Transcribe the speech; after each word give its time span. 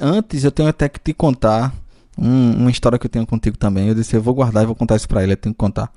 Antes 0.00 0.44
eu 0.44 0.50
tenho 0.50 0.68
até 0.68 0.88
que 0.88 1.00
te 1.00 1.12
contar 1.14 1.72
um, 2.18 2.52
uma 2.52 2.70
história 2.70 2.98
que 2.98 3.06
eu 3.06 3.10
tenho 3.10 3.26
contigo 3.26 3.56
também. 3.56 3.88
Eu 3.88 3.94
disse, 3.94 4.14
eu 4.14 4.22
vou 4.22 4.34
guardar 4.34 4.62
e 4.62 4.66
vou 4.66 4.74
contar 4.74 4.96
isso 4.96 5.08
pra 5.08 5.22
ele, 5.22 5.32
eu 5.32 5.36
tenho 5.36 5.54
que 5.54 5.58
contar. 5.58 5.90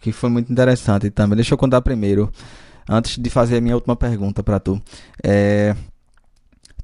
Que 0.00 0.12
foi 0.12 0.30
muito 0.30 0.50
interessante 0.50 1.10
também. 1.10 1.36
Deixa 1.36 1.54
eu 1.54 1.58
contar 1.58 1.80
primeiro, 1.80 2.30
antes 2.88 3.18
de 3.18 3.30
fazer 3.30 3.58
a 3.58 3.60
minha 3.60 3.74
última 3.74 3.96
pergunta 3.96 4.42
para 4.42 4.58
tu. 4.60 4.80
É, 5.22 5.74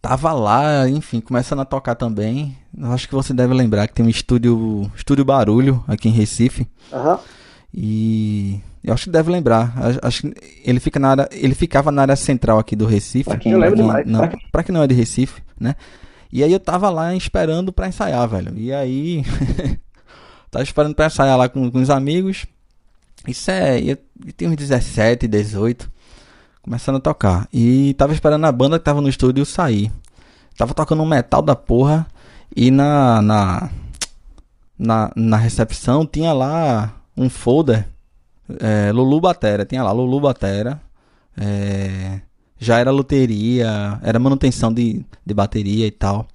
tava 0.00 0.32
lá, 0.32 0.88
enfim, 0.88 1.20
começando 1.20 1.60
a 1.60 1.64
tocar 1.64 1.94
também. 1.94 2.56
Eu 2.76 2.92
acho 2.92 3.08
que 3.08 3.14
você 3.14 3.32
deve 3.32 3.54
lembrar 3.54 3.86
que 3.88 3.94
tem 3.94 4.06
um 4.06 4.08
estúdio, 4.08 4.90
estúdio 4.94 5.24
Barulho 5.24 5.82
aqui 5.86 6.08
em 6.08 6.12
Recife. 6.12 6.66
Aham. 6.92 7.18
E 7.74 8.60
eu 8.82 8.94
acho 8.94 9.04
que 9.04 9.10
deve 9.10 9.30
lembrar. 9.30 9.74
Acho 10.02 10.22
que 10.22 10.34
ele 10.64 10.80
fica 10.80 10.98
na 10.98 11.10
área, 11.10 11.28
ele 11.32 11.54
ficava 11.54 11.90
na 11.90 12.02
área 12.02 12.16
central 12.16 12.58
aqui 12.58 12.74
do 12.74 12.86
Recife. 12.86 13.28
Pra 13.28 13.38
quem, 13.38 13.52
eu 13.52 13.58
lembro 13.58 13.76
demais. 13.76 14.06
Não, 14.06 14.28
pra 14.50 14.62
quem 14.62 14.72
não 14.72 14.82
é 14.82 14.86
de 14.86 14.94
Recife, 14.94 15.42
né? 15.60 15.74
E 16.32 16.44
aí 16.44 16.52
eu 16.52 16.60
tava 16.60 16.90
lá 16.90 17.14
esperando 17.14 17.72
pra 17.72 17.88
ensaiar, 17.88 18.28
velho. 18.28 18.52
E 18.56 18.72
aí. 18.72 19.24
tava 20.50 20.62
esperando 20.62 20.94
pra 20.94 21.06
ensaiar 21.06 21.38
lá 21.38 21.48
com, 21.48 21.70
com 21.70 21.80
os 21.80 21.90
amigos. 21.90 22.46
Isso 23.26 23.50
é. 23.50 23.80
Eu, 23.80 23.96
eu 24.26 24.32
tinha 24.36 24.50
uns 24.50 24.56
17, 24.56 25.26
18. 25.26 25.90
Começando 26.62 26.96
a 26.96 27.00
tocar. 27.00 27.48
E 27.52 27.94
tava 27.94 28.12
esperando 28.12 28.44
a 28.44 28.52
banda 28.52 28.78
que 28.78 28.84
tava 28.84 29.00
no 29.00 29.08
estúdio 29.08 29.46
sair. 29.46 29.90
Tava 30.56 30.74
tocando 30.74 31.02
um 31.02 31.06
metal 31.06 31.40
da 31.40 31.56
porra. 31.56 32.06
E 32.54 32.70
na. 32.70 33.22
Na, 33.22 33.70
na, 34.78 35.12
na 35.16 35.36
recepção 35.36 36.06
tinha 36.06 36.32
lá 36.32 36.94
um 37.16 37.30
folder. 37.30 37.88
É, 38.60 38.92
Lulu 38.92 39.20
Batera. 39.20 39.64
Tinha 39.64 39.82
lá 39.82 39.92
Lulu 39.92 40.20
Batera. 40.20 40.80
É, 41.36 42.20
já 42.58 42.78
era 42.78 42.90
loteria, 42.90 43.98
era 44.02 44.18
manutenção 44.18 44.72
de, 44.72 45.04
de 45.24 45.34
bateria 45.34 45.86
e 45.86 45.90
tal. 45.90 46.26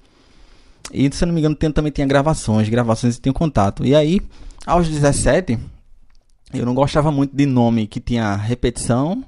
E 0.91 1.09
se 1.13 1.23
eu 1.23 1.27
não 1.27 1.33
me 1.33 1.41
engano, 1.41 1.55
também 1.55 1.91
tinha 1.91 2.07
gravações, 2.07 2.69
gravações 2.69 3.17
e 3.17 3.21
tinha 3.21 3.33
contato. 3.33 3.85
E 3.85 3.95
aí, 3.95 4.21
aos 4.65 4.87
17, 4.87 5.59
eu 6.53 6.65
não 6.65 6.73
gostava 6.73 7.11
muito 7.11 7.35
de 7.35 7.45
nome 7.45 7.87
que 7.87 7.99
tinha 7.99 8.35
repetição, 8.35 9.23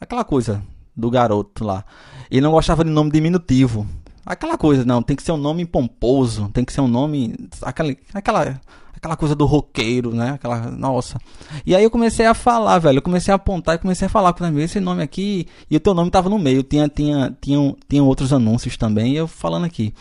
aquela 0.00 0.24
coisa 0.24 0.62
do 0.96 1.10
garoto 1.10 1.64
lá. 1.64 1.84
E 2.30 2.40
não 2.40 2.50
gostava 2.50 2.84
de 2.84 2.90
nome 2.90 3.10
diminutivo. 3.10 3.86
Aquela 4.26 4.58
coisa, 4.58 4.84
não, 4.84 5.02
tem 5.02 5.16
que 5.16 5.22
ser 5.22 5.32
um 5.32 5.38
nome 5.38 5.64
pomposo, 5.64 6.50
tem 6.52 6.64
que 6.64 6.72
ser 6.72 6.82
um 6.82 6.88
nome. 6.88 7.34
Aquela, 7.62 7.94
aquela 8.12 8.60
aquela 8.98 9.16
coisa 9.16 9.34
do 9.34 9.46
roqueiro, 9.46 10.12
né? 10.14 10.32
Aquela, 10.32 10.70
nossa. 10.70 11.18
E 11.64 11.74
aí 11.74 11.82
eu 11.82 11.90
comecei 11.90 12.26
a 12.26 12.34
falar, 12.34 12.78
velho. 12.78 12.98
Eu 12.98 13.02
comecei 13.02 13.32
a 13.32 13.36
apontar 13.36 13.76
e 13.76 13.78
comecei 13.78 14.06
a 14.06 14.08
falar 14.08 14.32
com 14.32 14.46
mim 14.48 14.62
esse 14.62 14.78
nome 14.80 15.02
aqui. 15.02 15.46
E 15.70 15.76
o 15.76 15.80
teu 15.80 15.94
nome 15.94 16.10
tava 16.10 16.28
no 16.28 16.38
meio. 16.38 16.62
Tinha, 16.62 16.88
tinha, 16.88 17.34
tinha, 17.40 17.74
tinha 17.88 18.02
outros 18.02 18.32
anúncios 18.32 18.76
também. 18.76 19.12
E 19.12 19.16
eu 19.16 19.26
falando 19.26 19.64
aqui. 19.64 19.94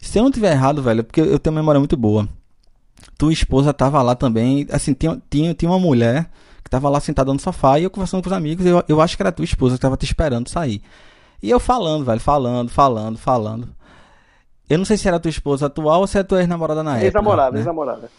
Se 0.00 0.18
eu 0.18 0.22
não 0.22 0.30
tiver 0.30 0.52
errado, 0.52 0.82
velho, 0.82 1.02
porque 1.02 1.20
eu 1.20 1.38
tenho 1.38 1.54
uma 1.54 1.62
memória 1.62 1.78
muito 1.78 1.96
boa. 1.96 2.28
Tua 3.18 3.32
esposa 3.32 3.72
tava 3.72 4.00
lá 4.02 4.14
também. 4.14 4.66
Assim, 4.70 4.92
tinha, 4.92 5.20
tinha, 5.30 5.54
tinha 5.54 5.70
uma 5.70 5.78
mulher 5.78 6.30
que 6.62 6.70
tava 6.70 6.88
lá 6.88 7.00
sentada 7.00 7.32
no 7.32 7.40
sofá 7.40 7.78
e 7.78 7.84
eu 7.84 7.90
conversando 7.90 8.22
com 8.22 8.28
os 8.28 8.36
amigos. 8.36 8.66
Eu, 8.66 8.84
eu 8.86 9.00
acho 9.00 9.16
que 9.16 9.22
era 9.22 9.32
tua 9.32 9.44
esposa 9.44 9.76
que 9.76 9.80
tava 9.80 9.96
te 9.96 10.04
esperando 10.04 10.48
sair. 10.48 10.82
E 11.42 11.50
eu 11.50 11.58
falando, 11.58 12.04
velho, 12.04 12.20
falando, 12.20 12.70
falando, 12.70 13.18
falando. 13.18 13.68
Eu 14.68 14.78
não 14.78 14.84
sei 14.84 14.96
se 14.96 15.06
era 15.06 15.20
tua 15.20 15.28
esposa 15.28 15.66
atual 15.66 16.00
ou 16.00 16.06
se 16.06 16.16
era 16.16 16.26
tua 16.26 16.40
ex-namorada 16.40 16.82
na 16.82 16.92
época. 16.92 17.06
Ex-namorada, 17.06 17.52
né? 17.52 17.58
ex-namorada. 17.58 18.10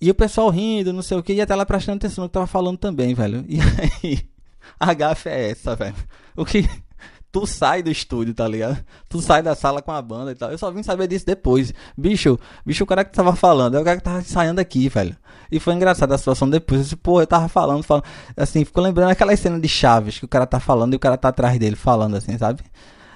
E 0.00 0.10
o 0.10 0.14
pessoal 0.14 0.48
rindo, 0.48 0.92
não 0.92 1.02
sei 1.02 1.18
o 1.18 1.22
que, 1.22 1.34
e 1.34 1.40
até 1.40 1.54
lá 1.54 1.66
prestando 1.66 1.96
atenção 1.96 2.24
no 2.24 2.28
que 2.28 2.34
tava 2.34 2.46
falando 2.46 2.78
também, 2.78 3.12
velho. 3.14 3.44
E 3.46 3.58
aí, 3.60 4.20
a 4.80 4.94
gafe 4.94 5.28
é 5.28 5.50
essa, 5.50 5.76
velho. 5.76 5.96
O 6.36 6.44
que. 6.44 6.68
Tu 7.32 7.46
sai 7.46 7.80
do 7.80 7.92
estúdio, 7.92 8.34
tá 8.34 8.48
ligado? 8.48 8.84
Tu 9.08 9.20
sai 9.20 9.40
da 9.40 9.54
sala 9.54 9.80
com 9.80 9.92
a 9.92 10.02
banda 10.02 10.32
e 10.32 10.34
tal. 10.34 10.50
Eu 10.50 10.58
só 10.58 10.68
vim 10.72 10.82
saber 10.82 11.06
disso 11.06 11.24
depois. 11.24 11.72
Bicho, 11.96 12.36
bicho, 12.66 12.82
o 12.82 12.86
cara 12.88 13.04
que 13.04 13.12
tava 13.12 13.36
falando, 13.36 13.76
é 13.76 13.80
o 13.80 13.84
cara 13.84 13.98
que 13.98 14.02
tava 14.02 14.18
ensaiando 14.18 14.60
aqui, 14.60 14.88
velho. 14.88 15.16
E 15.48 15.60
foi 15.60 15.74
engraçado 15.74 16.12
a 16.12 16.18
situação 16.18 16.50
depois. 16.50 16.80
Eu 16.80 16.84
disse, 16.84 16.98
eu 17.04 17.26
tava 17.28 17.48
falando, 17.48 17.84
falando. 17.84 18.02
Assim, 18.36 18.64
ficou 18.64 18.82
lembrando 18.82 19.10
aquela 19.10 19.36
cena 19.36 19.60
de 19.60 19.68
Chaves 19.68 20.18
que 20.18 20.24
o 20.24 20.28
cara 20.28 20.44
tá 20.44 20.58
falando 20.58 20.92
e 20.94 20.96
o 20.96 20.98
cara 20.98 21.16
tá 21.16 21.28
atrás 21.28 21.56
dele 21.56 21.76
falando, 21.76 22.16
assim, 22.16 22.36
sabe? 22.36 22.64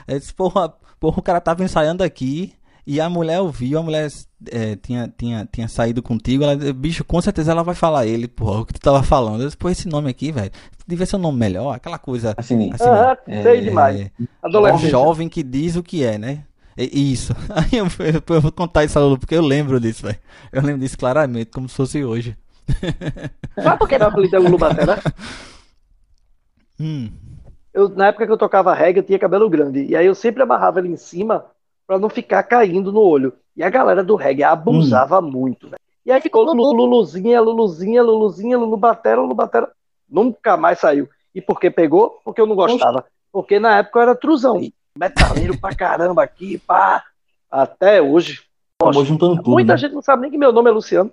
Eu 0.07 0.17
disse, 0.17 0.33
porra, 0.33 0.73
porra, 1.01 1.19
o 1.19 1.23
cara 1.23 1.41
tava 1.41 1.65
ensaiando 1.65 2.05
aqui. 2.05 2.55
E 2.87 3.01
a 3.01 3.09
mulher 3.09 3.41
ouviu, 3.41 3.79
a 3.79 3.83
mulher 3.83 4.11
é, 4.53 4.77
tinha, 4.77 5.13
tinha, 5.17 5.49
tinha 5.51 5.69
saído 5.69 6.03
contigo, 6.03 6.45
ela 6.45 6.55
bicho, 6.75 7.03
com 7.03 7.21
certeza 7.21 7.51
ela 7.51 7.63
vai 7.63 7.75
falar 7.75 8.07
ele, 8.07 8.29
porra, 8.29 8.61
o 8.61 8.67
que 8.67 8.75
tu 8.75 8.81
tava 8.81 9.03
falando. 9.03 9.41
Eu 9.41 9.47
disse, 9.47 9.57
pô, 9.57 9.71
esse 9.71 9.89
nome 9.89 10.11
aqui, 10.11 10.31
velho, 10.31 10.51
devia 10.87 11.07
ser 11.07 11.17
um 11.17 11.21
nome 11.21 11.39
melhor, 11.39 11.75
aquela 11.75 11.99
coisa. 11.99 12.35
Assim, 12.37 12.71
assim 12.73 12.85
ah, 12.85 13.17
é, 13.27 13.43
sei 13.43 13.61
demais. 13.63 14.01
É, 14.01 14.11
Adolescente. 14.43 14.87
Um 14.87 14.91
jovem 14.91 15.29
que 15.31 15.43
diz 15.43 15.77
o 15.77 15.83
que 15.83 16.05
é, 16.05 16.19
né? 16.19 16.45
Isso. 16.77 17.35
Aí 17.49 17.79
eu, 17.79 17.87
eu, 17.87 18.35
eu, 18.35 18.41
vou 18.41 18.53
contar 18.53 18.85
isso 18.85 18.99
a 18.99 19.03
Lulu, 19.03 19.19
porque 19.19 19.35
eu 19.35 19.43
lembro 19.43 19.81
disso, 19.81 20.03
velho. 20.03 20.19
Eu 20.53 20.63
lembro 20.63 20.81
disso 20.81 20.99
claramente, 20.99 21.51
como 21.51 21.69
se 21.69 21.77
fosse 21.77 22.05
hoje. 22.05 22.37
Sabe 23.57 23.79
por 23.79 23.89
que 23.89 23.95
era 23.95 24.09
apelido 24.09 24.39
Lulu 24.43 24.59
Batera? 24.59 25.01
hum. 26.79 27.11
Eu, 27.73 27.89
na 27.89 28.09
época 28.09 28.27
que 28.27 28.33
eu 28.33 28.39
tocava 28.39 28.75
reggae, 28.75 29.01
eu 29.01 29.05
tinha 29.05 29.19
cabelo 29.19 29.49
grande. 29.49 29.85
E 29.85 29.97
aí 29.97 30.07
eu 30.07 30.15
sempre 30.15 30.43
amarrava 30.43 30.81
ele 30.81 30.89
em 30.89 30.97
cima 30.97 31.45
para 31.87 31.99
não 31.99 32.09
ficar 32.09 32.43
caindo 32.43 32.93
no 32.93 33.01
olho. 33.01 33.33
E 33.57 33.63
a 33.63 33.71
galera 33.71 34.03
do 34.03 34.17
reggae 34.17 34.43
abusava 34.43 35.19
hum. 35.21 35.31
muito, 35.31 35.69
velho. 35.69 35.81
E 36.05 36.13
aí 36.13 36.21
ficou 36.21 36.45
Lulu, 36.45 36.73
Luluzinha, 36.73 37.41
Luluzinha, 37.41 38.03
Luluzinha, 38.03 38.59
Lulu 38.59 38.77
Batera, 38.77 39.21
Lulu 39.21 39.35
Batera. 39.35 39.71
Nunca 40.09 40.57
mais 40.57 40.79
saiu. 40.79 41.09
E 41.35 41.41
por 41.41 41.59
que 41.59 41.71
pegou? 41.71 42.21
Porque 42.25 42.41
eu 42.41 42.47
não 42.47 42.55
gostava. 42.55 43.05
Porque 43.33 43.59
na 43.59 43.79
época 43.79 43.99
eu 43.99 44.03
era 44.03 44.15
truzão. 44.15 44.61
Metaleiro 44.97 45.59
pra 45.59 45.75
caramba 45.75 46.23
aqui, 46.23 46.59
pá. 46.59 47.03
Até 47.51 48.03
hoje. 48.03 48.43
Tudo, 48.79 49.51
muita 49.51 49.73
né? 49.73 49.79
gente 49.79 49.95
não 49.95 50.03
sabe 50.03 50.23
nem 50.23 50.31
que 50.31 50.37
meu 50.37 50.53
nome 50.53 50.69
é 50.69 50.73
Luciano. 50.73 51.11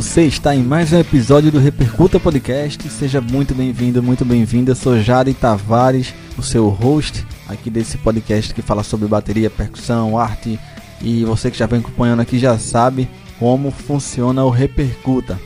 Você 0.00 0.22
está 0.26 0.54
em 0.54 0.62
mais 0.62 0.92
um 0.92 1.00
episódio 1.00 1.50
do 1.50 1.58
Repercuta 1.58 2.20
Podcast. 2.20 2.88
Seja 2.88 3.20
muito 3.20 3.52
bem-vindo, 3.52 4.00
muito 4.00 4.24
bem-vinda. 4.24 4.72
Sou 4.72 5.00
Jari 5.00 5.34
Tavares, 5.34 6.14
o 6.38 6.42
seu 6.42 6.68
host 6.68 7.26
aqui 7.48 7.68
desse 7.68 7.98
podcast 7.98 8.54
que 8.54 8.62
fala 8.62 8.84
sobre 8.84 9.08
bateria, 9.08 9.50
percussão, 9.50 10.16
arte. 10.16 10.56
E 11.02 11.24
você 11.24 11.50
que 11.50 11.58
já 11.58 11.66
vem 11.66 11.80
acompanhando 11.80 12.20
aqui 12.20 12.38
já 12.38 12.56
sabe 12.60 13.08
como 13.40 13.72
funciona 13.72 14.44
o 14.44 14.50
Repercuta. 14.50 15.36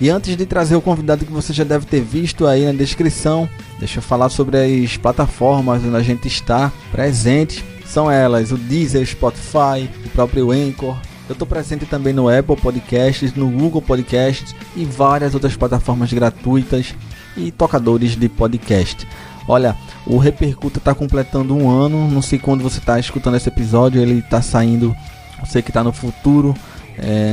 E 0.00 0.10
antes 0.10 0.36
de 0.36 0.44
trazer 0.44 0.74
o 0.74 0.82
convidado 0.82 1.24
que 1.24 1.30
você 1.30 1.52
já 1.52 1.62
deve 1.62 1.86
ter 1.86 2.00
visto 2.00 2.48
aí 2.48 2.66
na 2.66 2.72
descrição, 2.72 3.48
deixa 3.78 3.98
eu 3.98 4.02
falar 4.02 4.28
sobre 4.28 4.56
as 4.56 4.96
plataformas 4.96 5.84
onde 5.84 5.94
a 5.94 6.02
gente 6.02 6.26
está 6.26 6.72
presente. 6.90 7.64
São 7.86 8.10
elas 8.10 8.50
o 8.50 8.56
Deezer, 8.56 9.06
Spotify, 9.06 9.88
o 10.04 10.08
próprio 10.08 10.50
Anchor, 10.50 10.98
eu 11.28 11.34
estou 11.34 11.46
presente 11.46 11.84
também 11.84 12.12
no 12.12 12.28
Apple 12.28 12.56
Podcasts, 12.56 13.34
no 13.34 13.50
Google 13.50 13.82
Podcasts 13.82 14.54
e 14.74 14.84
várias 14.84 15.34
outras 15.34 15.54
plataformas 15.56 16.12
gratuitas 16.12 16.94
e 17.36 17.50
tocadores 17.50 18.16
de 18.16 18.28
podcast. 18.28 19.06
Olha, 19.46 19.76
o 20.06 20.18
Repercuta 20.18 20.78
está 20.78 20.94
completando 20.94 21.54
um 21.54 21.70
ano. 21.70 22.10
Não 22.10 22.22
sei 22.22 22.38
quando 22.38 22.62
você 22.62 22.78
está 22.78 22.98
escutando 22.98 23.36
esse 23.36 23.48
episódio, 23.48 24.00
ele 24.00 24.20
está 24.20 24.40
saindo. 24.40 24.94
Você 25.40 25.62
que 25.62 25.70
está 25.70 25.84
no 25.84 25.92
futuro, 25.92 26.54
é, 26.98 27.32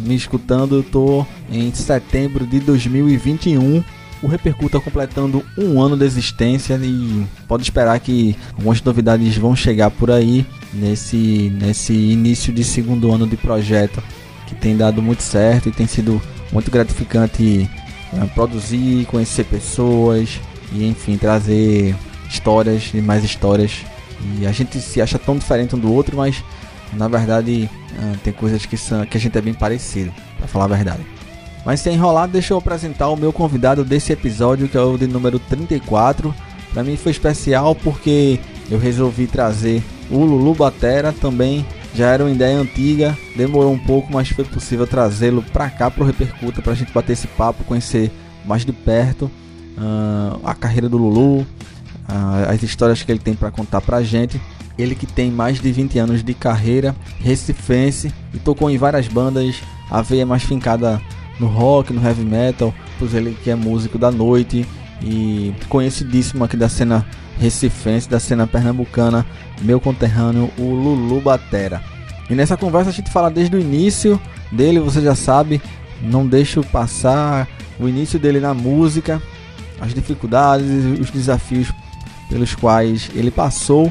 me 0.00 0.14
escutando, 0.14 0.84
eu 0.92 1.26
em 1.50 1.72
setembro 1.72 2.46
de 2.46 2.60
2021. 2.60 3.82
O 4.22 4.26
Repercuta 4.26 4.78
completando 4.78 5.42
um 5.56 5.80
ano 5.80 5.96
de 5.96 6.04
existência 6.04 6.78
e 6.82 7.26
pode 7.48 7.62
esperar 7.62 7.98
que 8.00 8.36
algumas 8.56 8.82
novidades 8.82 9.36
vão 9.36 9.56
chegar 9.56 9.90
por 9.90 10.10
aí 10.10 10.44
nesse, 10.72 11.52
nesse 11.58 11.92
início 11.92 12.52
de 12.52 12.64
segundo 12.64 13.12
ano 13.12 13.26
de 13.26 13.36
projeto 13.36 14.02
que 14.46 14.54
tem 14.54 14.76
dado 14.76 15.00
muito 15.00 15.22
certo 15.22 15.68
e 15.68 15.72
tem 15.72 15.86
sido 15.86 16.20
muito 16.52 16.70
gratificante 16.70 17.68
é, 18.12 18.26
produzir, 18.26 19.06
conhecer 19.06 19.44
pessoas 19.44 20.40
e 20.72 20.86
enfim 20.86 21.16
trazer 21.16 21.94
histórias 22.28 22.90
e 22.92 23.00
mais 23.00 23.24
histórias. 23.24 23.84
E 24.38 24.46
a 24.46 24.52
gente 24.52 24.80
se 24.80 25.00
acha 25.00 25.18
tão 25.18 25.36
diferente 25.38 25.74
um 25.74 25.78
do 25.78 25.92
outro, 25.92 26.16
mas 26.16 26.42
na 26.92 27.08
verdade 27.08 27.70
é, 27.98 28.16
tem 28.24 28.32
coisas 28.32 28.66
que, 28.66 28.76
são, 28.76 29.04
que 29.06 29.16
a 29.16 29.20
gente 29.20 29.36
é 29.38 29.40
bem 29.40 29.54
parecido, 29.54 30.12
para 30.38 30.48
falar 30.48 30.64
a 30.66 30.68
verdade. 30.68 31.06
Mas 31.64 31.80
sem 31.80 31.94
enrolar, 31.94 32.26
deixa 32.26 32.52
eu 32.52 32.58
apresentar 32.58 33.08
o 33.08 33.16
meu 33.16 33.32
convidado 33.32 33.84
desse 33.84 34.12
episódio, 34.12 34.68
que 34.68 34.76
é 34.76 34.80
o 34.80 34.96
de 34.96 35.06
número 35.06 35.38
34. 35.38 36.34
Para 36.72 36.82
mim 36.82 36.96
foi 36.96 37.12
especial 37.12 37.74
porque 37.74 38.40
eu 38.70 38.78
resolvi 38.78 39.26
trazer 39.26 39.82
o 40.10 40.24
Lulu 40.24 40.54
Batera, 40.54 41.12
também 41.12 41.64
já 41.94 42.08
era 42.08 42.24
uma 42.24 42.30
ideia 42.30 42.58
antiga, 42.58 43.16
demorou 43.36 43.72
um 43.72 43.78
pouco, 43.78 44.12
mas 44.12 44.28
foi 44.28 44.44
possível 44.44 44.86
trazê-lo 44.86 45.42
para 45.42 45.68
cá 45.70 45.90
pro 45.90 46.04
Repercuta 46.04 46.62
para 46.62 46.72
a 46.72 46.76
gente 46.76 46.92
bater 46.92 47.12
esse 47.12 47.26
papo, 47.26 47.64
conhecer 47.64 48.10
mais 48.44 48.64
de 48.64 48.72
perto 48.72 49.30
uh, 49.76 50.40
a 50.44 50.54
carreira 50.54 50.88
do 50.88 50.96
Lulu, 50.96 51.40
uh, 51.40 51.46
as 52.48 52.62
histórias 52.62 53.02
que 53.02 53.10
ele 53.10 53.18
tem 53.18 53.34
para 53.34 53.50
contar 53.50 53.80
pra 53.80 54.02
gente. 54.02 54.40
Ele 54.78 54.94
que 54.94 55.06
tem 55.06 55.30
mais 55.30 55.60
de 55.60 55.70
20 55.70 55.98
anos 55.98 56.24
de 56.24 56.32
carreira, 56.32 56.94
recifense 57.18 58.12
e 58.32 58.38
tocou 58.38 58.70
em 58.70 58.78
várias 58.78 59.08
bandas, 59.08 59.56
a 59.90 60.00
veia 60.00 60.24
mais 60.24 60.42
fincada 60.42 61.00
no 61.38 61.48
rock, 61.48 61.92
no 61.92 62.02
heavy 62.02 62.24
metal, 62.24 62.72
pois 62.98 63.12
ele 63.12 63.36
que 63.42 63.50
é 63.50 63.54
músico 63.54 63.98
da 63.98 64.10
noite 64.10 64.66
e 65.02 65.52
conhecidíssimo 65.68 66.44
aqui 66.44 66.56
da 66.56 66.68
cena 66.68 67.06
recifense, 67.40 68.08
da 68.08 68.20
cena 68.20 68.46
pernambucana, 68.46 69.26
meu 69.62 69.80
conterrâneo, 69.80 70.50
o 70.58 70.62
Lulu 70.62 71.20
Batera. 71.20 71.82
E 72.28 72.34
nessa 72.34 72.56
conversa 72.56 72.90
a 72.90 72.92
gente 72.92 73.10
fala 73.10 73.30
desde 73.30 73.56
o 73.56 73.60
início 73.60 74.20
dele, 74.52 74.78
você 74.78 75.00
já 75.00 75.14
sabe, 75.14 75.60
não 76.00 76.26
deixo 76.26 76.62
passar 76.62 77.48
o 77.78 77.88
início 77.88 78.18
dele 78.18 78.38
na 78.38 78.54
música, 78.54 79.20
as 79.80 79.92
dificuldades, 79.92 81.00
os 81.00 81.10
desafios 81.10 81.72
pelos 82.28 82.54
quais 82.54 83.10
ele 83.14 83.30
passou 83.30 83.90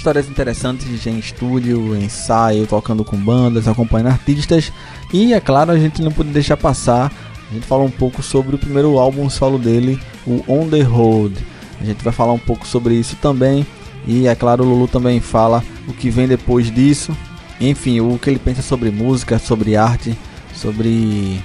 histórias 0.00 0.28
interessantes 0.28 1.06
em 1.06 1.18
estúdio, 1.18 1.94
ensaio, 1.94 2.66
tocando 2.66 3.04
com 3.04 3.16
bandas, 3.18 3.68
acompanhando 3.68 4.08
artistas. 4.08 4.72
E 5.12 5.34
é 5.34 5.40
claro, 5.40 5.72
a 5.72 5.78
gente 5.78 6.00
não 6.00 6.10
pode 6.10 6.30
deixar 6.30 6.56
passar. 6.56 7.12
A 7.50 7.54
gente 7.54 7.66
fala 7.66 7.82
um 7.82 7.90
pouco 7.90 8.22
sobre 8.22 8.54
o 8.54 8.58
primeiro 8.58 8.98
álbum 8.98 9.28
solo 9.28 9.58
dele, 9.58 10.00
o 10.26 10.42
On 10.48 10.68
the 10.68 10.80
Road. 10.80 11.34
A 11.80 11.84
gente 11.84 12.04
vai 12.04 12.12
falar 12.12 12.32
um 12.32 12.38
pouco 12.38 12.66
sobre 12.66 12.94
isso 12.94 13.16
também. 13.16 13.66
E 14.06 14.26
é 14.26 14.34
claro, 14.34 14.64
o 14.64 14.68
Lulu 14.68 14.88
também 14.88 15.20
fala 15.20 15.62
o 15.88 15.92
que 15.92 16.10
vem 16.10 16.28
depois 16.28 16.70
disso. 16.70 17.16
Enfim, 17.60 18.00
o 18.00 18.18
que 18.18 18.30
ele 18.30 18.38
pensa 18.38 18.62
sobre 18.62 18.90
música, 18.90 19.38
sobre 19.38 19.76
arte, 19.76 20.16
sobre 20.54 21.40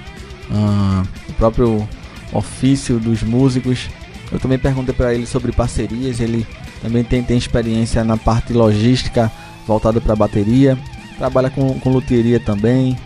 uh, 0.50 1.06
o 1.28 1.32
próprio 1.34 1.88
ofício 2.32 2.98
dos 2.98 3.22
músicos. 3.22 3.88
Eu 4.32 4.38
também 4.40 4.58
perguntei 4.58 4.94
para 4.94 5.14
ele 5.14 5.26
sobre 5.26 5.52
parcerias. 5.52 6.20
Ele 6.20 6.46
também 6.82 7.04
tem, 7.04 7.22
tem 7.22 7.36
experiência 7.36 8.02
na 8.04 8.16
parte 8.16 8.52
logística 8.52 9.30
voltada 9.66 10.00
para 10.00 10.16
bateria. 10.16 10.78
Trabalha 11.18 11.50
com, 11.50 11.78
com 11.80 11.90
luteria 11.90 12.40
também. 12.40 12.96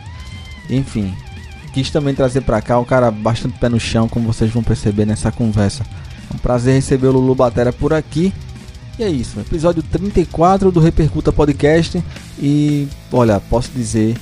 Enfim, 0.68 1.12
quis 1.72 1.90
também 1.90 2.14
trazer 2.14 2.42
para 2.42 2.60
cá 2.62 2.78
um 2.78 2.84
cara 2.84 3.10
bastante 3.10 3.58
pé 3.58 3.68
no 3.68 3.80
chão, 3.80 4.08
como 4.08 4.32
vocês 4.32 4.50
vão 4.50 4.62
perceber 4.62 5.04
nessa 5.04 5.32
conversa. 5.32 5.84
É 6.30 6.34
um 6.34 6.38
prazer 6.38 6.74
receber 6.74 7.08
o 7.08 7.12
Lulu 7.12 7.34
Batera 7.34 7.72
por 7.72 7.92
aqui. 7.92 8.32
E 8.98 9.02
é 9.02 9.08
isso, 9.08 9.40
episódio 9.40 9.82
34 9.82 10.70
do 10.70 10.78
Repercuta 10.78 11.32
Podcast. 11.32 12.02
E 12.38 12.86
olha, 13.10 13.40
posso 13.40 13.70
dizer, 13.74 14.16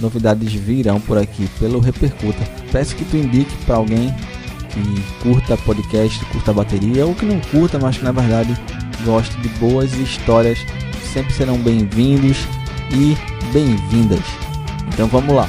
novidades 0.00 0.52
virão 0.52 1.00
por 1.00 1.18
aqui 1.18 1.48
pelo 1.58 1.80
Repercuta. 1.80 2.42
Peço 2.70 2.96
que 2.96 3.04
tu 3.04 3.16
indique 3.16 3.54
para 3.64 3.76
alguém 3.76 4.14
que 4.70 5.22
curta 5.22 5.56
podcast, 5.58 6.24
curta 6.26 6.52
bateria, 6.52 7.06
ou 7.06 7.14
que 7.14 7.26
não 7.26 7.38
curta, 7.40 7.78
mas 7.78 7.98
que 7.98 8.04
na 8.04 8.12
verdade 8.12 8.58
goste 9.04 9.36
de 9.40 9.48
boas 9.50 9.92
histórias, 9.94 10.58
sempre 11.12 11.32
serão 11.34 11.58
bem-vindos 11.58 12.38
e 12.90 13.16
bem-vindas. 13.52 14.24
Então 14.88 15.06
vamos 15.08 15.34
lá. 15.34 15.48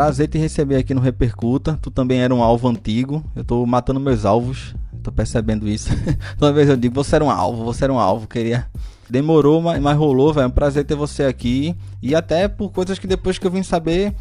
Prazer 0.00 0.28
te 0.28 0.38
receber 0.38 0.76
aqui 0.76 0.94
no 0.94 1.00
Repercuta. 1.02 1.78
Tu 1.82 1.90
também 1.90 2.22
era 2.22 2.34
um 2.34 2.42
alvo 2.42 2.66
antigo. 2.66 3.22
Eu 3.36 3.44
tô 3.44 3.66
matando 3.66 4.00
meus 4.00 4.24
alvos. 4.24 4.74
Tô 5.02 5.12
percebendo 5.12 5.68
isso. 5.68 5.90
Toda 6.40 6.54
vez 6.54 6.70
eu 6.70 6.76
digo, 6.78 6.94
você 6.94 7.16
era 7.16 7.24
um 7.26 7.30
alvo, 7.30 7.66
você 7.66 7.84
era 7.84 7.92
um 7.92 7.98
alvo. 7.98 8.26
Queria. 8.26 8.66
Demorou, 9.10 9.60
mas, 9.60 9.78
mas 9.78 9.98
rolou, 9.98 10.32
velho. 10.32 10.44
É 10.44 10.46
um 10.46 10.50
prazer 10.50 10.86
ter 10.86 10.94
você 10.94 11.24
aqui. 11.24 11.76
E 12.00 12.14
até 12.14 12.48
por 12.48 12.72
coisas 12.72 12.98
que 12.98 13.06
depois 13.06 13.38
que 13.38 13.46
eu 13.46 13.50
vim 13.50 13.62
saber 13.62 14.14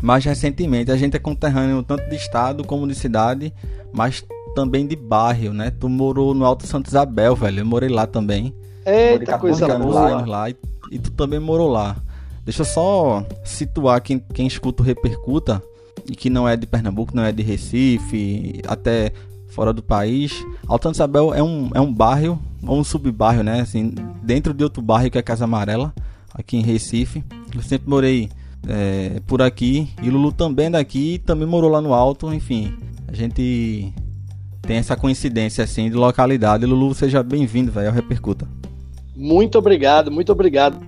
mais 0.00 0.24
recentemente. 0.24 0.90
A 0.90 0.96
gente 0.96 1.16
é 1.16 1.20
conterrâneo 1.20 1.84
tanto 1.84 2.10
de 2.10 2.16
estado 2.16 2.64
como 2.64 2.88
de 2.88 2.96
cidade, 2.96 3.54
mas 3.92 4.24
também 4.56 4.88
de 4.88 4.96
bairro, 4.96 5.54
né? 5.54 5.70
Tu 5.70 5.88
morou 5.88 6.34
no 6.34 6.44
Alto 6.44 6.66
Santa 6.66 6.90
Isabel, 6.90 7.36
velho. 7.36 7.60
Eu 7.60 7.66
morei 7.66 7.88
lá 7.88 8.08
também. 8.08 8.52
Eita, 8.84 9.38
coisa 9.38 9.68
boa. 9.78 10.26
Lá, 10.26 10.50
e, 10.50 10.56
e 10.90 10.98
tu 10.98 11.12
também 11.12 11.38
morou 11.38 11.70
lá. 11.70 11.96
Deixa 12.44 12.62
eu 12.62 12.66
só 12.66 13.24
situar 13.44 14.00
quem, 14.02 14.18
quem 14.18 14.46
escuta 14.46 14.82
o 14.82 14.86
Repercuta 14.86 15.62
e 16.08 16.16
que 16.16 16.28
não 16.28 16.48
é 16.48 16.56
de 16.56 16.66
Pernambuco, 16.66 17.14
não 17.14 17.22
é 17.22 17.30
de 17.30 17.42
Recife, 17.42 18.60
até 18.66 19.12
fora 19.48 19.72
do 19.72 19.82
país. 19.82 20.44
Alto 20.66 20.90
Isabel 20.90 21.32
é 21.32 21.42
um, 21.42 21.70
é 21.74 21.80
um 21.80 21.92
bairro, 21.92 22.40
ou 22.66 22.78
um 22.78 22.84
subbairro, 22.84 23.42
né? 23.42 23.60
Assim, 23.60 23.94
dentro 24.22 24.52
de 24.52 24.64
outro 24.64 24.82
bairro 24.82 25.10
que 25.10 25.18
é 25.18 25.22
Casa 25.22 25.44
Amarela, 25.44 25.94
aqui 26.34 26.56
em 26.56 26.62
Recife. 26.62 27.22
Eu 27.54 27.62
sempre 27.62 27.88
morei 27.88 28.28
é, 28.68 29.20
por 29.26 29.40
aqui 29.42 29.88
e 30.02 30.10
Lulu 30.10 30.32
também 30.32 30.66
é 30.66 30.70
daqui, 30.70 31.18
também 31.24 31.46
morou 31.46 31.70
lá 31.70 31.80
no 31.80 31.94
Alto. 31.94 32.32
Enfim, 32.32 32.74
a 33.06 33.14
gente 33.14 33.92
tem 34.62 34.78
essa 34.78 34.96
coincidência 34.96 35.62
assim 35.62 35.88
de 35.88 35.96
localidade. 35.96 36.66
Lulu, 36.66 36.94
seja 36.94 37.22
bem-vindo, 37.22 37.70
velho, 37.70 37.88
ao 37.88 37.94
Repercuta. 37.94 38.48
Muito 39.14 39.58
obrigado, 39.58 40.10
muito 40.10 40.32
obrigado. 40.32 40.78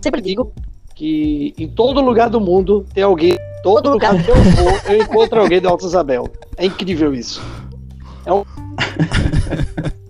Sempre 0.00 0.20
digo 0.20 0.52
que 0.94 1.54
em 1.58 1.68
todo 1.68 2.00
lugar 2.00 2.30
do 2.30 2.40
mundo 2.40 2.86
tem 2.92 3.02
alguém. 3.02 3.36
Todo 3.62 3.90
lugar 3.90 4.20
que 4.22 4.30
eu 4.30 4.34
vou, 4.34 4.72
eu 4.88 5.02
encontro 5.02 5.40
alguém 5.40 5.60
do 5.60 5.68
Alto 5.68 5.86
Isabel. 5.86 6.28
É 6.56 6.66
incrível 6.66 7.14
isso. 7.14 7.40
É 8.26 8.32
um... 8.32 8.42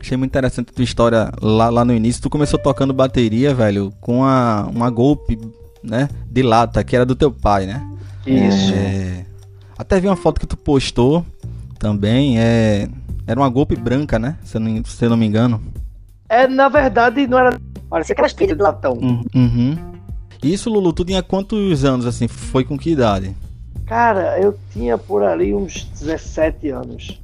Achei 0.00 0.16
muito 0.16 0.30
interessante 0.30 0.68
a 0.70 0.72
tua 0.74 0.84
história 0.84 1.32
lá, 1.40 1.70
lá 1.70 1.84
no 1.84 1.94
início. 1.94 2.22
Tu 2.22 2.28
começou 2.28 2.58
tocando 2.58 2.92
bateria, 2.92 3.54
velho, 3.54 3.92
com 4.00 4.22
a, 4.22 4.68
uma 4.70 4.90
golpe, 4.90 5.38
né? 5.82 6.08
De 6.30 6.42
lata, 6.42 6.84
que 6.84 6.94
era 6.94 7.06
do 7.06 7.16
teu 7.16 7.32
pai, 7.32 7.66
né? 7.66 7.82
Isso. 8.26 8.72
É... 8.74 9.24
Até 9.78 9.98
vi 9.98 10.06
uma 10.06 10.16
foto 10.16 10.38
que 10.38 10.46
tu 10.46 10.56
postou 10.56 11.24
também. 11.78 12.38
É... 12.38 12.88
Era 13.26 13.40
uma 13.40 13.48
golpe 13.48 13.74
branca, 13.76 14.18
né? 14.18 14.36
Se 14.44 14.58
eu 14.58 14.60
não, 14.60 14.84
se 14.84 15.04
eu 15.04 15.10
não 15.10 15.16
me 15.16 15.26
engano. 15.26 15.60
É, 16.28 16.46
na 16.46 16.68
verdade, 16.68 17.26
não 17.26 17.38
era 17.38 17.58
Parecia 17.94 18.12
aquelas 18.12 18.32
pilhas 18.32 18.56
de 18.56 18.62
latão. 18.64 18.98
Uhum. 19.32 19.76
Isso, 20.42 20.68
Lulu, 20.68 20.92
tu 20.92 21.04
tinha 21.04 21.22
quantos 21.22 21.84
anos, 21.84 22.06
assim? 22.06 22.26
Foi 22.26 22.64
com 22.64 22.76
que 22.76 22.90
idade? 22.90 23.36
Cara, 23.86 24.36
eu 24.40 24.58
tinha 24.72 24.98
por 24.98 25.22
ali 25.22 25.54
uns 25.54 25.84
17 26.00 26.70
anos. 26.70 27.22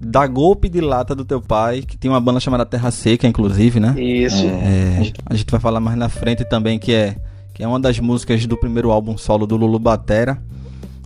Da 0.00 0.26
golpe 0.26 0.70
de 0.70 0.80
lata 0.80 1.14
do 1.14 1.22
teu 1.22 1.38
pai, 1.42 1.82
que 1.82 1.98
tem 1.98 2.10
uma 2.10 2.18
banda 2.18 2.40
chamada 2.40 2.64
Terra 2.64 2.90
Seca, 2.90 3.26
inclusive, 3.26 3.78
né? 3.78 3.94
Isso. 4.00 4.46
É, 4.46 5.12
a 5.26 5.34
gente 5.34 5.50
vai 5.50 5.60
falar 5.60 5.80
mais 5.80 5.98
na 5.98 6.08
frente 6.08 6.46
também, 6.46 6.78
que 6.78 6.94
é, 6.94 7.16
que 7.52 7.62
é 7.62 7.68
uma 7.68 7.78
das 7.78 8.00
músicas 8.00 8.46
do 8.46 8.56
primeiro 8.56 8.90
álbum 8.90 9.18
solo 9.18 9.46
do 9.46 9.54
Lulu 9.54 9.78
Batera, 9.78 10.42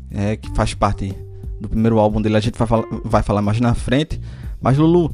é, 0.09 0.37
que 0.37 0.49
faz 0.55 0.73
parte 0.73 1.13
do 1.61 1.69
primeiro 1.69 1.99
álbum 1.99 2.23
dele. 2.23 2.37
A 2.37 2.41
gente 2.41 2.57
vai 2.57 2.69
vai 3.05 3.23
falar 3.25 3.43
mais 3.43 3.59
na 3.59 3.75
frente. 3.75 4.21
Mas, 4.61 4.79
Lulu, 4.79 5.13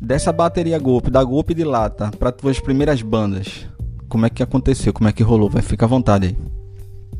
Dessa 0.00 0.32
bateria 0.32 0.78
golpe, 0.78 1.10
da 1.10 1.24
golpe 1.24 1.52
de 1.52 1.64
lata, 1.64 2.10
para 2.16 2.30
tuas 2.30 2.60
primeiras 2.60 3.02
bandas, 3.02 3.68
como 4.08 4.26
é 4.26 4.30
que 4.30 4.44
aconteceu? 4.44 4.92
Como 4.92 5.08
é 5.08 5.12
que 5.12 5.24
rolou? 5.24 5.50
Vai 5.50 5.60
ficar 5.60 5.86
à 5.86 5.88
vontade 5.88 6.28
aí. 6.28 6.38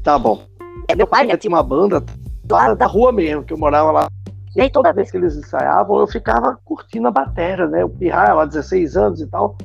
Tá 0.02 0.16
bom. 0.16 0.42
É, 0.86 0.94
meu 0.94 1.06
pai 1.06 1.26
né, 1.26 1.36
tinha 1.36 1.50
uma 1.50 1.62
banda 1.62 2.04
lá 2.48 2.74
da 2.74 2.86
rua 2.86 3.10
mesmo, 3.10 3.42
que 3.42 3.52
eu 3.52 3.58
morava 3.58 3.90
lá. 3.90 4.08
E 4.54 4.60
aí 4.60 4.70
toda 4.70 4.92
vez 4.92 5.10
que 5.10 5.16
eles 5.16 5.36
ensaiavam, 5.36 5.98
eu 5.98 6.06
ficava 6.06 6.56
curtindo 6.64 7.08
a 7.08 7.10
bateria, 7.10 7.66
né? 7.66 7.82
Eu 7.82 7.88
pirrava 7.88 8.34
lá 8.34 8.44
16 8.44 8.96
anos 8.96 9.20
e 9.20 9.26
tal. 9.26 9.58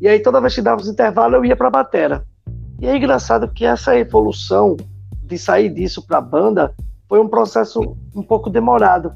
E 0.00 0.08
aí 0.08 0.20
toda 0.20 0.40
vez 0.40 0.54
que 0.54 0.62
dava 0.62 0.80
os 0.80 0.88
intervalos 0.88 1.34
eu 1.34 1.44
ia 1.44 1.54
para 1.54 1.68
a 1.68 1.70
batera. 1.70 2.24
E 2.80 2.86
é 2.86 2.96
engraçado 2.96 3.46
que 3.48 3.66
essa 3.66 3.96
evolução 3.96 4.76
de 5.22 5.36
sair 5.38 5.68
disso 5.68 6.04
para 6.06 6.18
a 6.18 6.22
banda 6.22 6.74
foi 7.08 7.20
um 7.20 7.28
processo 7.28 7.96
um 8.14 8.22
pouco 8.22 8.48
demorado, 8.48 9.12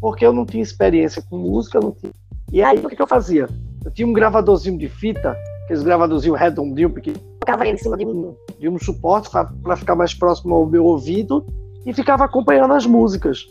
porque 0.00 0.24
eu 0.24 0.32
não 0.32 0.44
tinha 0.44 0.62
experiência 0.62 1.22
com 1.28 1.38
música, 1.38 1.80
não 1.80 1.92
tinha. 1.92 2.12
E 2.52 2.62
aí 2.62 2.78
o 2.78 2.88
que, 2.88 2.96
que 2.96 3.02
eu 3.02 3.06
fazia? 3.06 3.48
Eu 3.84 3.90
tinha 3.90 4.06
um 4.06 4.12
gravadorzinho 4.12 4.76
de 4.76 4.88
fita, 4.88 5.36
aqueles 5.64 5.82
gravadorzinho 5.82 6.34
redondinho, 6.34 6.90
porque 6.90 7.12
ficava 7.38 7.66
em 7.66 7.76
cima 7.76 7.96
de 7.96 8.04
um, 8.04 8.34
de 8.58 8.68
um 8.68 8.78
suporte 8.78 9.30
para 9.62 9.76
ficar 9.76 9.94
mais 9.94 10.12
próximo 10.12 10.54
ao 10.54 10.66
meu 10.66 10.84
ouvido 10.84 11.44
e 11.86 11.92
ficava 11.92 12.24
acompanhando 12.24 12.74
as 12.74 12.86
músicas. 12.86 13.46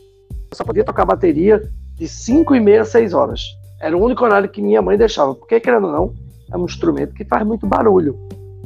Eu 0.51 0.57
só 0.57 0.63
podia 0.63 0.83
tocar 0.83 1.05
bateria 1.05 1.61
de 1.95 2.07
5 2.07 2.55
e 2.55 2.59
meia 2.59 2.81
a 2.81 2.85
6 2.85 3.13
horas. 3.13 3.41
Era 3.81 3.97
o 3.97 4.03
único 4.03 4.23
horário 4.23 4.49
que 4.49 4.61
minha 4.61 4.81
mãe 4.81 4.97
deixava, 4.97 5.33
porque, 5.33 5.59
querendo 5.59 5.87
ou 5.87 5.93
não, 5.93 6.13
é 6.51 6.57
um 6.57 6.65
instrumento 6.65 7.13
que 7.13 7.23
faz 7.23 7.45
muito 7.45 7.65
barulho. 7.65 8.17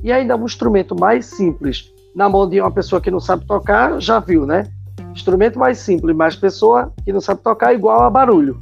E 0.02 0.12
ainda 0.12 0.34
é 0.34 0.38
um 0.38 0.46
instrumento 0.46 1.00
mais 1.00 1.28
simples, 1.28 1.94
na 2.16 2.28
mão 2.28 2.50
de 2.50 2.60
uma 2.60 2.72
pessoa 2.72 3.00
que 3.00 3.12
não 3.12 3.20
sabe 3.20 3.46
tocar, 3.46 4.02
já 4.02 4.20
viu, 4.20 4.46
né? 4.46 4.66
Instrumento 5.12 5.60
mais 5.60 5.78
simples, 5.78 6.16
mas 6.16 6.36
pessoa 6.36 6.92
que 7.06 7.14
não 7.14 7.22
sabe 7.22 7.42
tocar 7.42 7.74
igual 7.74 8.02
a 8.02 8.10
barulho. 8.10 8.58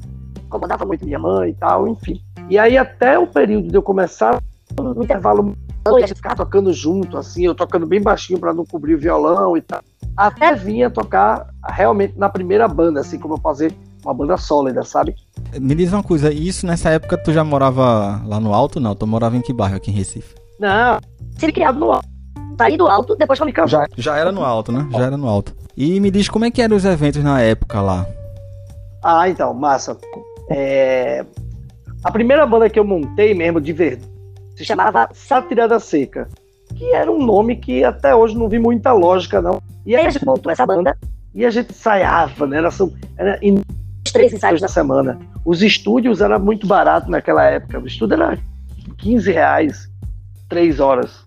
Incomodava 0.51 0.83
muito 0.83 1.05
minha 1.05 1.17
mãe 1.17 1.51
e 1.51 1.53
tal, 1.53 1.87
enfim. 1.87 2.19
E 2.49 2.59
aí, 2.59 2.77
até 2.77 3.17
o 3.17 3.25
período 3.25 3.69
de 3.69 3.75
eu 3.75 3.81
começar, 3.81 4.43
no 4.77 5.01
intervalo, 5.01 5.55
a 5.85 5.99
gente 6.01 6.15
ficava 6.15 6.35
tocando 6.35 6.73
junto, 6.73 7.17
assim, 7.17 7.45
eu 7.45 7.55
tocando 7.55 7.85
bem 7.85 8.01
baixinho 8.01 8.37
para 8.37 8.53
não 8.53 8.65
cobrir 8.65 8.95
o 8.95 8.99
violão 8.99 9.55
e 9.55 9.61
tal. 9.61 9.81
Até 10.17 10.53
vinha 10.53 10.89
tocar 10.89 11.47
realmente 11.65 12.19
na 12.19 12.27
primeira 12.27 12.67
banda, 12.67 12.99
assim, 12.99 13.17
como 13.17 13.35
eu 13.35 13.37
fazer 13.37 13.73
uma 14.03 14.13
banda 14.13 14.35
sólida, 14.35 14.83
sabe? 14.83 15.15
Me 15.57 15.73
diz 15.73 15.93
uma 15.93 16.03
coisa, 16.03 16.33
isso 16.33 16.67
nessa 16.67 16.89
época 16.89 17.17
tu 17.17 17.31
já 17.31 17.45
morava 17.45 18.21
lá 18.25 18.37
no 18.37 18.53
Alto? 18.53 18.77
Não, 18.77 18.93
tu 18.93 19.07
morava 19.07 19.37
em 19.37 19.41
que 19.41 19.53
bairro 19.53 19.77
aqui 19.77 19.89
em 19.89 19.93
Recife? 19.93 20.35
Não, 20.59 20.99
ser 21.39 21.53
criado 21.53 21.79
no 21.79 21.93
Alto. 21.93 22.09
Saí 22.57 22.75
do 22.75 22.87
Alto, 22.87 23.15
depois 23.15 23.39
eu 23.39 23.45
me. 23.45 23.53
Já, 23.65 23.87
já 23.97 24.17
era 24.17 24.33
no 24.33 24.43
Alto, 24.43 24.73
né? 24.73 24.85
Já 24.91 25.05
era 25.05 25.15
no 25.15 25.29
Alto. 25.29 25.55
E 25.77 25.97
me 26.01 26.11
diz 26.11 26.27
como 26.27 26.43
é 26.43 26.51
que 26.51 26.61
eram 26.61 26.75
os 26.75 26.83
eventos 26.83 27.23
na 27.23 27.39
época 27.39 27.79
lá? 27.81 28.05
Ah, 29.01 29.29
então, 29.29 29.53
massa. 29.53 29.97
É... 30.51 31.25
A 32.03 32.11
primeira 32.11 32.45
banda 32.45 32.69
que 32.69 32.79
eu 32.79 32.83
montei 32.83 33.33
mesmo 33.33 33.61
de 33.61 33.73
verdade 33.73 34.11
se 34.55 34.65
chamava 34.65 35.09
Sátira 35.13 35.67
da 35.67 35.79
Seca, 35.79 36.27
que 36.75 36.85
era 36.93 37.11
um 37.11 37.25
nome 37.25 37.55
que 37.55 37.83
até 37.83 38.13
hoje 38.13 38.37
não 38.37 38.47
vi 38.47 38.59
muita 38.59 38.93
lógica, 38.93 39.41
não. 39.41 39.61
E 39.85 39.95
aí 39.95 40.05
a 40.05 40.09
gente 40.09 40.25
montou 40.25 40.51
essa 40.51 40.65
banda 40.65 40.95
e 41.33 41.45
a 41.45 41.49
gente 41.49 41.71
ensaiava, 41.71 42.45
né? 42.45 42.57
Era, 42.57 42.69
era 43.17 43.39
em 43.41 43.61
três 44.11 44.33
ensaios 44.33 44.61
na 44.61 44.67
semana. 44.67 45.19
Os 45.43 45.63
estúdios 45.63 46.21
eram 46.21 46.39
muito 46.39 46.67
baratos 46.67 47.09
naquela 47.09 47.43
época. 47.43 47.79
O 47.79 47.87
estúdio 47.87 48.15
era 48.15 48.37
15 48.97 49.31
reais, 49.31 49.89
três 50.47 50.79
horas. 50.79 51.25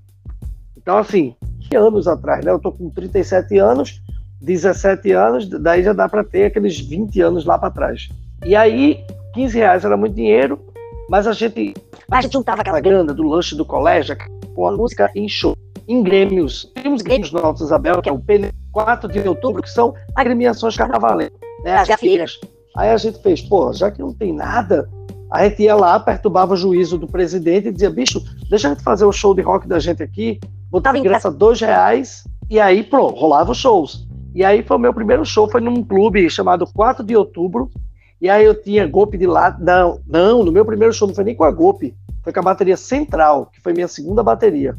Então, 0.76 0.98
assim, 0.98 1.34
anos 1.74 2.06
atrás, 2.06 2.44
né? 2.44 2.52
Eu 2.52 2.60
tô 2.60 2.70
com 2.70 2.88
37 2.90 3.58
anos, 3.58 4.00
17 4.40 5.10
anos, 5.12 5.48
daí 5.48 5.82
já 5.82 5.92
dá 5.92 6.08
para 6.08 6.22
ter 6.22 6.44
aqueles 6.44 6.78
20 6.78 7.20
anos 7.20 7.44
lá 7.44 7.58
para 7.58 7.70
trás. 7.70 8.08
E 8.44 8.54
aí, 8.54 9.02
15 9.32 9.56
reais 9.56 9.84
era 9.84 9.96
muito 9.96 10.14
dinheiro, 10.14 10.60
mas 11.08 11.26
a 11.26 11.32
gente, 11.32 11.74
a 12.10 12.20
gente 12.20 12.32
juntava 12.32 12.60
aquela 12.60 12.78
grana 12.78 13.14
do 13.14 13.22
lanche 13.22 13.56
do 13.56 13.64
colégio 13.64 14.16
com 14.54 14.68
a 14.68 14.72
música 14.72 15.10
em 15.14 15.26
show, 15.26 15.56
em 15.88 16.02
grêmios. 16.02 16.70
Temos 16.74 17.00
grêmios 17.00 17.32
no 17.32 17.38
Alto 17.38 17.64
Isabel, 17.64 18.02
que 18.02 18.08
é 18.08 18.12
o 18.12 18.18
PN 18.18 18.50
4 18.70 19.10
de 19.10 19.26
outubro, 19.26 19.62
que 19.62 19.70
são 19.70 19.94
agremiações 20.14 20.76
carnavalentas, 20.76 21.38
né, 21.64 21.74
as 21.76 21.88
gafieiras. 21.88 22.38
Aí 22.76 22.90
a 22.90 22.96
gente 22.98 23.18
fez, 23.22 23.40
pô, 23.40 23.72
já 23.72 23.90
que 23.90 24.00
não 24.00 24.12
tem 24.12 24.32
nada, 24.32 24.88
a 25.30 25.48
gente 25.48 25.62
ia 25.62 25.74
lá, 25.74 25.98
perturbava 25.98 26.52
o 26.52 26.56
juízo 26.56 26.98
do 26.98 27.06
presidente 27.06 27.68
e 27.68 27.72
dizia, 27.72 27.90
bicho, 27.90 28.22
deixa 28.50 28.68
a 28.68 28.74
gente 28.74 28.82
fazer 28.82 29.06
o 29.06 29.12
show 29.12 29.34
de 29.34 29.40
rock 29.40 29.66
da 29.66 29.78
gente 29.78 30.02
aqui, 30.02 30.38
botava 30.70 30.98
ingresso 30.98 31.28
a 31.28 31.30
dois 31.30 31.60
reais, 31.60 32.24
e 32.50 32.60
aí, 32.60 32.82
pronto, 32.82 33.18
rolava 33.18 33.52
os 33.52 33.58
shows. 33.58 34.06
E 34.34 34.44
aí 34.44 34.62
foi 34.62 34.76
o 34.76 34.80
meu 34.80 34.92
primeiro 34.92 35.24
show, 35.24 35.50
foi 35.50 35.60
num 35.60 35.82
clube 35.82 36.28
chamado 36.28 36.66
4 36.74 37.02
de 37.04 37.16
outubro, 37.16 37.70
e 38.24 38.30
aí 38.30 38.42
eu 38.42 38.54
tinha 38.54 38.86
golpe 38.86 39.18
de 39.18 39.26
lado. 39.26 39.62
Não, 39.62 40.00
não, 40.06 40.42
no 40.42 40.50
meu 40.50 40.64
primeiro 40.64 40.94
show 40.94 41.06
não 41.06 41.14
foi 41.14 41.24
nem 41.24 41.34
com 41.34 41.44
a 41.44 41.50
golpe, 41.50 41.94
foi 42.22 42.32
com 42.32 42.40
a 42.40 42.42
bateria 42.42 42.74
central, 42.74 43.50
que 43.52 43.60
foi 43.60 43.74
minha 43.74 43.86
segunda 43.86 44.22
bateria. 44.22 44.74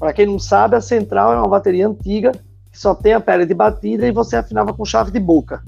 Para 0.00 0.12
quem 0.12 0.26
não 0.26 0.36
sabe, 0.36 0.74
a 0.74 0.80
central 0.80 1.32
é 1.32 1.36
uma 1.36 1.46
bateria 1.46 1.86
antiga 1.86 2.32
que 2.72 2.76
só 2.76 2.92
tem 2.92 3.12
a 3.12 3.20
pele 3.20 3.46
de 3.46 3.54
batida 3.54 4.04
e 4.04 4.10
você 4.10 4.34
afinava 4.34 4.74
com 4.74 4.84
chave 4.84 5.12
de 5.12 5.20
boca. 5.20 5.62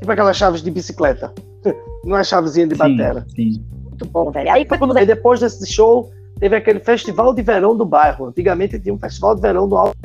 Tipo 0.00 0.12
aquelas 0.12 0.36
chaves 0.36 0.60
de 0.60 0.70
bicicleta. 0.70 1.32
não 2.04 2.18
é 2.18 2.22
chavezinha 2.22 2.66
de 2.66 2.74
batera. 2.74 3.24
Sim. 3.34 3.64
Muito 3.84 4.04
bom, 4.04 4.30
velho. 4.30 4.52
Aí 4.52 4.66
quando 4.66 4.92
depois 4.92 5.40
desse 5.40 5.66
show, 5.66 6.10
teve 6.38 6.54
aquele 6.54 6.80
festival 6.80 7.32
de 7.32 7.40
verão 7.40 7.74
do 7.74 7.86
bairro. 7.86 8.26
Antigamente 8.26 8.78
tinha 8.78 8.94
um 8.94 8.98
festival 8.98 9.34
de 9.34 9.40
verão 9.40 9.66
do 9.66 9.74
alto 9.74 9.96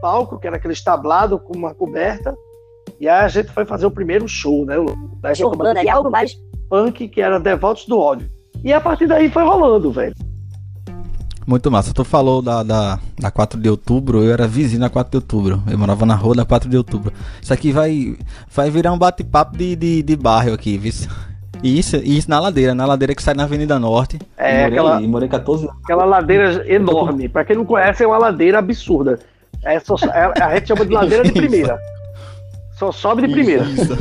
palco, 0.00 0.36
que 0.40 0.48
era 0.48 0.56
aquele 0.56 0.74
establado 0.74 1.38
com 1.38 1.56
uma 1.56 1.72
coberta. 1.72 2.36
E 3.02 3.08
aí 3.08 3.24
a 3.24 3.26
gente 3.26 3.50
foi 3.50 3.64
fazer 3.64 3.84
o 3.84 3.90
primeiro 3.90 4.28
show, 4.28 4.64
né? 4.64 4.76
Essa 5.24 5.44
urbana 5.44 5.82
e 5.82 5.88
algo 5.88 6.08
mais 6.08 6.38
punk, 6.70 7.08
que 7.08 7.20
era 7.20 7.40
Devotos 7.40 7.84
do 7.84 7.98
Ódio. 7.98 8.30
E 8.62 8.72
a 8.72 8.80
partir 8.80 9.08
daí 9.08 9.28
foi 9.28 9.42
rolando, 9.42 9.90
velho. 9.90 10.14
Muito 11.44 11.68
massa. 11.68 11.92
Tu 11.92 12.04
falou 12.04 12.40
da, 12.40 12.62
da, 12.62 13.00
da 13.18 13.28
4 13.28 13.60
de 13.60 13.68
outubro, 13.68 14.22
eu 14.22 14.32
era 14.32 14.46
vizinho 14.46 14.78
na 14.78 14.88
4 14.88 15.10
de 15.10 15.16
outubro. 15.16 15.60
Eu 15.68 15.76
morava 15.76 16.06
na 16.06 16.14
rua 16.14 16.36
da 16.36 16.44
4 16.44 16.70
de 16.70 16.76
outubro. 16.76 17.12
Isso 17.42 17.52
aqui 17.52 17.72
vai, 17.72 18.16
vai 18.48 18.70
virar 18.70 18.92
um 18.92 18.98
bate-papo 18.98 19.56
de, 19.56 19.74
de, 19.74 20.00
de 20.00 20.14
bairro 20.14 20.54
aqui, 20.54 20.78
viu? 20.78 20.92
Isso, 21.60 21.96
isso 21.96 22.30
na 22.30 22.38
ladeira, 22.38 22.72
na 22.72 22.86
ladeira 22.86 23.16
que 23.16 23.22
sai 23.22 23.34
na 23.34 23.42
Avenida 23.42 23.80
Norte. 23.80 24.20
É, 24.36 24.62
morei, 24.62 24.78
aquela, 24.78 25.00
morei 25.00 25.28
14 25.28 25.64
anos. 25.64 25.76
Aquela 25.82 26.04
ladeira 26.04 26.72
enorme. 26.72 27.28
Pra 27.28 27.44
quem 27.44 27.56
não 27.56 27.64
conhece, 27.64 28.04
é 28.04 28.06
uma 28.06 28.18
ladeira 28.18 28.60
absurda. 28.60 29.18
É 29.64 29.80
só, 29.80 29.96
é, 30.06 30.40
a 30.40 30.54
gente 30.54 30.68
chama 30.68 30.86
de 30.86 30.92
ladeira 30.92 31.24
de 31.24 31.32
primeira. 31.32 31.76
Só 32.82 32.90
sobe 32.90 33.28
de 33.28 33.32
primeira. 33.32 33.62
Isso. 33.62 33.96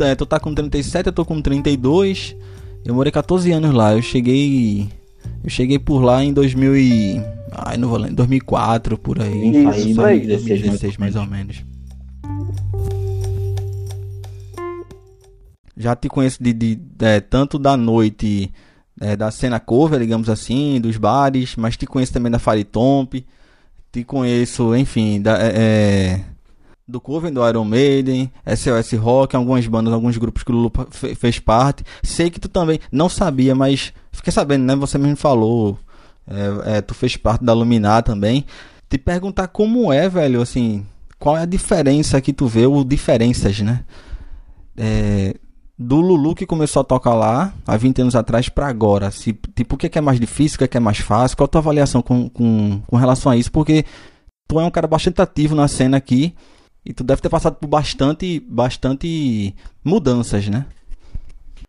é, 0.00 0.14
tu 0.14 0.24
tá 0.24 0.40
com 0.40 0.54
37, 0.54 1.08
eu 1.08 1.12
tô 1.12 1.22
com 1.22 1.42
32. 1.42 2.34
Eu 2.82 2.94
morei 2.94 3.12
14 3.12 3.52
anos 3.52 3.74
lá. 3.74 3.92
Eu 3.92 4.00
cheguei. 4.00 4.88
Eu 5.44 5.50
cheguei 5.50 5.78
por 5.78 6.00
lá 6.00 6.24
em 6.24 6.32
2000 6.32 6.76
e... 6.78 7.22
Ai, 7.50 7.76
não 7.76 7.90
vou 7.90 7.98
lembrar. 7.98 8.14
2004, 8.14 8.96
por 8.96 9.20
aí. 9.20 9.50
Isso, 9.50 9.88
isso 9.90 10.00
aí. 10.00 10.26
2016, 10.26 10.96
mais 10.96 11.14
ou 11.14 11.26
menos. 11.26 11.62
Já 15.76 15.94
te 15.94 16.08
conheço 16.08 16.42
de, 16.42 16.54
de, 16.54 16.76
de 16.76 17.04
é, 17.04 17.20
tanto 17.20 17.58
da 17.58 17.76
noite 17.76 18.50
é, 18.98 19.14
da 19.14 19.30
cena 19.30 19.60
cover, 19.60 20.00
digamos 20.00 20.30
assim, 20.30 20.80
dos 20.80 20.96
bares, 20.96 21.54
mas 21.56 21.76
te 21.76 21.84
conheço 21.84 22.14
também 22.14 22.32
da 22.32 22.38
Faritomp. 22.38 23.22
Te 23.92 24.04
conheço, 24.04 24.74
enfim, 24.74 25.20
da, 25.20 25.36
é, 25.38 25.52
é 25.54 26.31
do 26.86 27.00
cover 27.00 27.32
do 27.32 27.46
Iron 27.48 27.64
Maiden, 27.64 28.30
SOS 28.46 28.92
Rock, 28.98 29.36
algumas 29.36 29.66
bandas, 29.66 29.92
alguns 29.92 30.16
grupos 30.18 30.42
que 30.42 30.50
o 30.50 30.54
Lulu 30.54 30.72
fez 31.16 31.38
parte. 31.38 31.84
Sei 32.02 32.30
que 32.30 32.40
tu 32.40 32.48
também 32.48 32.78
não 32.90 33.08
sabia, 33.08 33.54
mas 33.54 33.92
fiquei 34.10 34.32
sabendo, 34.32 34.64
né? 34.64 34.76
Você 34.76 34.98
mesmo 34.98 35.16
falou, 35.16 35.78
é, 36.26 36.78
é, 36.78 36.80
tu 36.80 36.94
fez 36.94 37.16
parte 37.16 37.44
da 37.44 37.52
Luminar 37.52 38.02
também. 38.02 38.44
Te 38.88 38.98
perguntar 38.98 39.48
como 39.48 39.92
é, 39.92 40.08
velho, 40.08 40.42
assim, 40.42 40.84
qual 41.18 41.36
é 41.36 41.42
a 41.42 41.46
diferença 41.46 42.20
que 42.20 42.32
tu 42.32 42.46
vê, 42.46 42.66
ou 42.66 42.84
diferenças, 42.84 43.60
né? 43.60 43.84
É, 44.76 45.34
do 45.78 46.00
Lulu 46.00 46.34
que 46.34 46.46
começou 46.46 46.80
a 46.80 46.84
tocar 46.84 47.14
lá 47.14 47.52
há 47.66 47.76
20 47.76 48.02
anos 48.02 48.16
atrás 48.16 48.48
para 48.48 48.66
agora? 48.66 49.10
Se, 49.10 49.32
tipo, 49.54 49.76
o 49.76 49.78
que 49.78 49.86
é, 49.86 49.98
é 49.98 50.00
mais 50.00 50.20
difícil, 50.20 50.56
o 50.56 50.58
que 50.58 50.64
é, 50.64 50.68
que 50.68 50.76
é 50.76 50.80
mais 50.80 50.98
fácil? 50.98 51.36
Qual 51.36 51.44
a 51.44 51.48
tua 51.48 51.60
avaliação 51.60 52.02
com, 52.02 52.28
com, 52.28 52.82
com 52.86 52.96
relação 52.96 53.32
a 53.32 53.36
isso? 53.36 53.50
Porque 53.50 53.84
tu 54.48 54.60
é 54.60 54.64
um 54.64 54.70
cara 54.70 54.86
bastante 54.86 55.22
ativo 55.22 55.54
na 55.54 55.68
cena 55.68 55.96
aqui 55.96 56.34
e 56.84 56.92
tu 56.92 57.04
deve 57.04 57.22
ter 57.22 57.28
passado 57.28 57.56
por 57.56 57.66
bastante, 57.66 58.40
bastante 58.40 59.54
mudanças, 59.84 60.48
né? 60.48 60.66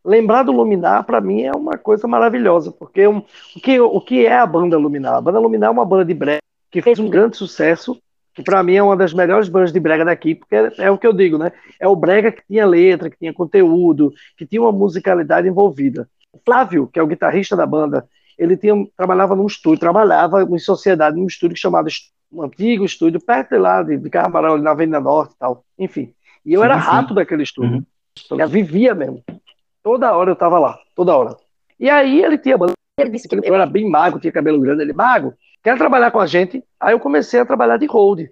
Lembrar 0.04 0.44
do 0.44 0.52
Luminar, 0.52 1.06
para 1.06 1.22
mim, 1.22 1.44
é 1.44 1.52
uma 1.52 1.78
coisa 1.78 2.08
maravilhosa, 2.08 2.72
porque 2.72 3.08
um, 3.08 3.20
o, 3.56 3.60
que, 3.62 3.80
o 3.80 4.02
que 4.02 4.26
é 4.26 4.38
a 4.38 4.46
banda 4.46 4.78
Luminar? 4.78 5.14
A 5.14 5.22
banda 5.22 5.40
Luminar 5.40 5.70
é 5.70 5.72
uma 5.72 5.86
banda 5.86 6.04
de 6.04 6.14
brega 6.14 6.42
que 6.70 6.82
fez 6.82 7.00
um 7.00 7.08
grande 7.08 7.38
sucesso, 7.38 7.98
que 8.34 8.44
para 8.44 8.64
mim 8.64 8.76
é 8.76 8.84
uma 8.84 8.98
das 8.98 9.14
melhores 9.14 9.48
bandas 9.48 9.72
de 9.72 9.80
brega 9.80 10.04
daqui, 10.04 10.36
porque 10.36 10.56
é, 10.56 10.74
é, 10.80 10.92
o 10.92 10.98
que 10.98 11.08
eu 11.08 11.14
digo, 11.14 11.38
né? 11.38 11.52
É 11.80 11.88
o 11.88 11.96
brega 11.96 12.32
que 12.32 12.42
tinha 12.46 12.66
letra, 12.66 13.10
que 13.10 13.18
tinha 13.18 13.32
conteúdo, 13.32 14.12
que 14.36 14.46
tinha 14.46 14.62
uma 14.62 14.72
musicalidade 14.72 15.48
envolvida. 15.48 16.10
O 16.34 16.40
Flávio, 16.44 16.90
que 16.92 17.00
é 17.00 17.04
o 17.04 17.08
guitarrista 17.08 17.56
da 17.56 17.66
banda, 17.66 18.08
ele 18.44 18.58
tinha, 18.58 18.76
trabalhava 18.96 19.36
num 19.36 19.46
estúdio, 19.46 19.80
trabalhava 19.80 20.44
em 20.44 20.60
sociedade 20.60 21.18
num 21.18 21.28
estúdio 21.28 21.58
chamado 21.58 21.88
um 22.32 22.44
antigo 22.44 22.84
estúdio, 22.84 23.24
perto 23.24 23.52
de 23.52 23.58
lá, 23.58 23.84
de, 23.84 23.98
de 23.98 24.10
Carmarão, 24.10 24.58
na 24.58 24.72
Avenida 24.72 25.00
Norte 25.00 25.34
e 25.34 25.38
tal. 25.38 25.64
Enfim. 25.78 26.14
E 26.46 26.54
eu 26.54 26.60
sim, 26.60 26.66
era 26.66 26.76
rato 26.76 27.10
sim. 27.10 27.16
daquele 27.16 27.44
estúdio. 27.44 27.86
Uhum. 28.32 28.40
Eu 28.40 28.48
vivia 28.48 28.94
mesmo. 28.94 29.24
Toda 29.82 30.16
hora 30.16 30.32
eu 30.32 30.36
tava 30.36 30.60
lá, 30.60 30.78
toda 30.96 31.16
hora. 31.16 31.36
E 31.80 31.90
aí 31.90 32.24
ele 32.24 32.38
tinha 32.38 32.58
ele 32.98 33.10
disse 33.10 33.28
que 33.28 33.36
eu 33.36 33.56
era 33.56 33.66
bem 33.66 33.90
mago, 33.90 34.20
tinha 34.20 34.32
cabelo 34.32 34.60
grande, 34.60 34.84
ele, 34.84 34.94
mago, 34.94 35.34
quer 35.64 35.78
trabalhar 35.78 36.12
com 36.12 36.20
a 36.20 36.28
gente? 36.28 36.64
Aí 36.80 36.94
eu 36.94 37.00
comecei 37.00 37.40
a 37.40 37.46
trabalhar 37.46 37.78
de 37.78 37.88
hold. 37.88 38.28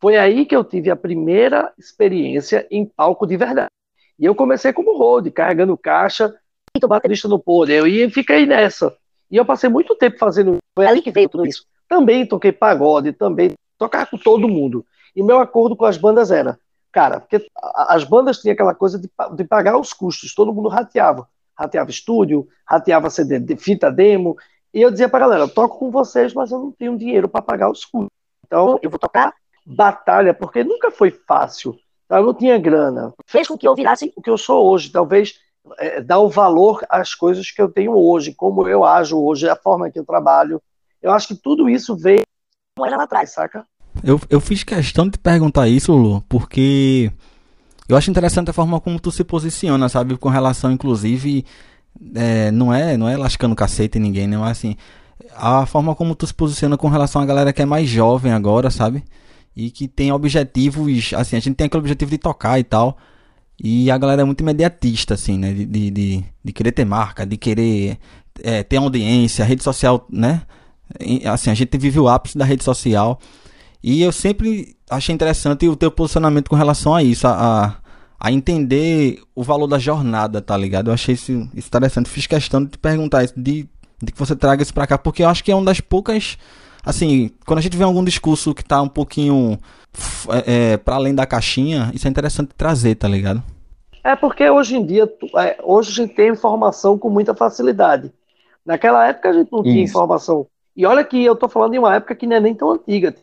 Foi 0.00 0.16
aí 0.16 0.44
que 0.44 0.54
eu 0.54 0.64
tive 0.64 0.90
a 0.90 0.96
primeira 0.96 1.72
experiência 1.78 2.66
em 2.70 2.84
palco 2.84 3.26
de 3.26 3.36
verdade. 3.36 3.70
E 4.18 4.24
eu 4.24 4.34
comecei 4.34 4.72
como 4.72 4.96
hold, 4.96 5.30
carregando 5.30 5.76
caixa, 5.78 6.34
e 6.76 6.86
baterista 6.86 7.28
no 7.28 7.38
pôr. 7.38 7.70
Eu 7.70 7.86
ia 7.86 8.06
e 8.06 8.10
fiquei 8.10 8.46
nessa. 8.46 8.94
E 9.32 9.36
eu 9.38 9.46
passei 9.46 9.70
muito 9.70 9.96
tempo 9.96 10.18
fazendo. 10.18 10.58
Foi 10.76 10.86
ali 10.86 11.00
que 11.00 11.10
veio 11.10 11.26
tudo 11.26 11.46
isso. 11.46 11.64
Também 11.88 12.26
toquei 12.26 12.52
pagode, 12.52 13.14
também 13.14 13.54
tocava 13.78 14.06
com 14.06 14.18
todo 14.18 14.46
mundo. 14.46 14.84
E 15.16 15.22
meu 15.22 15.40
acordo 15.40 15.74
com 15.74 15.86
as 15.86 15.96
bandas 15.96 16.30
era, 16.30 16.58
cara, 16.92 17.18
porque 17.18 17.46
as 17.88 18.04
bandas 18.04 18.38
tinham 18.38 18.52
aquela 18.52 18.74
coisa 18.74 18.98
de, 18.98 19.10
de 19.34 19.44
pagar 19.44 19.78
os 19.78 19.94
custos, 19.94 20.34
todo 20.34 20.52
mundo 20.52 20.68
rateava. 20.68 21.26
Rateava 21.58 21.90
estúdio, 21.90 22.46
rateava 22.66 23.08
CD, 23.08 23.56
fita 23.56 23.90
demo. 23.90 24.36
E 24.72 24.82
eu 24.82 24.90
dizia 24.90 25.08
pra 25.08 25.20
galera, 25.20 25.48
toco 25.48 25.78
com 25.78 25.90
vocês, 25.90 26.34
mas 26.34 26.50
eu 26.50 26.58
não 26.58 26.70
tenho 26.70 26.96
dinheiro 26.96 27.28
para 27.28 27.42
pagar 27.42 27.70
os 27.70 27.84
custos. 27.84 28.10
Então 28.46 28.78
eu 28.82 28.90
vou 28.90 28.98
tocar 28.98 29.32
batalha, 29.64 30.34
porque 30.34 30.62
nunca 30.62 30.90
foi 30.90 31.10
fácil. 31.10 31.74
Eu 32.10 32.26
não 32.26 32.34
tinha 32.34 32.58
grana. 32.58 33.14
Fez 33.26 33.48
com 33.48 33.56
que 33.56 33.66
eu 33.66 33.74
virasse 33.74 34.12
o 34.14 34.20
que 34.20 34.28
eu 34.28 34.36
sou 34.36 34.70
hoje. 34.70 34.90
Talvez 34.90 35.38
é, 35.78 36.00
dar 36.00 36.18
o 36.18 36.28
valor 36.28 36.84
às 36.88 37.14
coisas 37.14 37.50
que 37.50 37.60
eu 37.60 37.68
tenho 37.68 37.96
hoje, 37.96 38.34
como 38.34 38.66
eu 38.68 38.84
ajo 38.84 39.18
hoje, 39.18 39.48
a 39.48 39.56
forma 39.56 39.90
que 39.90 39.98
eu 39.98 40.04
trabalho. 40.04 40.60
Eu 41.00 41.12
acho 41.12 41.28
que 41.28 41.34
tudo 41.34 41.68
isso 41.68 41.96
veio 41.96 42.22
lá 42.78 43.02
atrás, 43.02 43.32
saca? 43.32 43.66
Eu, 44.02 44.20
eu 44.30 44.40
fiz 44.40 44.64
questão 44.64 45.08
de 45.08 45.18
perguntar 45.18 45.68
isso, 45.68 45.92
Lu, 45.92 46.22
porque 46.28 47.12
eu 47.88 47.96
acho 47.96 48.10
interessante 48.10 48.50
a 48.50 48.52
forma 48.52 48.80
como 48.80 48.98
tu 48.98 49.10
se 49.10 49.22
posiciona, 49.22 49.88
sabe? 49.88 50.16
Com 50.16 50.28
relação, 50.28 50.72
inclusive, 50.72 51.44
é, 52.14 52.50
não 52.50 52.72
é 52.72 52.96
não 52.96 53.08
é 53.08 53.16
lascando 53.16 53.54
cacete 53.54 53.98
em 53.98 54.00
ninguém, 54.00 54.26
não 54.26 54.46
é 54.46 54.50
assim. 54.50 54.76
A 55.36 55.66
forma 55.66 55.94
como 55.94 56.14
tu 56.14 56.26
se 56.26 56.34
posiciona 56.34 56.76
com 56.76 56.88
relação 56.88 57.22
à 57.22 57.26
galera 57.26 57.52
que 57.52 57.62
é 57.62 57.66
mais 57.66 57.88
jovem 57.88 58.32
agora, 58.32 58.70
sabe? 58.70 59.04
E 59.54 59.70
que 59.70 59.86
tem 59.86 60.10
objetivos, 60.10 61.12
assim, 61.14 61.36
a 61.36 61.40
gente 61.40 61.54
tem 61.54 61.66
aquele 61.66 61.80
objetivo 61.80 62.10
de 62.10 62.18
tocar 62.18 62.58
e 62.58 62.64
tal. 62.64 62.96
E 63.64 63.92
a 63.92 63.96
galera 63.96 64.22
é 64.22 64.24
muito 64.24 64.40
imediatista, 64.40 65.14
assim, 65.14 65.38
né? 65.38 65.52
De, 65.52 65.64
de, 65.64 65.90
de, 65.90 66.24
de 66.44 66.52
querer 66.52 66.72
ter 66.72 66.84
marca, 66.84 67.24
de 67.24 67.36
querer 67.36 67.96
é, 68.42 68.64
ter 68.64 68.78
audiência, 68.78 69.44
rede 69.44 69.62
social, 69.62 70.04
né? 70.10 70.42
Assim, 71.24 71.48
a 71.48 71.54
gente 71.54 71.78
vive 71.78 72.00
o 72.00 72.08
ápice 72.08 72.36
da 72.36 72.44
rede 72.44 72.64
social. 72.64 73.20
E 73.80 74.02
eu 74.02 74.10
sempre 74.10 74.76
achei 74.90 75.14
interessante 75.14 75.68
o 75.68 75.76
teu 75.76 75.92
posicionamento 75.92 76.48
com 76.48 76.56
relação 76.56 76.92
a 76.92 77.04
isso, 77.04 77.26
a, 77.26 77.78
a 78.18 78.32
entender 78.32 79.20
o 79.34 79.44
valor 79.44 79.68
da 79.68 79.78
jornada, 79.78 80.42
tá 80.42 80.56
ligado? 80.56 80.90
Eu 80.90 80.94
achei 80.94 81.14
isso, 81.14 81.32
isso 81.54 81.68
interessante. 81.68 82.08
Fiz 82.08 82.26
questão 82.26 82.64
de 82.64 82.70
te 82.70 82.78
perguntar 82.78 83.22
isso, 83.22 83.34
de, 83.36 83.68
de 84.02 84.12
que 84.12 84.18
você 84.18 84.34
traga 84.34 84.62
isso 84.62 84.74
pra 84.74 84.88
cá, 84.88 84.98
porque 84.98 85.22
eu 85.22 85.28
acho 85.28 85.42
que 85.44 85.52
é 85.52 85.54
uma 85.54 85.64
das 85.64 85.80
poucas. 85.80 86.36
Assim, 86.84 87.30
quando 87.46 87.58
a 87.58 87.62
gente 87.62 87.76
vê 87.76 87.84
algum 87.84 88.04
discurso 88.04 88.54
que 88.54 88.64
tá 88.64 88.82
um 88.82 88.88
pouquinho 88.88 89.58
é, 90.28 90.72
é, 90.72 90.76
para 90.76 90.96
além 90.96 91.14
da 91.14 91.26
caixinha, 91.26 91.90
isso 91.94 92.06
é 92.06 92.10
interessante 92.10 92.54
trazer, 92.56 92.96
tá 92.96 93.06
ligado? 93.06 93.42
É 94.02 94.16
porque 94.16 94.48
hoje 94.50 94.76
em 94.76 94.84
dia, 94.84 95.10
é, 95.38 95.58
hoje 95.62 95.90
a 95.90 95.94
gente 95.94 96.14
tem 96.14 96.30
informação 96.30 96.98
com 96.98 97.08
muita 97.08 97.34
facilidade. 97.34 98.12
Naquela 98.66 99.06
época 99.06 99.30
a 99.30 99.32
gente 99.32 99.52
não 99.52 99.60
isso. 99.60 99.70
tinha 99.70 99.84
informação. 99.84 100.46
E 100.76 100.84
olha 100.84 101.04
que 101.04 101.22
eu 101.22 101.36
tô 101.36 101.48
falando 101.48 101.72
de 101.72 101.78
uma 101.78 101.94
época 101.94 102.14
que 102.14 102.26
não 102.26 102.36
é 102.36 102.40
nem 102.40 102.54
tão 102.54 102.72
antiga 102.72 103.14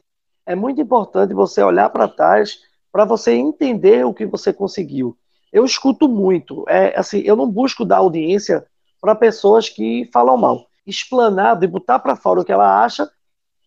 é 0.50 0.56
muito 0.56 0.82
importante 0.82 1.32
você 1.32 1.62
olhar 1.62 1.92
para 1.92 2.08
trás 2.08 2.62
para 2.92 3.06
você 3.06 3.34
entender 3.34 4.04
o 4.04 4.14
que 4.16 4.26
você 4.26 4.52
conseguiu. 4.52 5.16
Eu 5.54 5.64
escuto 5.64 6.10
muito, 6.10 6.66
é 6.68 6.98
assim, 6.98 7.20
eu 7.20 7.36
não 7.36 7.48
busco 7.48 7.86
dar 7.86 7.98
audiência 7.98 8.66
para 9.00 9.14
pessoas 9.14 9.70
que 9.70 10.10
falam 10.12 10.36
mal. 10.38 10.66
Explanado 10.88 11.64
e 11.64 11.68
botar 11.68 12.00
para 12.00 12.16
fora 12.16 12.42
o 12.42 12.44
que 12.44 12.52
ela 12.52 12.84
acha, 12.84 13.08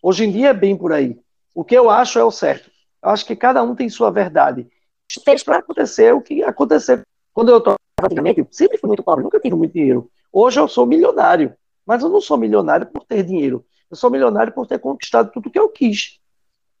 hoje 0.03 0.25
em 0.25 0.31
dia 0.31 0.49
é 0.49 0.53
bem 0.53 0.77
por 0.77 0.93
aí. 0.93 1.17
O 1.55 1.63
que 1.63 1.75
eu 1.75 1.89
acho 1.89 2.19
é 2.19 2.23
o 2.23 2.29
certo. 2.29 2.69
Eu 3.01 3.09
acho 3.09 3.25
que 3.25 3.35
cada 3.35 3.63
um 3.63 3.73
tem 3.73 3.89
sua 3.89 4.11
verdade. 4.11 4.67
Fez 5.25 5.41
para 5.41 5.57
acontecer 5.57 6.13
o 6.13 6.21
que 6.21 6.43
aconteceu. 6.43 7.01
Quando 7.33 7.49
eu 7.49 7.59
tô 7.59 7.75
antigamente, 8.03 8.45
sempre 8.51 8.77
fui 8.77 8.87
muito 8.87 9.03
pobre, 9.03 9.23
nunca 9.23 9.39
tive 9.39 9.55
muito 9.55 9.73
dinheiro. 9.73 10.11
Hoje 10.31 10.59
eu 10.59 10.67
sou 10.67 10.85
milionário, 10.85 11.55
mas 11.85 12.03
eu 12.03 12.09
não 12.09 12.21
sou 12.21 12.37
milionário 12.37 12.85
por 12.85 13.03
ter 13.05 13.23
dinheiro. 13.23 13.65
Eu 13.89 13.97
sou 13.97 14.11
milionário 14.11 14.53
por 14.53 14.67
ter 14.67 14.79
conquistado 14.79 15.31
tudo 15.31 15.49
que 15.49 15.57
eu 15.57 15.69
quis 15.69 16.19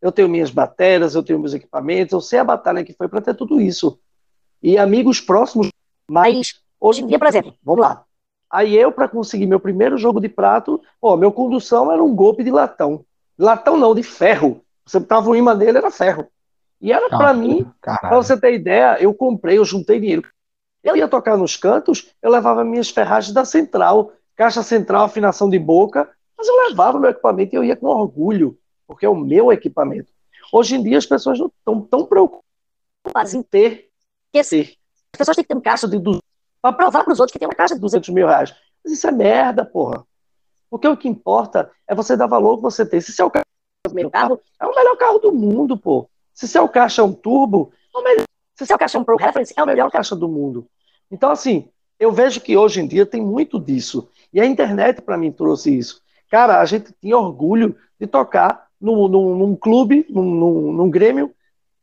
eu 0.03 0.11
tenho 0.11 0.27
minhas 0.27 0.51
baterias, 0.51 1.15
eu 1.15 1.23
tenho 1.23 1.39
meus 1.39 1.53
equipamentos, 1.53 2.11
eu 2.11 2.19
sei 2.19 2.37
a 2.37 2.43
batalha 2.43 2.83
que 2.83 2.91
foi 2.91 3.07
para 3.07 3.21
ter 3.21 3.33
tudo 3.33 3.61
isso. 3.61 3.97
E 4.61 4.77
amigos 4.77 5.21
próximos, 5.21 5.69
mas 6.11 6.61
hoje 6.77 7.01
em 7.01 7.07
dia, 7.07 7.17
por 7.17 7.29
exemplo, 7.29 7.53
vamos 7.63 7.79
lá. 7.79 8.03
Aí 8.51 8.75
eu, 8.75 8.91
para 8.91 9.07
conseguir 9.07 9.47
meu 9.47 9.61
primeiro 9.61 9.97
jogo 9.97 10.19
de 10.19 10.27
prato, 10.27 10.81
ó, 11.01 11.15
meu 11.15 11.31
condução 11.31 11.89
era 11.89 12.03
um 12.03 12.13
golpe 12.13 12.43
de 12.43 12.51
latão. 12.51 13.05
Latão 13.37 13.77
não, 13.77 13.95
de 13.95 14.03
ferro. 14.03 14.61
Você 14.85 14.99
tava 15.01 15.29
o 15.29 15.35
imã 15.35 15.55
dele, 15.55 15.77
era 15.77 15.91
ferro. 15.91 16.27
E 16.81 16.91
era 16.91 17.09
para 17.09 17.33
mim, 17.33 17.65
para 17.81 18.15
você 18.15 18.37
ter 18.37 18.53
ideia, 18.53 18.97
eu 18.99 19.13
comprei, 19.13 19.57
eu 19.57 19.63
juntei 19.63 19.99
dinheiro. 19.99 20.27
Eu 20.83 20.97
ia 20.97 21.07
tocar 21.07 21.37
nos 21.37 21.55
cantos, 21.55 22.11
eu 22.21 22.29
levava 22.29 22.63
minhas 22.65 22.89
ferragens 22.89 23.33
da 23.33 23.45
central, 23.45 24.11
caixa 24.35 24.61
central, 24.61 25.05
afinação 25.05 25.49
de 25.49 25.57
boca, 25.57 26.09
mas 26.37 26.45
eu 26.45 26.55
levava 26.67 26.99
meu 26.99 27.09
equipamento 27.09 27.55
e 27.55 27.57
eu 27.57 27.63
ia 27.63 27.75
com 27.75 27.87
orgulho 27.87 28.57
porque 28.93 29.05
é 29.05 29.09
o 29.09 29.15
meu 29.15 29.51
equipamento. 29.51 30.11
Hoje 30.51 30.75
em 30.75 30.83
dia 30.83 30.97
as 30.97 31.05
pessoas 31.05 31.39
não 31.39 31.47
estão 31.47 31.81
tão 31.81 32.05
preocupadas 32.05 33.33
em 33.33 33.41
ter 33.41 33.89
que 34.31 34.43
ser. 34.43 34.75
As 35.13 35.17
pessoas 35.17 35.35
têm 35.35 35.43
que 35.43 35.47
ter 35.47 35.55
uma 35.55 35.61
caixa 35.61 35.87
de 35.87 35.97
200 35.97 36.21
para 36.61 36.73
provar 36.73 37.03
para 37.03 37.13
os 37.13 37.19
outros 37.19 37.33
que 37.33 37.39
tem 37.39 37.47
uma 37.47 37.55
caixa 37.55 37.75
de 37.75 37.81
200 37.81 38.09
mil 38.09 38.27
reais. 38.27 38.55
Mas 38.83 38.93
isso 38.93 39.07
é 39.07 39.11
merda, 39.11 39.65
porra. 39.65 40.05
Porque 40.73 40.87
o 40.87 40.97
que 40.97 41.07
importa 41.07 41.69
é 41.87 41.93
você 41.93 42.17
dar 42.17 42.25
valor 42.25 42.55
que 42.55 42.63
você 42.63 42.83
tem. 42.83 42.99
Se 42.99 43.11
seu 43.11 43.29
carro 43.29 43.45
é 43.45 43.87
o 43.87 43.91
primeiro 43.91 44.09
carro, 44.09 44.41
é 44.59 44.65
o 44.65 44.73
melhor 44.73 44.97
carro 44.97 45.19
do 45.19 45.31
mundo, 45.31 45.77
pô. 45.77 46.09
Se 46.33 46.47
seu 46.47 46.67
caixa 46.67 47.03
é 47.03 47.05
um 47.05 47.13
turbo, 47.13 47.71
é 47.93 47.99
o 47.99 48.03
melhor. 48.03 48.25
Se 48.55 48.65
seu 48.65 48.75
caixa 48.75 48.97
é 48.97 49.01
um 49.01 49.03
Pro 49.03 49.15
Reference, 49.15 49.53
é 49.55 49.61
o 49.61 49.67
melhor 49.67 49.91
caixa 49.91 50.15
do 50.15 50.27
mundo. 50.27 50.65
Então, 51.11 51.29
assim, 51.29 51.69
eu 51.99 52.11
vejo 52.11 52.41
que 52.41 52.57
hoje 52.57 52.81
em 52.81 52.87
dia 52.87 53.05
tem 53.05 53.21
muito 53.21 53.59
disso. 53.59 54.09
E 54.33 54.41
a 54.41 54.47
internet, 54.47 54.99
para 54.99 55.15
mim, 55.15 55.31
trouxe 55.31 55.77
isso. 55.77 56.01
Cara, 56.27 56.59
a 56.59 56.65
gente 56.65 56.91
tinha 56.99 57.19
orgulho 57.19 57.77
de 57.99 58.07
tocar 58.07 58.65
num, 58.81 59.07
num, 59.07 59.37
num 59.37 59.55
clube, 59.55 60.07
num, 60.09 60.23
num, 60.23 60.73
num, 60.73 60.89
Grêmio, 60.89 61.31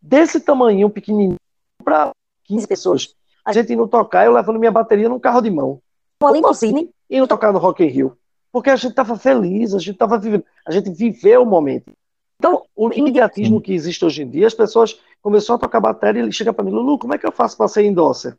desse 0.03 0.41
tamanho, 0.41 0.91
pequenininho, 0.91 1.37
para 1.85 2.11
15 2.43 2.67
pessoas. 2.67 3.15
A 3.45 3.53
gente 3.53 3.73
indo 3.73 3.87
tocar, 3.87 4.27
eu 4.27 4.33
levando 4.33 4.59
minha 4.59 4.73
bateria 4.73 5.09
num 5.09 5.21
carro 5.21 5.41
de 5.41 5.49
mão. 5.49 5.81
Uma 6.21 6.33
limousine, 6.33 6.91
indo 7.09 7.29
tocar 7.29 7.53
no 7.53 7.61
Rock 7.61 7.85
in 7.85 7.87
Rio. 7.87 8.17
Porque 8.53 8.71
a 8.71 8.77
gente 8.77 8.91
estava 8.91 9.17
feliz, 9.17 9.75
a 9.75 9.79
gente 9.79 9.93
estava 9.93 10.19
vivendo, 10.19 10.45
a 10.67 10.73
gente 10.73 10.91
viveu 10.91 11.43
o 11.43 11.47
momento. 11.47 11.93
Então, 12.39 12.65
o 12.75 12.91
imediatismo 12.93 13.61
que 13.61 13.73
existe 13.73 14.05
hoje 14.05 14.23
em 14.23 14.31
dia, 14.31 14.47
as 14.47 14.55
pessoas 14.55 14.99
começaram 15.21 15.57
a 15.57 15.61
tocar 15.61 15.79
bateria 15.79 16.23
e 16.23 16.25
ele 16.25 16.33
chega 16.33 16.53
para 16.53 16.65
mim, 16.65 16.71
Lulu, 16.71 16.99
como 16.99 17.15
é 17.15 17.19
que 17.19 17.27
eu 17.27 17.33
faço 17.33 17.57
para 17.57 17.69
ser 17.69 17.85
endosser? 17.85 18.37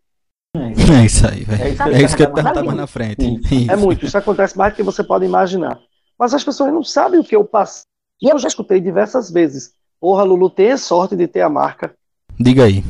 É 0.55 1.05
isso 1.05 1.27
aí, 1.27 1.43
velho. 1.43 1.63
É, 1.63 1.69
isso, 1.69 1.83
é 1.83 2.01
isso 2.01 2.17
que 2.17 2.23
eu 2.23 2.33
perguntava 2.33 2.63
mais 2.63 2.77
na 2.77 2.87
frente. 2.87 3.39
É 3.69 3.75
muito, 3.75 4.05
isso 4.05 4.17
acontece 4.17 4.57
mais 4.57 4.73
do 4.73 4.75
que 4.75 4.83
você 4.83 5.03
pode 5.03 5.23
imaginar. 5.23 5.79
Mas 6.19 6.33
as 6.33 6.43
pessoas 6.43 6.73
não 6.73 6.83
sabem 6.83 7.19
o 7.19 7.23
que 7.23 7.35
eu 7.35 7.45
passei 7.45 7.85
e 8.21 8.29
eu 8.29 8.37
já 8.37 8.47
escutei 8.47 8.79
diversas 8.79 9.31
vezes. 9.31 9.73
Porra, 9.99 10.23
Lulu 10.23 10.49
tem 10.49 10.75
sorte 10.77 11.15
de 11.15 11.27
ter 11.27 11.41
a 11.41 11.49
marca. 11.49 11.93
Diga 12.39 12.65
aí. 12.65 12.83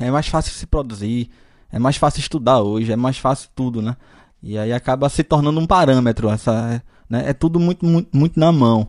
É 0.00 0.10
mais 0.10 0.28
fácil 0.28 0.52
se 0.52 0.66
produzir, 0.66 1.30
é 1.72 1.78
mais 1.78 1.96
fácil 1.96 2.20
estudar 2.20 2.62
hoje, 2.62 2.92
é 2.92 2.96
mais 2.96 3.18
fácil 3.18 3.50
tudo, 3.54 3.82
né? 3.82 3.96
E 4.44 4.58
aí 4.58 4.74
acaba 4.74 5.08
se 5.08 5.24
tornando 5.24 5.58
um 5.58 5.66
parâmetro. 5.66 6.28
Essa, 6.28 6.82
né? 7.08 7.24
É 7.26 7.32
tudo 7.32 7.58
muito, 7.58 7.84
muito, 7.86 8.14
muito 8.14 8.38
na 8.38 8.52
mão. 8.52 8.88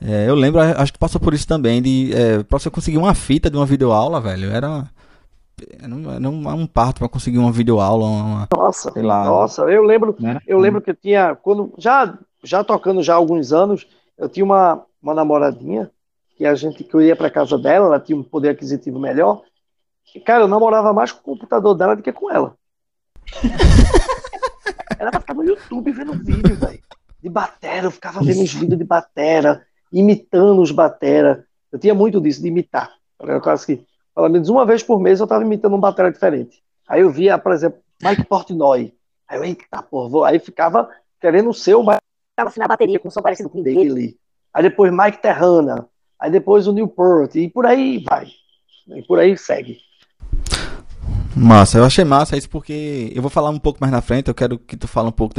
É, 0.00 0.28
eu 0.28 0.34
lembro, 0.34 0.60
acho 0.60 0.92
que 0.92 0.98
passou 0.98 1.20
por 1.20 1.34
isso 1.34 1.46
também, 1.46 1.80
de 1.80 2.12
é, 2.14 2.42
pra 2.42 2.58
você 2.58 2.70
conseguir 2.70 2.98
uma 2.98 3.14
fita 3.14 3.50
de 3.50 3.56
uma 3.56 3.66
videoaula, 3.66 4.20
velho, 4.20 4.48
era, 4.48 4.88
era, 5.80 5.92
um, 5.92 6.48
um, 6.48 6.66
parto 6.68 6.98
para 6.98 7.08
conseguir 7.08 7.38
uma 7.38 7.50
videoaula. 7.50 8.04
Uma, 8.06 8.48
nossa, 8.56 8.92
sei 8.92 9.02
lá. 9.02 9.24
Nossa, 9.24 9.62
eu 9.62 9.82
lembro, 9.82 10.14
né? 10.18 10.38
eu 10.46 10.58
lembro 10.58 10.80
que 10.80 10.94
tinha, 10.94 11.34
quando 11.34 11.72
já, 11.78 12.16
já 12.44 12.62
tocando 12.62 13.02
já 13.02 13.14
há 13.14 13.16
alguns 13.16 13.52
anos, 13.52 13.88
eu 14.16 14.28
tinha 14.28 14.44
uma, 14.44 14.84
uma 15.02 15.14
namoradinha 15.14 15.90
que 16.36 16.46
a 16.46 16.54
gente 16.54 16.84
que 16.84 16.94
eu 16.94 17.02
ia 17.02 17.16
para 17.16 17.30
casa 17.30 17.58
dela, 17.58 17.86
ela 17.86 18.00
tinha 18.00 18.16
um 18.16 18.22
poder 18.22 18.50
aquisitivo 18.50 19.00
melhor. 19.00 19.42
E, 20.14 20.20
cara, 20.20 20.44
eu 20.44 20.48
namorava 20.48 20.92
mais 20.92 21.10
com 21.10 21.18
o 21.18 21.34
computador 21.34 21.74
dela 21.74 21.96
do 21.96 22.02
que 22.02 22.12
com 22.12 22.30
ela. 22.30 22.54
ela 24.98 25.12
ficar 25.12 25.34
no 25.34 25.44
YouTube 25.44 25.92
vendo 25.92 26.12
vídeo, 26.12 26.56
velho. 26.56 26.80
De 27.20 27.28
batera, 27.28 27.86
eu 27.86 27.90
ficava 27.90 28.20
vendo 28.20 28.42
os 28.42 28.52
vídeos 28.52 28.78
de 28.78 28.84
batera, 28.84 29.66
imitando 29.92 30.62
os 30.62 30.70
batera. 30.70 31.44
Eu 31.70 31.78
tinha 31.78 31.94
muito 31.94 32.20
disso, 32.20 32.40
de 32.40 32.48
imitar. 32.48 32.92
Era 33.20 33.40
quase 33.40 33.66
que, 33.66 33.86
pelo 34.14 34.28
menos 34.28 34.48
uma 34.48 34.64
vez 34.64 34.82
por 34.82 35.00
mês, 35.00 35.18
eu 35.18 35.24
estava 35.24 35.42
imitando 35.42 35.74
um 35.74 35.80
batera 35.80 36.12
diferente. 36.12 36.62
Aí 36.88 37.00
eu 37.00 37.10
via, 37.10 37.36
por 37.38 37.52
exemplo, 37.52 37.80
Mike 38.02 38.24
Portnoy. 38.24 38.94
Aí 39.26 39.38
eu, 39.38 39.44
eita, 39.44 39.82
porra, 39.82 40.28
aí 40.28 40.38
ficava 40.38 40.88
querendo 41.20 41.52
ser 41.52 41.74
o 41.74 41.82
Mike 41.82 41.98
ficava 42.30 42.50
assim 42.50 42.60
na 42.60 42.68
bateria 42.68 43.00
com 43.00 43.10
som 43.10 43.20
parecido 43.20 43.50
com 43.50 43.58
o 43.58 43.62
dele. 43.62 44.16
Aí 44.54 44.62
depois 44.62 44.92
Mike 44.92 45.20
Terrana. 45.20 45.88
Aí 46.18 46.30
depois 46.30 46.66
o 46.66 46.72
Newport. 46.72 47.34
E 47.34 47.50
por 47.50 47.66
aí 47.66 48.02
vai. 48.08 48.28
E 48.88 49.02
por 49.02 49.18
aí 49.18 49.36
segue. 49.36 49.78
Massa, 51.36 51.78
eu 51.78 51.84
achei 51.84 52.04
massa 52.04 52.36
isso 52.36 52.48
porque 52.48 53.12
eu 53.14 53.22
vou 53.22 53.30
falar 53.30 53.50
um 53.50 53.58
pouco 53.58 53.78
mais 53.80 53.92
na 53.92 54.00
frente, 54.00 54.28
eu 54.28 54.34
quero 54.34 54.58
que 54.58 54.76
tu 54.76 54.88
fale 54.88 55.08
um 55.08 55.12
pouco, 55.12 55.34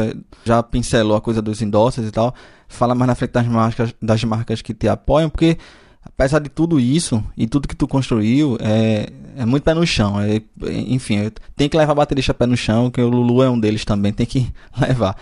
já 0.46 0.64
pincelou 0.64 1.18
a 1.18 1.22
coisa 1.22 1.42
dos 1.42 1.62
endosses 1.62 2.08
e 2.08 2.12
tal, 2.12 2.34
fala 2.68 2.96
mais 2.96 3.08
na 3.08 3.16
frente 3.16 3.32
das 3.32 3.48
marcas, 3.48 3.94
das 4.02 4.24
marcas 4.24 4.62
que 4.62 4.74
te 4.74 4.88
apoiam, 4.88 5.30
porque 5.30 5.58
apesar 6.04 6.40
de 6.40 6.50
tudo 6.50 6.80
isso 6.80 7.24
e 7.36 7.48
tudo 7.48 7.68
que 7.68 7.76
tu 7.76 7.88
construiu, 7.88 8.58
é, 8.62 9.10
é 9.36 9.46
muito 9.46 9.64
pé 9.64 9.74
no 9.74 9.86
chão, 9.86 10.20
é, 10.22 10.42
enfim, 10.70 11.32
tem 11.56 11.68
que 11.68 11.78
levar 11.78 11.94
baterista 11.96 12.34
pé 12.34 12.46
no 12.46 12.56
chão, 12.56 12.90
que 12.90 13.02
o 13.02 13.10
Lulu 13.10 13.44
é 13.44 13.50
um 13.50 13.60
deles 13.60 13.84
também, 13.84 14.14
tem 14.14 14.26
que 14.26 14.52
levar. 14.80 15.18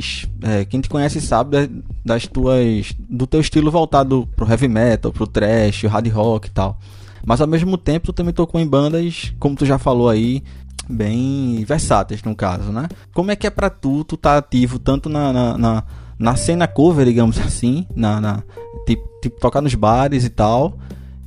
Mais. 0.00 0.26
É, 0.42 0.64
quem 0.64 0.80
te 0.80 0.88
conhece 0.88 1.20
sabe 1.20 1.70
das 2.04 2.26
tuas. 2.26 2.94
do 2.98 3.26
teu 3.26 3.40
estilo 3.40 3.70
voltado 3.70 4.28
pro 4.34 4.48
heavy 4.48 4.68
metal, 4.68 5.12
pro 5.12 5.26
trash, 5.26 5.84
hard 5.84 6.08
rock 6.08 6.48
e 6.48 6.50
tal. 6.50 6.78
Mas 7.24 7.40
ao 7.40 7.46
mesmo 7.46 7.76
tempo 7.76 8.06
tu 8.06 8.12
também 8.12 8.32
tocou 8.32 8.60
em 8.60 8.66
bandas, 8.66 9.32
como 9.38 9.54
tu 9.54 9.66
já 9.66 9.78
falou 9.78 10.08
aí, 10.08 10.42
bem 10.88 11.62
versáteis 11.66 12.22
no 12.22 12.34
caso, 12.34 12.72
né? 12.72 12.88
Como 13.12 13.30
é 13.30 13.36
que 13.36 13.46
é 13.46 13.50
pra 13.50 13.68
tu, 13.68 14.02
tu 14.04 14.16
tá 14.16 14.38
ativo 14.38 14.78
tanto 14.78 15.08
na, 15.10 15.32
na, 15.32 15.58
na, 15.58 15.84
na 16.18 16.36
cena 16.36 16.66
cover, 16.66 17.04
digamos 17.04 17.38
assim, 17.44 17.86
na, 17.94 18.20
na 18.20 18.42
tipo, 18.86 19.06
tipo, 19.20 19.38
tocar 19.38 19.60
nos 19.60 19.74
bares 19.74 20.24
e 20.24 20.30
tal, 20.30 20.78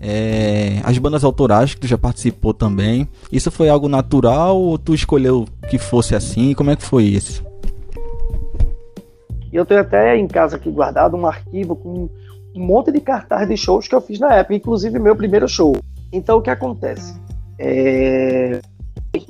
é, 0.01 0.81
as 0.83 0.97
bandas 0.97 1.23
autorais 1.23 1.75
que 1.75 1.81
tu 1.81 1.88
já 1.88 1.97
participou 1.97 2.55
também, 2.55 3.07
isso 3.31 3.51
foi 3.51 3.69
algo 3.69 3.88
natural 3.88 4.59
ou 4.59 4.79
tu 4.79 4.95
escolheu 4.95 5.47
que 5.69 5.77
fosse 5.77 6.15
assim? 6.15 6.55
Como 6.55 6.71
é 6.71 6.75
que 6.75 6.83
foi 6.83 7.03
isso? 7.03 7.52
Eu 9.53 9.65
tenho 9.65 9.81
até 9.81 10.17
em 10.17 10.27
casa 10.27 10.55
aqui 10.55 10.71
guardado 10.71 11.15
um 11.15 11.27
arquivo 11.27 11.75
com 11.75 12.09
um 12.55 12.65
monte 12.65 12.91
de 12.91 12.99
cartaz 12.99 13.47
de 13.47 13.55
shows 13.55 13.87
que 13.87 13.93
eu 13.93 14.01
fiz 14.01 14.19
na 14.19 14.33
época, 14.33 14.55
inclusive 14.55 14.97
meu 14.97 15.15
primeiro 15.15 15.47
show. 15.47 15.75
Então 16.11 16.39
o 16.39 16.41
que 16.41 16.49
acontece? 16.49 17.13
É... 17.59 18.59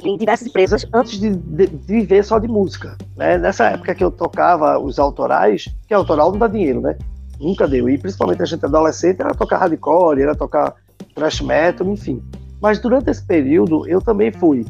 Em 0.02 0.18
diversas 0.18 0.48
empresas 0.48 0.88
antes 0.94 1.20
de, 1.20 1.36
de, 1.36 1.68
de, 1.68 1.78
viver 1.86 2.24
só 2.24 2.40
de 2.40 2.48
música. 2.48 2.98
Né? 3.18 3.38
Nessa 3.38 3.66
época 3.66 3.94
que 3.94 4.04
eu 4.04 4.10
tocava 4.10 4.80
os 4.80 4.98
autorais, 4.98 5.66
que 5.88 5.94
autoral 5.94 6.32
não 6.32 6.40
dá 6.40 6.48
dinheiro, 6.48 6.80
né? 6.80 6.98
Nunca 7.38 7.68
deu. 7.68 7.90
E 7.90 7.98
principalmente 7.98 8.42
a 8.42 8.46
gente 8.46 8.64
adolescente 8.64 9.20
era 9.20 9.34
tocar 9.34 9.58
hardcore, 9.58 10.22
era 10.22 10.36
tocar 10.36 10.76
thrash 11.14 11.42
metal, 11.42 11.88
enfim. 11.90 12.24
Mas 12.62 12.80
durante 12.80 13.10
esse 13.10 13.26
período 13.26 13.86
eu 13.88 14.02
também 14.02 14.32
fui 14.32 14.66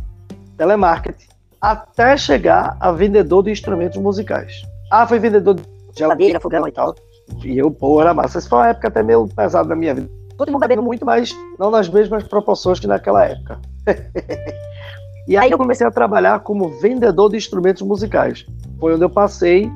telemarketing, 0.58 1.28
até 1.62 2.18
chegar 2.18 2.76
a 2.80 2.92
vendedor 2.92 3.44
de 3.44 3.52
instrumentos 3.52 4.00
musicais. 4.02 4.64
Ah, 4.94 5.08
foi 5.08 5.18
vendedor 5.18 5.56
de 5.56 5.64
geladeira, 5.98 6.40
fogão 6.40 6.68
e 6.68 6.72
tal. 6.72 6.94
E 7.44 7.58
eu, 7.58 7.72
pô, 7.72 8.00
era 8.00 8.14
massa. 8.14 8.38
Essa 8.38 8.48
foi 8.48 8.60
uma 8.60 8.68
época 8.68 8.90
até 8.90 9.02
meio 9.02 9.28
pesada 9.28 9.68
da 9.68 9.76
minha 9.76 9.96
vida. 9.96 10.08
Todo 10.38 10.52
mundo 10.52 10.62
bebendo 10.62 10.84
muito, 10.84 11.04
mas 11.04 11.36
não 11.58 11.72
nas 11.72 11.90
mesmas 11.90 12.24
proporções 12.28 12.80
que 12.80 12.86
naquela 12.86 13.26
época. 13.26 13.60
e 15.28 15.36
aí 15.36 15.50
eu 15.50 15.58
comecei 15.58 15.88
a 15.88 15.90
trabalhar 15.90 16.42
como 16.42 16.80
vendedor 16.80 17.32
de 17.32 17.38
instrumentos 17.38 17.82
musicais. 17.82 18.46
Foi 18.80 18.94
onde 18.94 19.04
eu 19.04 19.10
passei 19.10 19.68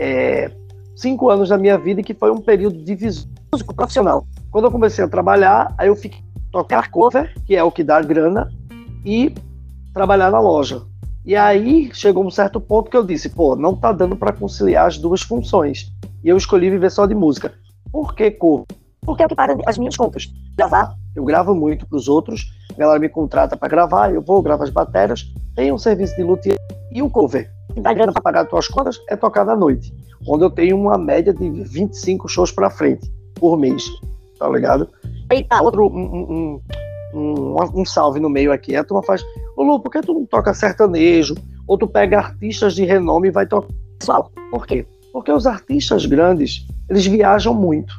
é, 0.00 0.50
cinco 0.96 1.30
anos 1.30 1.48
da 1.48 1.56
minha 1.56 1.78
vida, 1.78 2.02
que 2.02 2.12
foi 2.12 2.32
um 2.32 2.40
período 2.40 2.82
de 2.82 2.98
músico 3.52 3.72
profissional. 3.72 4.26
Quando 4.50 4.64
eu 4.64 4.72
comecei 4.72 5.04
a 5.04 5.08
trabalhar, 5.08 5.72
aí 5.78 5.86
eu 5.86 5.94
fiquei 5.94 6.18
tocar 6.50 6.90
cover, 6.90 7.32
que 7.44 7.54
é 7.54 7.62
o 7.62 7.70
que 7.70 7.84
dá 7.84 8.02
grana, 8.02 8.50
e 9.04 9.32
trabalhar 9.94 10.32
na 10.32 10.40
loja. 10.40 10.82
E 11.26 11.34
aí 11.34 11.90
chegou 11.92 12.24
um 12.24 12.30
certo 12.30 12.60
ponto 12.60 12.90
que 12.90 12.96
eu 12.96 13.04
disse, 13.04 13.28
pô, 13.28 13.56
não 13.56 13.74
tá 13.74 13.92
dando 13.92 14.16
para 14.16 14.32
conciliar 14.32 14.86
as 14.86 14.96
duas 14.96 15.22
funções. 15.22 15.92
E 16.22 16.28
eu 16.28 16.36
escolhi 16.36 16.70
viver 16.70 16.90
só 16.90 17.04
de 17.04 17.14
música. 17.14 17.52
Por 17.90 18.14
que 18.14 18.30
cover? 18.30 18.66
Porque 19.02 19.22
é 19.22 19.26
o 19.26 19.28
que 19.28 19.34
paga 19.34 19.56
as 19.66 19.76
minhas 19.76 19.96
contas. 19.96 20.32
Gravar, 20.56 20.94
eu 21.14 21.24
gravo 21.24 21.54
muito 21.54 21.86
para 21.86 21.96
os 21.96 22.08
outros, 22.08 22.46
a 22.74 22.78
galera 22.78 23.00
me 23.00 23.08
contrata 23.08 23.56
para 23.56 23.68
gravar, 23.68 24.14
eu 24.14 24.22
vou, 24.22 24.40
gravo 24.40 24.62
as 24.62 24.70
baterias, 24.70 25.26
tenho 25.54 25.74
um 25.74 25.78
serviço 25.78 26.16
de 26.16 26.22
luthier 26.22 26.56
e 26.92 27.02
o 27.02 27.10
cover. 27.10 27.50
Que 27.74 27.80
dá 27.80 27.92
grana 27.92 28.12
para 28.12 28.22
pagar 28.22 28.42
as 28.42 28.48
tuas 28.48 28.68
contas 28.68 29.00
é 29.08 29.16
tocar 29.16 29.44
na 29.44 29.56
noite 29.56 29.92
onde 30.26 30.44
eu 30.44 30.50
tenho 30.50 30.78
uma 30.78 30.98
média 30.98 31.32
de 31.32 31.48
25 31.48 32.28
shows 32.28 32.50
para 32.50 32.68
frente 32.68 33.10
por 33.34 33.58
mês, 33.58 33.84
tá 34.38 34.48
ligado? 34.48 34.88
Tá 35.48 35.60
outro 35.62 35.86
um, 35.86 36.04
um, 36.04 36.60
um, 37.16 37.80
um, 37.80 37.84
salve 37.84 38.20
no 38.20 38.28
meio 38.28 38.52
aqui. 38.52 38.76
A 38.76 38.84
turma 38.84 39.02
faz, 39.02 39.22
ô 39.56 39.62
Lu, 39.62 39.80
por 39.80 39.90
que 39.90 40.00
tu 40.00 40.12
não 40.12 40.26
toca 40.26 40.52
sertanejo? 40.52 41.34
Ou 41.66 41.78
tu 41.78 41.86
pega 41.86 42.18
artistas 42.18 42.74
de 42.74 42.84
renome 42.84 43.28
e 43.28 43.30
vai 43.30 43.46
tocar. 43.46 43.68
Pessoal, 43.98 44.30
por 44.50 44.66
quê? 44.66 44.86
Porque 45.12 45.32
os 45.32 45.46
artistas 45.46 46.04
grandes, 46.04 46.66
eles 46.88 47.06
viajam 47.06 47.54
muito. 47.54 47.98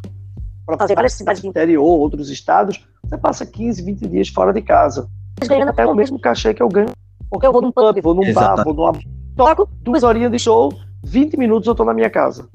Para 0.65 0.77
fazer 0.77 0.95
várias 0.95 1.13
cidades 1.13 1.41
do 1.41 1.47
interior, 1.47 1.83
outros 1.83 2.29
estados, 2.29 2.85
você 3.03 3.17
passa 3.17 3.45
15, 3.45 3.81
20 3.81 4.07
dias 4.07 4.29
fora 4.29 4.53
de 4.53 4.61
casa. 4.61 5.07
Ganham 5.47 5.69
até 5.69 5.85
o 5.85 5.95
mesmo 5.95 6.19
cachê 6.19 6.53
que 6.53 6.61
eu 6.61 6.69
ganho. 6.69 6.89
Porque 7.29 7.45
eu 7.45 7.51
vou 7.51 7.61
num 7.61 7.71
pub, 7.71 8.01
vou 8.01 8.13
num 8.13 8.23
Exatamente. 8.23 8.57
bar, 8.57 8.63
vou 8.63 8.73
numa. 8.73 8.99
Toco 9.35 9.69
duas 9.81 10.03
horinhas 10.03 10.31
de 10.31 10.39
show, 10.39 10.73
20 11.03 11.37
minutos 11.37 11.67
eu 11.67 11.71
estou 11.71 11.85
na 11.85 11.93
minha 11.93 12.09
casa. 12.09 12.47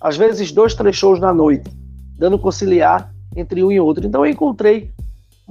Às 0.00 0.16
vezes, 0.16 0.50
dois, 0.50 0.74
três 0.74 0.96
shows 0.96 1.20
na 1.20 1.32
noite, 1.32 1.70
dando 2.18 2.38
conciliar 2.38 3.12
entre 3.36 3.62
um 3.62 3.70
e 3.70 3.78
outro. 3.78 4.06
Então, 4.06 4.24
eu 4.24 4.32
encontrei 4.32 4.90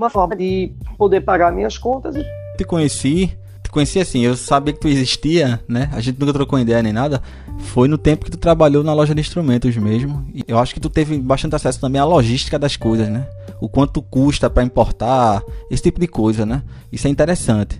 uma 0.02 0.10
forma 0.10 0.36
de 0.36 0.74
poder 0.98 1.22
pagar 1.22 1.52
minhas 1.52 1.78
contas. 1.78 2.16
E... 2.16 2.26
Te 2.58 2.64
conheci, 2.66 3.38
te 3.64 3.70
conheci 3.70 4.00
assim, 4.00 4.22
eu 4.22 4.36
sabia 4.36 4.74
que 4.74 4.80
tu 4.80 4.88
existia, 4.88 5.60
né? 5.68 5.90
A 5.94 6.02
gente 6.02 6.20
nunca 6.20 6.34
trocou 6.34 6.60
ideia 6.60 6.82
nem 6.82 6.92
nada. 6.92 7.22
Foi 7.60 7.88
no 7.88 7.98
tempo 7.98 8.26
que 8.26 8.32
tu 8.32 8.38
trabalhou 8.38 8.84
na 8.84 8.94
loja 8.94 9.14
de 9.14 9.22
instrumentos 9.22 9.76
mesmo. 9.78 10.26
E 10.34 10.44
eu 10.48 10.58
acho 10.58 10.74
que 10.74 10.80
tu 10.80 10.90
teve 10.90 11.20
bastante 11.20 11.56
acesso 11.56 11.80
também 11.80 12.02
à 12.02 12.06
logística 12.06 12.58
das 12.58 12.76
coisas, 12.76 13.08
né? 13.08 13.28
O 13.62 13.70
quanto 13.70 14.02
custa 14.02 14.50
para 14.50 14.64
importar, 14.64 15.44
esse 15.70 15.84
tipo 15.84 16.00
de 16.00 16.08
coisa, 16.08 16.46
né? 16.46 16.64
Isso 16.92 17.08
é 17.08 17.10
interessante. 17.12 17.80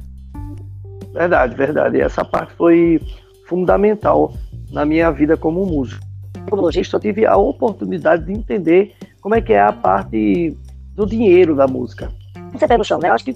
Verdade, 1.12 1.56
verdade. 1.56 1.98
E 1.98 2.02
essa 2.02 2.24
parte 2.24 2.54
foi 2.54 3.02
fundamental 3.48 4.34
na 4.72 4.86
minha 4.86 5.12
vida 5.12 5.36
como 5.36 5.66
músico. 5.66 6.06
Como 6.50 6.62
lojista, 6.62 6.98
eu 6.98 7.02
tive 7.02 7.26
a 7.26 7.36
oportunidade 7.36 8.26
de 8.26 8.32
entender 8.32 8.94
como 9.20 9.36
é 9.36 9.42
que 9.42 9.54
é 9.54 9.62
a 9.62 9.72
parte 9.72 10.56
do 10.96 11.06
dinheiro 11.06 11.56
da 11.56 11.68
música. 11.68 12.12
Você 12.54 12.68
pé 12.68 12.78
no 12.78 12.84
chão, 12.84 13.00
né? 13.00 13.10
Eu 13.10 13.14
acho 13.14 13.26
que 13.26 13.36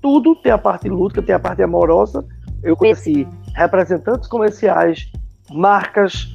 tudo 0.00 0.34
tem 0.36 0.52
a 0.52 0.58
parte 0.58 0.88
lúdica, 0.88 1.22
tem 1.22 1.34
a 1.34 1.38
parte 1.38 1.62
amorosa. 1.62 2.24
Eu 2.62 2.76
conheci 2.76 3.26
representantes 3.54 4.28
comerciais, 4.28 5.10
marcas, 5.50 6.34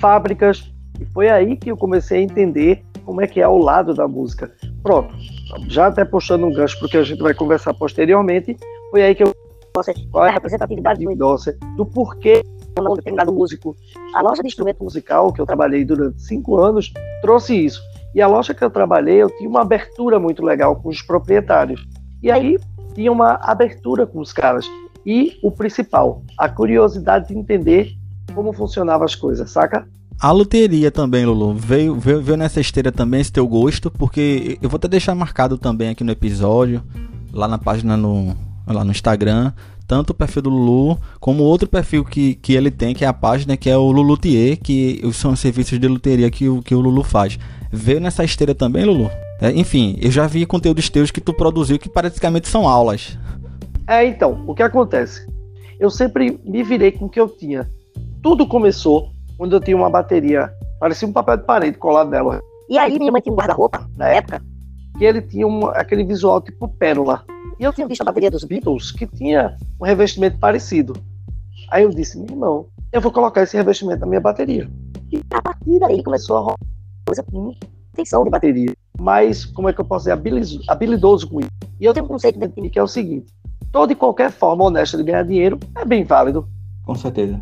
fábricas, 0.00 0.72
e 1.00 1.04
foi 1.06 1.28
aí 1.28 1.56
que 1.56 1.70
eu 1.70 1.76
comecei 1.76 2.20
a 2.20 2.22
entender 2.22 2.84
como 3.04 3.20
é 3.20 3.26
que 3.26 3.40
é 3.40 3.48
o 3.48 3.58
lado 3.58 3.94
da 3.94 4.06
música. 4.06 4.52
Pronto, 4.82 5.14
já 5.68 5.86
até 5.86 6.04
puxando 6.04 6.44
um 6.44 6.52
gancho 6.52 6.78
porque 6.78 6.96
a 6.96 7.02
gente 7.02 7.22
vai 7.22 7.32
conversar 7.32 7.72
posteriormente, 7.74 8.56
foi 8.90 9.02
aí 9.02 9.14
que 9.14 9.22
eu 9.22 9.32
qual 10.10 10.26
é 10.26 10.28
a 10.28 10.32
representatividade 10.32 11.04
do 11.04 11.10
endosser, 11.10 11.56
do 11.76 11.86
porquê 11.86 12.42
um 12.78 12.94
determinado 12.94 13.32
músico. 13.32 13.76
A 14.14 14.22
loja 14.22 14.42
de 14.42 14.48
instrumento 14.48 14.82
musical 14.82 15.32
que 15.32 15.40
eu 15.40 15.46
trabalhei 15.46 15.84
durante 15.84 16.22
cinco 16.22 16.58
anos 16.58 16.92
trouxe 17.22 17.64
isso. 17.64 17.80
E 18.14 18.22
a 18.22 18.26
loja 18.26 18.54
que 18.54 18.64
eu 18.64 18.70
trabalhei, 18.70 19.16
eu 19.16 19.30
tinha 19.36 19.48
uma 19.48 19.62
abertura 19.62 20.18
muito 20.18 20.42
legal 20.42 20.76
com 20.76 20.88
os 20.88 21.02
proprietários. 21.02 21.86
E 22.22 22.30
aí 22.30 22.58
tinha 22.94 23.12
uma 23.12 23.38
abertura 23.42 24.06
com 24.06 24.20
os 24.20 24.32
caras. 24.32 24.66
E 25.04 25.38
o 25.42 25.50
principal, 25.50 26.22
a 26.36 26.48
curiosidade 26.48 27.28
de 27.28 27.38
entender 27.38 27.92
como 28.34 28.52
funcionavam 28.52 29.04
as 29.04 29.14
coisas, 29.14 29.50
saca? 29.50 29.86
A 30.20 30.32
loteria 30.32 30.90
também, 30.90 31.24
Lulu, 31.24 31.54
veio, 31.54 31.94
veio, 31.94 32.20
veio 32.20 32.36
nessa 32.36 32.60
esteira 32.60 32.90
também 32.90 33.20
esse 33.20 33.30
teu 33.30 33.46
gosto, 33.46 33.90
porque 33.90 34.58
eu 34.60 34.68
vou 34.68 34.76
até 34.76 34.88
deixar 34.88 35.14
marcado 35.14 35.56
também 35.56 35.90
aqui 35.90 36.02
no 36.02 36.10
episódio, 36.10 36.82
lá 37.32 37.46
na 37.46 37.56
página 37.56 37.96
no, 37.96 38.36
lá 38.66 38.84
no 38.84 38.90
Instagram, 38.90 39.52
tanto 39.86 40.10
o 40.10 40.14
perfil 40.14 40.42
do 40.42 40.50
Lulu 40.50 40.98
como 41.20 41.44
outro 41.44 41.68
perfil 41.68 42.04
que, 42.04 42.34
que 42.34 42.52
ele 42.52 42.70
tem, 42.70 42.94
que 42.94 43.04
é 43.04 43.08
a 43.08 43.12
página 43.12 43.56
que 43.56 43.70
é 43.70 43.76
o 43.76 43.90
Lulutier, 43.92 44.58
que 44.60 45.00
são 45.12 45.32
os 45.32 45.40
serviços 45.40 45.78
de 45.78 45.86
luteria 45.88 46.30
que, 46.30 46.48
o, 46.48 46.62
que 46.62 46.74
o 46.74 46.80
Lulu 46.80 47.02
faz. 47.02 47.38
Veio 47.70 48.00
nessa 48.00 48.24
esteira 48.24 48.54
também, 48.54 48.84
Lulu? 48.84 49.10
É, 49.40 49.50
enfim, 49.52 49.98
eu 50.00 50.10
já 50.10 50.26
vi 50.26 50.44
conteúdos 50.46 50.88
teus 50.88 51.10
que 51.10 51.20
tu 51.20 51.32
produziu 51.32 51.78
que 51.78 51.88
praticamente 51.88 52.48
são 52.48 52.66
aulas. 52.66 53.18
É, 53.86 54.04
então, 54.04 54.42
o 54.46 54.54
que 54.54 54.62
acontece? 54.62 55.26
Eu 55.78 55.90
sempre 55.90 56.40
me 56.44 56.62
virei 56.62 56.90
com 56.92 57.04
o 57.04 57.08
que 57.08 57.20
eu 57.20 57.28
tinha. 57.28 57.68
Tudo 58.22 58.46
começou 58.46 59.10
quando 59.36 59.54
eu 59.54 59.60
tinha 59.60 59.76
uma 59.76 59.88
bateria, 59.88 60.50
parecia 60.80 61.06
um 61.06 61.12
papel 61.12 61.36
de 61.36 61.44
parede 61.44 61.78
colado 61.78 62.10
nela. 62.10 62.40
E 62.68 62.76
aí 62.76 62.98
minha 62.98 63.12
mãe 63.12 63.20
tinha 63.20 63.32
um 63.32 63.36
guarda-roupa, 63.36 63.88
na 63.96 64.08
época, 64.08 64.42
que 64.98 65.04
ele 65.04 65.22
tinha 65.22 65.46
um, 65.46 65.68
aquele 65.68 66.04
visual 66.04 66.40
tipo 66.40 66.66
pérola. 66.68 67.24
E 67.60 67.64
eu 67.64 67.72
tinha 67.72 67.86
visto 67.86 68.02
a 68.02 68.04
bateria 68.04 68.30
dos 68.30 68.44
Beatles 68.44 68.90
que 68.90 69.06
tinha 69.06 69.56
um 69.80 69.84
revestimento 69.84 70.38
parecido. 70.38 70.94
Aí 71.70 71.84
eu 71.84 71.90
disse, 71.90 72.18
meu 72.18 72.30
irmão, 72.30 72.66
eu 72.92 73.00
vou 73.00 73.12
colocar 73.12 73.42
esse 73.42 73.56
revestimento 73.56 74.00
na 74.00 74.06
minha 74.06 74.20
bateria. 74.20 74.68
E 75.12 75.20
a 75.30 75.42
partir 75.42 75.78
daí 75.78 76.02
começou 76.02 76.36
a 76.36 76.40
rolar 76.40 76.56
coisa 77.08 77.22
com 77.22 77.54
intenção 77.92 78.22
de 78.24 78.30
bateria. 78.30 78.74
Mas 78.98 79.44
como 79.44 79.68
é 79.68 79.72
que 79.72 79.80
eu 79.80 79.84
posso 79.84 80.04
ser 80.04 80.12
habilidoso 80.68 81.28
com 81.28 81.40
isso? 81.40 81.50
E 81.80 81.84
eu 81.84 81.94
tenho 81.94 82.04
um 82.04 82.08
conceito 82.08 82.38
dentro 82.38 82.56
de 82.56 82.62
mim 82.62 82.68
que 82.68 82.78
é 82.78 82.82
o 82.82 82.86
seguinte: 82.86 83.32
toda 83.72 83.92
e 83.92 83.96
qualquer 83.96 84.30
forma 84.30 84.64
honesta 84.64 84.96
de 84.96 85.02
ganhar 85.02 85.22
dinheiro 85.22 85.58
é 85.76 85.84
bem 85.84 86.04
válido. 86.04 86.46
Com 86.84 86.94
certeza. 86.94 87.40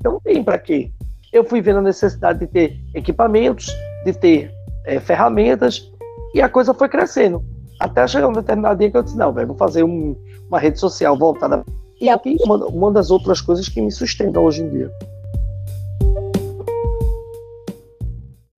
Então 0.00 0.20
tem 0.22 0.42
para 0.42 0.58
quê? 0.58 0.90
Eu 1.32 1.44
fui 1.44 1.60
vendo 1.60 1.78
a 1.78 1.82
necessidade 1.82 2.40
de 2.40 2.46
ter 2.46 2.80
equipamentos, 2.94 3.66
de 4.04 4.12
ter 4.12 4.52
é, 4.84 5.00
ferramentas, 5.00 5.90
e 6.34 6.40
a 6.40 6.48
coisa 6.48 6.72
foi 6.72 6.88
crescendo. 6.88 7.44
Até 7.80 8.06
chegar 8.06 8.28
um 8.28 8.32
determinado 8.32 8.78
dia 8.78 8.90
que 8.90 8.96
eu 8.96 9.02
disse, 9.02 9.16
não, 9.16 9.32
velho, 9.32 9.48
vou 9.48 9.56
fazer 9.56 9.82
um, 9.82 10.14
uma 10.48 10.60
rede 10.60 10.78
social 10.78 11.18
voltada. 11.18 11.64
E 12.00 12.08
aqui 12.08 12.36
uma, 12.44 12.56
uma 12.66 12.92
das 12.92 13.10
outras 13.10 13.40
coisas 13.40 13.68
que 13.68 13.80
me 13.80 13.90
sustentam 13.90 14.44
hoje 14.44 14.62
em 14.62 14.68
dia. 14.70 14.90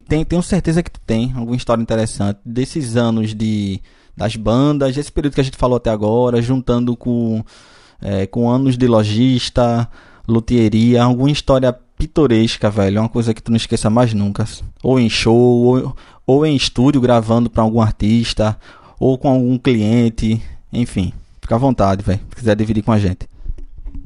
Tem, 0.08 0.24
tenho 0.24 0.42
certeza 0.42 0.82
que 0.82 0.90
tu 0.90 1.00
tem 1.00 1.32
alguma 1.36 1.56
história 1.56 1.82
interessante 1.82 2.38
desses 2.44 2.96
anos 2.96 3.34
de 3.34 3.80
das 4.16 4.34
bandas, 4.34 4.96
esse 4.96 5.12
período 5.12 5.34
que 5.34 5.40
a 5.40 5.44
gente 5.44 5.58
falou 5.58 5.76
até 5.76 5.90
agora, 5.90 6.40
juntando 6.40 6.96
com, 6.96 7.44
é, 8.00 8.26
com 8.26 8.48
anos 8.48 8.78
de 8.78 8.86
lojista, 8.86 9.86
luthieria, 10.26 11.02
alguma 11.02 11.30
história 11.30 11.70
pitoresca, 11.98 12.70
velho. 12.70 12.98
É 12.98 13.00
uma 13.00 13.08
coisa 13.08 13.34
que 13.34 13.42
tu 13.42 13.50
não 13.50 13.56
esqueça 13.56 13.90
mais 13.90 14.14
nunca. 14.14 14.44
Ou 14.82 14.98
em 14.98 15.10
show, 15.10 15.34
ou, 15.36 15.96
ou 16.26 16.46
em 16.46 16.56
estúdio 16.56 17.00
gravando 17.00 17.50
para 17.50 17.62
algum 17.62 17.80
artista, 17.80 18.58
ou 18.98 19.18
com 19.18 19.28
algum 19.28 19.58
cliente, 19.58 20.42
enfim. 20.72 21.12
Fica 21.40 21.54
à 21.54 21.58
vontade, 21.58 22.02
velho. 22.02 22.20
Se 22.30 22.36
quiser 22.36 22.56
dividir 22.56 22.82
com 22.82 22.92
a 22.92 22.98
gente. 22.98 23.28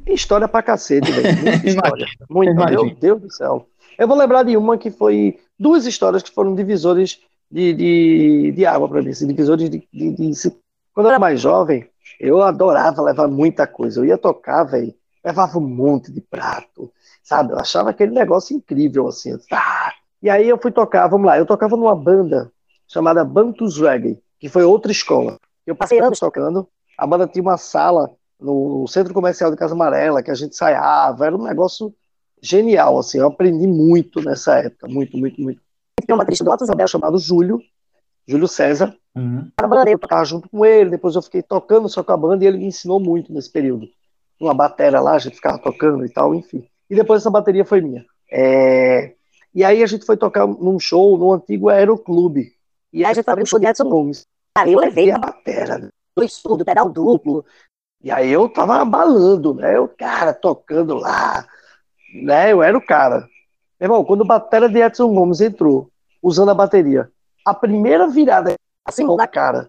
História 0.07 0.49
pra 0.49 0.63
cacete, 0.63 1.11
velho. 1.11 1.39
Muita 1.41 1.67
história. 1.71 2.07
Muita, 2.29 2.67
meu 2.67 2.95
Deus 2.95 3.21
do 3.21 3.31
céu. 3.31 3.67
Eu 3.99 4.09
vou 4.09 4.17
lembrar 4.17 4.43
de 4.43 4.57
uma 4.57 4.77
que 4.77 4.91
foi. 4.91 5.39
Duas 5.61 5.85
histórias 5.85 6.23
que 6.23 6.33
foram 6.33 6.55
divisores 6.55 7.21
de, 7.51 7.75
de, 7.75 8.53
de 8.53 8.65
água 8.65 8.89
para 8.89 9.03
mim, 9.03 9.11
assim, 9.11 9.27
divisores 9.27 9.69
de, 9.69 9.87
de, 9.93 10.11
de, 10.13 10.51
Quando 10.95 11.07
eu 11.07 11.11
era 11.11 11.19
mais 11.19 11.39
jovem, 11.39 11.87
eu 12.19 12.41
adorava 12.41 13.03
levar 13.03 13.29
muita 13.29 13.67
coisa. 13.67 14.01
Eu 14.01 14.07
ia 14.07 14.17
tocar, 14.17 14.65
velho, 14.65 14.95
levava 15.23 15.59
um 15.59 15.69
monte 15.69 16.11
de 16.11 16.23
prato, 16.23 16.91
sabe? 17.23 17.53
Eu 17.53 17.59
achava 17.59 17.91
aquele 17.91 18.13
negócio 18.13 18.57
incrível, 18.57 19.09
assim. 19.09 19.39
Ah! 19.53 19.93
E 20.23 20.31
aí 20.31 20.49
eu 20.49 20.59
fui 20.59 20.71
tocar, 20.71 21.07
vamos 21.09 21.27
lá, 21.27 21.39
eu 21.39 21.47
tocava 21.47 21.77
numa 21.77 21.95
banda 21.95 22.51
chamada 22.87 23.25
Bantus 23.25 23.79
Reggae, 23.79 24.19
que 24.39 24.49
foi 24.49 24.65
outra 24.65 24.91
escola. 24.91 25.39
Eu 25.67 25.77
passei 25.77 26.01
anos 26.01 26.19
tocando, 26.19 26.67
a 26.97 27.07
banda 27.07 27.27
tinha 27.27 27.43
uma 27.43 27.57
sala 27.57 28.11
no 28.39 28.87
centro 28.89 29.15
comercial 29.15 29.51
de 29.51 29.57
Casa 29.57 29.75
Amarela, 29.75 30.23
que 30.23 30.31
a 30.31 30.35
gente 30.35 30.53
ensaiava, 30.53 31.27
era 31.27 31.37
um 31.37 31.43
negócio 31.43 31.95
genial, 32.43 32.99
assim, 32.99 33.19
eu 33.19 33.27
aprendi 33.27 33.67
muito 33.67 34.21
nessa 34.23 34.59
época, 34.59 34.89
muito, 34.89 35.17
muito, 35.17 35.41
muito. 35.41 35.61
Tem 36.07 36.15
um 36.15 36.19
baterista 36.19 36.45
do 36.45 36.51
Alto 36.51 36.65
Isabel 36.65 36.89
chamado 36.89 37.19
Júlio, 37.19 37.61
Júlio 38.27 38.49
César, 38.49 38.97
uhum. 39.15 39.51
a 39.57 39.67
banda 39.67 39.91
eu 39.91 39.99
tocava 39.99 40.25
junto 40.25 40.49
com 40.49 40.65
ele, 40.65 40.91
depois 40.91 41.15
eu 41.15 41.23
fiquei 41.23 41.43
tocando 41.43 41.89
só 41.89 42.03
com 42.03 42.13
a 42.13 42.17
banda 42.17 42.45
e 42.45 42.47
ele 42.47 42.59
me 42.59 42.67
ensinou 42.67 43.01
muito 43.01 43.33
nesse 43.33 43.51
período. 43.51 43.89
Uma 44.41 44.55
bateria 44.55 45.01
lá, 45.01 45.13
a 45.13 45.19
gente 45.19 45.37
ficava 45.37 45.59
tocando 45.59 46.05
e 46.05 46.09
tal, 46.09 46.35
enfim. 46.35 46.67
E 46.89 46.95
depois 46.95 47.21
essa 47.21 47.31
bateria 47.31 47.65
foi 47.65 47.81
minha. 47.81 48.05
É... 48.31 49.13
E 49.55 49.65
aí 49.65 49.83
a 49.83 49.87
gente 49.87 50.07
foi 50.07 50.17
tocar 50.17 50.47
num 50.47 50.79
show 50.79 51.19
no 51.19 51.33
antigo 51.33 51.69
Aeroclube. 51.69 52.53
E 52.93 53.05
aí 53.05 53.11
a 53.11 53.15
gente 53.15 53.25
foi 53.25 53.37
no 53.37 53.47
show 53.47 53.59
de 53.59 53.67
Edson 53.67 53.89
Gomes. 53.89 54.27
Aí 54.57 54.73
eu 54.73 54.81
levei 54.81 55.11
a 55.11 55.19
bateria, 55.19 55.91
dois 56.17 56.33
surdo, 56.33 56.65
pedal 56.65 56.89
duplo, 56.89 57.45
e 58.03 58.11
aí 58.11 58.31
eu 58.31 58.49
tava 58.49 58.77
abalando, 58.77 59.55
né? 59.55 59.77
Eu, 59.77 59.87
cara, 59.87 60.33
tocando 60.33 60.95
lá, 60.95 61.47
né? 62.13 62.53
Eu 62.53 62.63
era 62.63 62.77
o 62.77 62.85
cara. 62.85 63.29
Meu 63.79 63.87
irmão, 63.87 64.05
quando 64.05 64.23
a 64.23 64.27
bateria 64.27 64.69
de 64.69 64.79
Edson 64.79 65.15
Gomes 65.15 65.41
entrou, 65.41 65.91
usando 66.23 66.51
a 66.51 66.55
bateria, 66.55 67.11
a 67.45 67.55
primeira 67.55 68.07
virada, 68.07 68.55
assim, 68.85 69.05
na 69.17 69.27
cara, 69.27 69.69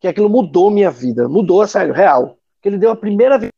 que 0.00 0.08
aquilo 0.08 0.28
mudou 0.28 0.70
minha 0.70 0.90
vida, 0.90 1.28
mudou, 1.28 1.62
a 1.62 1.66
sério, 1.66 1.94
real. 1.94 2.36
Que 2.60 2.68
ele 2.68 2.78
deu 2.78 2.90
a 2.90 2.96
primeira 2.96 3.38
virada, 3.38 3.52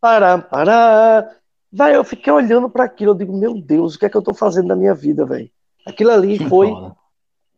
para, 0.00 0.38
para. 0.38 1.36
Vai, 1.72 1.96
eu 1.96 2.04
fiquei 2.04 2.32
olhando 2.32 2.68
para 2.68 2.84
aquilo, 2.84 3.12
eu 3.12 3.14
digo, 3.14 3.36
meu 3.36 3.54
Deus, 3.54 3.94
o 3.94 3.98
que 3.98 4.04
é 4.04 4.08
que 4.08 4.16
eu 4.16 4.22
tô 4.22 4.34
fazendo 4.34 4.68
na 4.68 4.76
minha 4.76 4.94
vida, 4.94 5.24
velho? 5.24 5.48
Aquilo 5.86 6.10
ali 6.10 6.38
foi. 6.48 6.70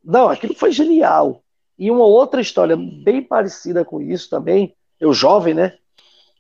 Não, 0.05 0.29
aquilo 0.29 0.55
foi 0.55 0.71
genial. 0.71 1.43
E 1.79 1.91
uma 1.91 2.05
outra 2.05 2.41
história 2.41 2.77
bem 2.77 3.23
parecida 3.23 3.85
com 3.85 4.01
isso 4.01 4.31
também, 4.31 4.75
eu 5.01 5.13
jovem, 5.13 5.55
né? 5.55 5.75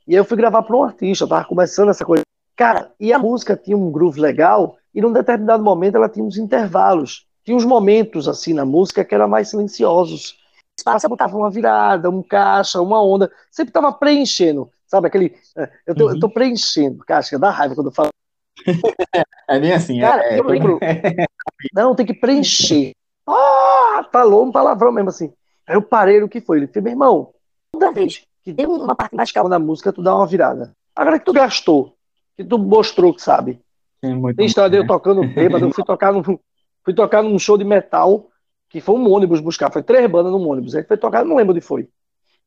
E 0.06 0.12
aí 0.12 0.16
eu 0.16 0.24
fui 0.24 0.36
gravar 0.36 0.62
para 0.62 0.76
um 0.76 0.84
artista, 0.84 1.24
eu 1.24 1.28
tava 1.28 1.44
começando 1.46 1.88
essa 1.88 2.04
coisa. 2.04 2.22
Cara, 2.56 2.92
e 3.00 3.12
a 3.12 3.18
música 3.18 3.56
tinha 3.56 3.76
um 3.76 3.90
groove 3.90 4.20
legal, 4.20 4.76
e 4.94 5.00
num 5.00 5.12
determinado 5.12 5.62
momento 5.62 5.96
ela 5.96 6.08
tinha 6.08 6.24
uns 6.24 6.36
intervalos. 6.36 7.26
Tinha 7.44 7.56
uns 7.56 7.64
momentos, 7.64 8.28
assim, 8.28 8.54
na 8.54 8.64
música 8.64 9.04
que 9.04 9.14
eram 9.14 9.28
mais 9.28 9.48
silenciosos. 9.48 10.38
Você 10.78 11.08
botava 11.08 11.36
uma 11.36 11.50
virada, 11.50 12.10
um 12.10 12.22
caixa, 12.22 12.80
uma 12.80 13.02
onda, 13.02 13.30
sempre 13.50 13.72
tava 13.72 13.92
preenchendo, 13.92 14.70
sabe? 14.86 15.08
Aquele. 15.08 15.36
É, 15.56 15.70
eu 15.86 15.94
tô, 15.94 16.04
uhum. 16.06 16.10
eu 16.14 16.20
tô 16.20 16.28
preenchendo, 16.28 16.98
caixa, 17.04 17.38
dá 17.38 17.50
raiva 17.50 17.74
quando 17.74 17.88
eu 17.88 17.92
falo. 17.92 18.08
é 19.48 19.60
bem 19.60 19.72
assim, 19.72 20.00
Cara, 20.00 20.24
é, 20.24 20.38
eu 20.38 20.44
lembro. 20.44 20.78
Não, 21.72 21.94
tem 21.94 22.06
que 22.06 22.14
preencher. 22.14 22.92
Ah, 23.26 24.06
falou 24.12 24.44
um 24.44 24.52
palavrão 24.52 24.92
mesmo 24.92 25.10
assim. 25.10 25.32
Aí 25.66 25.76
eu 25.76 25.82
parei 25.82 26.22
o 26.22 26.28
que 26.28 26.40
foi. 26.40 26.58
Ele 26.58 26.66
falou, 26.66 26.84
meu 26.84 26.92
irmão, 26.92 27.34
toda 27.72 27.92
vez 27.92 28.24
que 28.42 28.52
tem 28.52 28.66
uma 28.66 28.94
parte 28.94 29.16
mais 29.16 29.32
calma 29.32 29.48
na 29.48 29.58
música, 29.58 29.92
tu 29.92 30.02
dá 30.02 30.14
uma 30.14 30.26
virada. 30.26 30.74
Agora 30.94 31.18
que 31.18 31.24
tu 31.24 31.32
gastou, 31.32 31.93
que 32.36 32.44
tu 32.44 32.58
mostrou 32.58 33.14
que 33.14 33.22
sabe. 33.22 33.60
É 34.02 34.34
tem 34.34 34.46
história 34.46 34.70
de 34.70 34.76
eu 34.76 34.82
né? 34.82 34.88
tocando 34.88 35.26
bêbado, 35.26 35.64
eu 35.64 35.72
fui 35.72 35.84
tocar, 35.84 36.12
num, 36.12 36.22
fui 36.22 36.94
tocar 36.94 37.22
num 37.22 37.38
show 37.38 37.56
de 37.56 37.64
metal, 37.64 38.28
que 38.68 38.80
foi 38.80 38.94
um 38.94 39.10
ônibus 39.10 39.40
buscar, 39.40 39.72
foi 39.72 39.82
três 39.82 40.10
bandas 40.10 40.32
num 40.32 40.48
ônibus. 40.48 40.74
Aí 40.74 40.84
foi 40.84 40.96
tocar, 40.96 41.24
não 41.24 41.36
lembro 41.36 41.52
onde 41.52 41.60
foi. 41.60 41.88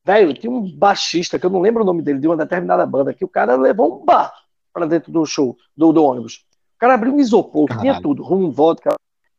Velho, 0.06 0.34
tinha 0.34 0.52
um 0.52 0.70
baixista, 0.78 1.40
que 1.40 1.46
eu 1.46 1.50
não 1.50 1.60
lembro 1.60 1.84
o 1.84 1.86
nome 1.86 2.02
dele, 2.02 2.20
de 2.20 2.28
uma 2.28 2.38
determinada 2.38 2.86
banda, 2.86 3.14
que 3.14 3.26
o 3.26 3.28
cara 3.28 3.56
levou 3.56 4.02
um 4.02 4.06
bar 4.06 4.34
pra 4.74 4.86
dentro 4.86 5.12
do 5.12 5.26
show, 5.26 5.58
do, 5.76 5.92
do 5.92 6.04
ônibus. 6.04 6.46
O 6.76 6.80
cara 6.80 6.94
abriu 6.94 7.14
um 7.14 7.20
isopor, 7.20 7.68
Caralho. 7.68 7.82
tinha 7.82 8.02
tudo, 8.02 8.24
rum, 8.24 8.52
vodka, 8.52 8.96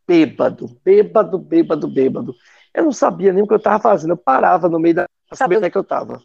bêbado, 0.07 0.77
bêbado, 0.85 1.39
bêbado, 1.39 1.89
bêbado. 1.89 2.35
Eu 2.75 2.85
não 2.85 2.93
sabia 2.93 3.33
nem 3.33 3.43
o 3.43 3.47
que 3.47 3.55
eu 3.55 3.61
tava 3.61 3.81
fazendo, 3.81 4.11
eu 4.11 4.17
parava 4.17 4.69
no 4.69 4.79
meio 4.79 4.97
da. 4.97 5.07
pra 5.29 5.37
saber 5.37 5.57
onde 5.57 5.67
é 5.67 5.71
que 5.71 5.79
eu 5.79 5.85
tava. 5.85 6.21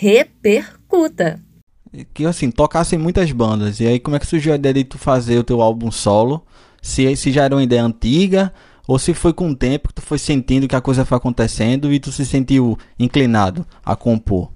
Repercuta. 0.00 1.38
Que 2.14 2.24
assim, 2.24 2.50
tocasse 2.50 2.96
em 2.96 2.98
muitas 2.98 3.30
bandas. 3.32 3.80
E 3.80 3.86
aí, 3.86 4.00
como 4.00 4.16
é 4.16 4.18
que 4.18 4.26
surgiu 4.26 4.54
a 4.54 4.56
ideia 4.56 4.72
de 4.72 4.84
tu 4.84 4.96
fazer 4.96 5.36
o 5.36 5.44
teu 5.44 5.60
álbum 5.60 5.90
solo? 5.90 6.42
Se, 6.80 7.14
se 7.16 7.30
já 7.30 7.44
era 7.44 7.54
uma 7.54 7.62
ideia 7.62 7.84
antiga, 7.84 8.50
ou 8.88 8.98
se 8.98 9.12
foi 9.12 9.34
com 9.34 9.50
o 9.50 9.54
tempo 9.54 9.88
que 9.88 9.94
tu 9.94 10.00
foi 10.00 10.18
sentindo 10.18 10.66
que 10.66 10.74
a 10.74 10.80
coisa 10.80 11.04
foi 11.04 11.18
acontecendo 11.18 11.92
e 11.92 12.00
tu 12.00 12.10
se 12.10 12.24
sentiu 12.24 12.78
inclinado 12.98 13.66
a 13.84 13.94
compor? 13.94 14.50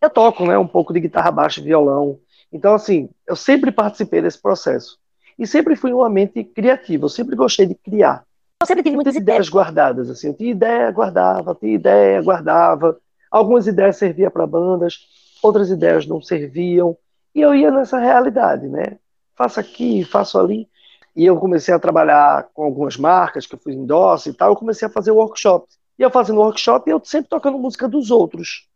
Eu 0.00 0.10
toco, 0.10 0.46
né, 0.46 0.56
um 0.56 0.68
pouco 0.68 0.92
de 0.92 1.00
guitarra 1.00 1.32
baixa 1.32 1.60
e 1.60 1.64
violão. 1.64 2.16
Então, 2.52 2.72
assim, 2.72 3.08
eu 3.26 3.34
sempre 3.34 3.72
participei 3.72 4.22
desse 4.22 4.40
processo. 4.40 4.96
E 5.36 5.44
sempre 5.44 5.74
fui 5.74 5.92
uma 5.92 6.08
mente 6.08 6.44
criativa, 6.44 7.06
eu 7.06 7.08
sempre 7.08 7.34
gostei 7.34 7.66
de 7.66 7.74
criar. 7.74 8.22
Eu 8.62 8.66
sempre 8.66 8.84
tive 8.84 8.94
muitas 8.94 9.16
ideias 9.16 9.48
guardadas, 9.48 10.08
assim, 10.08 10.28
eu 10.28 10.34
tinha 10.34 10.52
ideia, 10.52 10.88
guardava, 10.92 11.52
tinha 11.56 11.74
ideia, 11.74 12.22
guardava. 12.22 12.96
Algumas 13.30 13.66
ideias 13.66 13.96
serviam 13.96 14.30
para 14.30 14.46
bandas, 14.46 15.06
outras 15.42 15.70
ideias 15.70 16.06
não 16.06 16.20
serviam. 16.20 16.96
E 17.34 17.40
eu 17.40 17.54
ia 17.54 17.70
nessa 17.70 17.98
realidade, 17.98 18.68
né? 18.68 18.98
Faço 19.34 19.60
aqui, 19.60 20.04
faço 20.04 20.38
ali. 20.38 20.68
E 21.14 21.24
eu 21.26 21.36
comecei 21.36 21.74
a 21.74 21.78
trabalhar 21.78 22.48
com 22.54 22.62
algumas 22.62 22.96
marcas 22.96 23.46
que 23.46 23.54
eu 23.54 23.58
fui 23.58 23.72
endosse 23.72 24.30
e 24.30 24.32
tal, 24.32 24.50
eu 24.50 24.56
comecei 24.56 24.86
a 24.86 24.90
fazer 24.90 25.10
workshop. 25.10 25.66
E 25.98 26.02
eu 26.02 26.10
fazendo 26.10 26.40
workshop, 26.40 26.88
eu 26.88 27.00
sempre 27.04 27.28
tocando 27.28 27.58
música 27.58 27.88
dos 27.88 28.10
outros. 28.10 28.68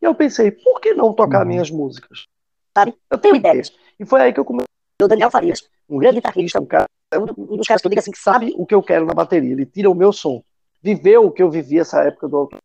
E 0.00 0.04
eu 0.04 0.14
pensei, 0.14 0.50
por 0.50 0.80
que 0.80 0.94
não 0.94 1.12
tocar 1.12 1.42
uhum. 1.42 1.48
minhas 1.48 1.70
músicas? 1.70 2.26
Sabe? 2.76 2.94
Eu 3.10 3.18
tenho 3.18 3.36
ideias. 3.36 3.72
E 4.00 4.04
foi 4.04 4.20
aí 4.22 4.32
que 4.32 4.40
eu 4.40 4.44
comecei. 4.44 4.66
O 5.02 5.08
Daniel 5.08 5.30
Farias, 5.30 5.68
um 5.88 5.98
grande 5.98 6.16
guitarrista, 6.16 6.60
um 6.60 6.66
cara 6.66 6.86
é 7.14 7.18
um 7.18 7.56
dos 7.56 7.66
caras 7.66 7.80
que 7.80 7.86
eu 7.86 7.90
digo 7.90 8.00
assim, 8.00 8.10
que 8.10 8.18
sabe 8.18 8.52
o 8.56 8.66
que 8.66 8.74
eu 8.74 8.82
quero 8.82 9.06
na 9.06 9.14
bateria. 9.14 9.52
Ele 9.52 9.64
tira 9.64 9.90
o 9.90 9.94
meu 9.94 10.12
som. 10.12 10.42
Viveu 10.82 11.26
o 11.26 11.30
que 11.30 11.42
eu 11.42 11.50
vivi 11.50 11.78
essa 11.78 12.02
época 12.02 12.28
do 12.28 12.36
autor. 12.36 12.58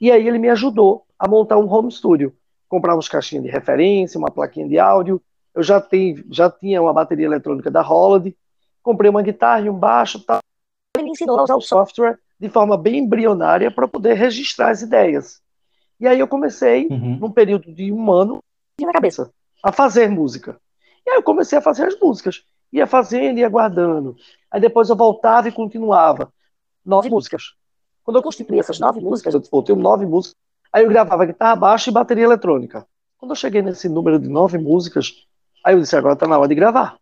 E 0.00 0.10
aí 0.10 0.26
ele 0.26 0.38
me 0.38 0.48
ajudou 0.48 1.04
a 1.18 1.28
montar 1.28 1.58
um 1.58 1.70
home 1.70 1.90
studio. 1.90 2.34
Comprar 2.68 2.96
uns 2.96 3.08
caixinhas 3.08 3.44
de 3.44 3.50
referência, 3.50 4.18
uma 4.18 4.30
plaquinha 4.30 4.68
de 4.68 4.78
áudio. 4.78 5.20
Eu 5.54 5.62
já, 5.62 5.80
tenho, 5.80 6.24
já 6.30 6.50
tinha 6.50 6.80
uma 6.80 6.92
bateria 6.92 7.26
eletrônica 7.26 7.70
da 7.70 7.82
Holiday. 7.82 8.36
Comprei 8.82 9.10
uma 9.10 9.22
guitarra 9.22 9.66
e 9.66 9.70
um 9.70 9.78
baixo. 9.78 10.20
Tal. 10.20 10.38
Ele 10.96 11.04
me 11.04 11.10
ensinou 11.10 11.38
a 11.38 11.42
usar 11.42 11.56
o 11.56 11.60
software 11.60 12.18
de 12.38 12.48
forma 12.48 12.76
bem 12.76 12.98
embrionária 12.98 13.70
para 13.70 13.86
poder 13.86 14.14
registrar 14.14 14.70
as 14.70 14.82
ideias. 14.82 15.40
E 15.98 16.06
aí 16.06 16.18
eu 16.18 16.28
comecei, 16.28 16.86
uhum. 16.86 17.18
num 17.20 17.30
período 17.30 17.72
de 17.72 17.92
um 17.92 18.10
ano, 18.10 18.38
na 18.80 18.92
cabeça, 18.92 19.30
a 19.62 19.70
fazer 19.70 20.08
música. 20.08 20.58
E 21.06 21.10
aí 21.10 21.16
eu 21.16 21.22
comecei 21.22 21.58
a 21.58 21.62
fazer 21.62 21.86
as 21.86 21.98
músicas 21.98 22.42
ia 22.72 22.86
fazendo, 22.86 23.38
ia 23.38 23.48
guardando. 23.48 24.16
Aí 24.50 24.60
depois 24.60 24.88
eu 24.88 24.96
voltava 24.96 25.48
e 25.48 25.52
continuava. 25.52 26.32
Nove 26.84 27.10
músicas. 27.10 27.54
Quando 28.04 28.16
eu 28.16 28.22
constituí 28.22 28.58
essas 28.58 28.78
nove 28.78 29.00
músicas, 29.00 29.34
eu 29.34 29.42
voltei 29.50 29.74
nove 29.74 30.06
músicas, 30.06 30.36
aí 30.72 30.84
eu 30.84 30.88
gravava 30.88 31.26
guitarra 31.26 31.56
baixa 31.56 31.90
e 31.90 31.92
bateria 31.92 32.24
eletrônica. 32.24 32.86
Quando 33.18 33.32
eu 33.32 33.36
cheguei 33.36 33.62
nesse 33.62 33.88
número 33.88 34.18
de 34.18 34.28
nove 34.28 34.58
músicas, 34.58 35.26
aí 35.64 35.74
eu 35.74 35.80
disse, 35.80 35.96
agora 35.96 36.14
está 36.14 36.26
na 36.26 36.38
hora 36.38 36.48
de 36.48 36.54
gravar. 36.54 36.96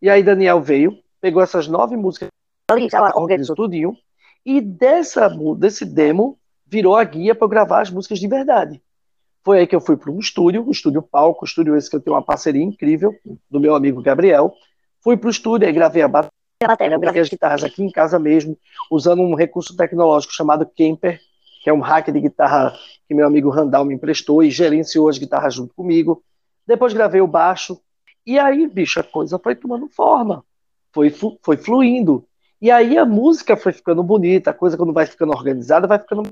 E 0.00 0.10
aí 0.10 0.22
Daniel 0.22 0.60
veio, 0.60 0.98
pegou 1.20 1.42
essas 1.42 1.68
nove 1.68 1.96
músicas, 1.96 2.28
organizou 3.14 3.54
tudinho, 3.54 3.96
e 4.44 4.60
dessa, 4.60 5.28
desse 5.56 5.84
demo 5.84 6.38
virou 6.66 6.96
a 6.96 7.04
guia 7.04 7.34
para 7.34 7.44
eu 7.44 7.48
gravar 7.48 7.82
as 7.82 7.90
músicas 7.90 8.18
de 8.18 8.26
verdade. 8.26 8.82
Foi 9.44 9.58
aí 9.58 9.66
que 9.66 9.74
eu 9.74 9.80
fui 9.80 9.96
para 9.96 10.10
um 10.10 10.18
estúdio, 10.18 10.66
o 10.66 10.70
estúdio 10.70 11.02
Palco, 11.02 11.44
o 11.44 11.46
estúdio 11.46 11.76
esse 11.76 11.90
que 11.90 11.96
eu 11.96 12.00
tenho 12.00 12.16
uma 12.16 12.22
parceria 12.22 12.62
incrível, 12.62 13.14
do 13.50 13.60
meu 13.60 13.74
amigo 13.74 14.00
Gabriel, 14.00 14.54
Fui 15.02 15.16
para 15.16 15.26
o 15.26 15.30
estúdio 15.30 15.68
e 15.68 15.72
gravei 15.72 16.00
a 16.00 16.08
bateria, 16.08 16.30
gravei 17.00 17.20
as 17.22 17.28
guitarras 17.28 17.64
aqui 17.64 17.82
em 17.82 17.90
casa 17.90 18.18
mesmo, 18.18 18.56
usando 18.90 19.22
um 19.22 19.34
recurso 19.34 19.76
tecnológico 19.76 20.32
chamado 20.32 20.66
Kemper, 20.66 21.20
que 21.62 21.70
é 21.70 21.72
um 21.72 21.80
hack 21.80 22.08
de 22.10 22.20
guitarra 22.20 22.74
que 23.06 23.14
meu 23.14 23.26
amigo 23.26 23.50
Randall 23.50 23.84
me 23.84 23.94
emprestou 23.94 24.42
e 24.42 24.50
gerenciou 24.50 25.08
as 25.08 25.18
guitarras 25.18 25.54
junto 25.54 25.74
comigo. 25.74 26.22
Depois 26.66 26.92
gravei 26.92 27.20
o 27.20 27.26
baixo. 27.26 27.80
E 28.26 28.38
aí, 28.38 28.66
bicho, 28.66 29.00
a 29.00 29.02
coisa 29.02 29.38
foi 29.38 29.54
tomando 29.54 29.88
forma. 29.88 30.44
Foi, 30.92 31.10
foi 31.42 31.56
fluindo. 31.56 32.24
E 32.60 32.70
aí 32.70 32.96
a 32.96 33.04
música 33.04 33.56
foi 33.56 33.72
ficando 33.72 34.02
bonita, 34.02 34.50
a 34.50 34.54
coisa 34.54 34.76
quando 34.76 34.92
vai 34.92 35.06
ficando 35.06 35.32
organizada, 35.32 35.86
vai 35.86 35.98
ficando. 35.98 36.28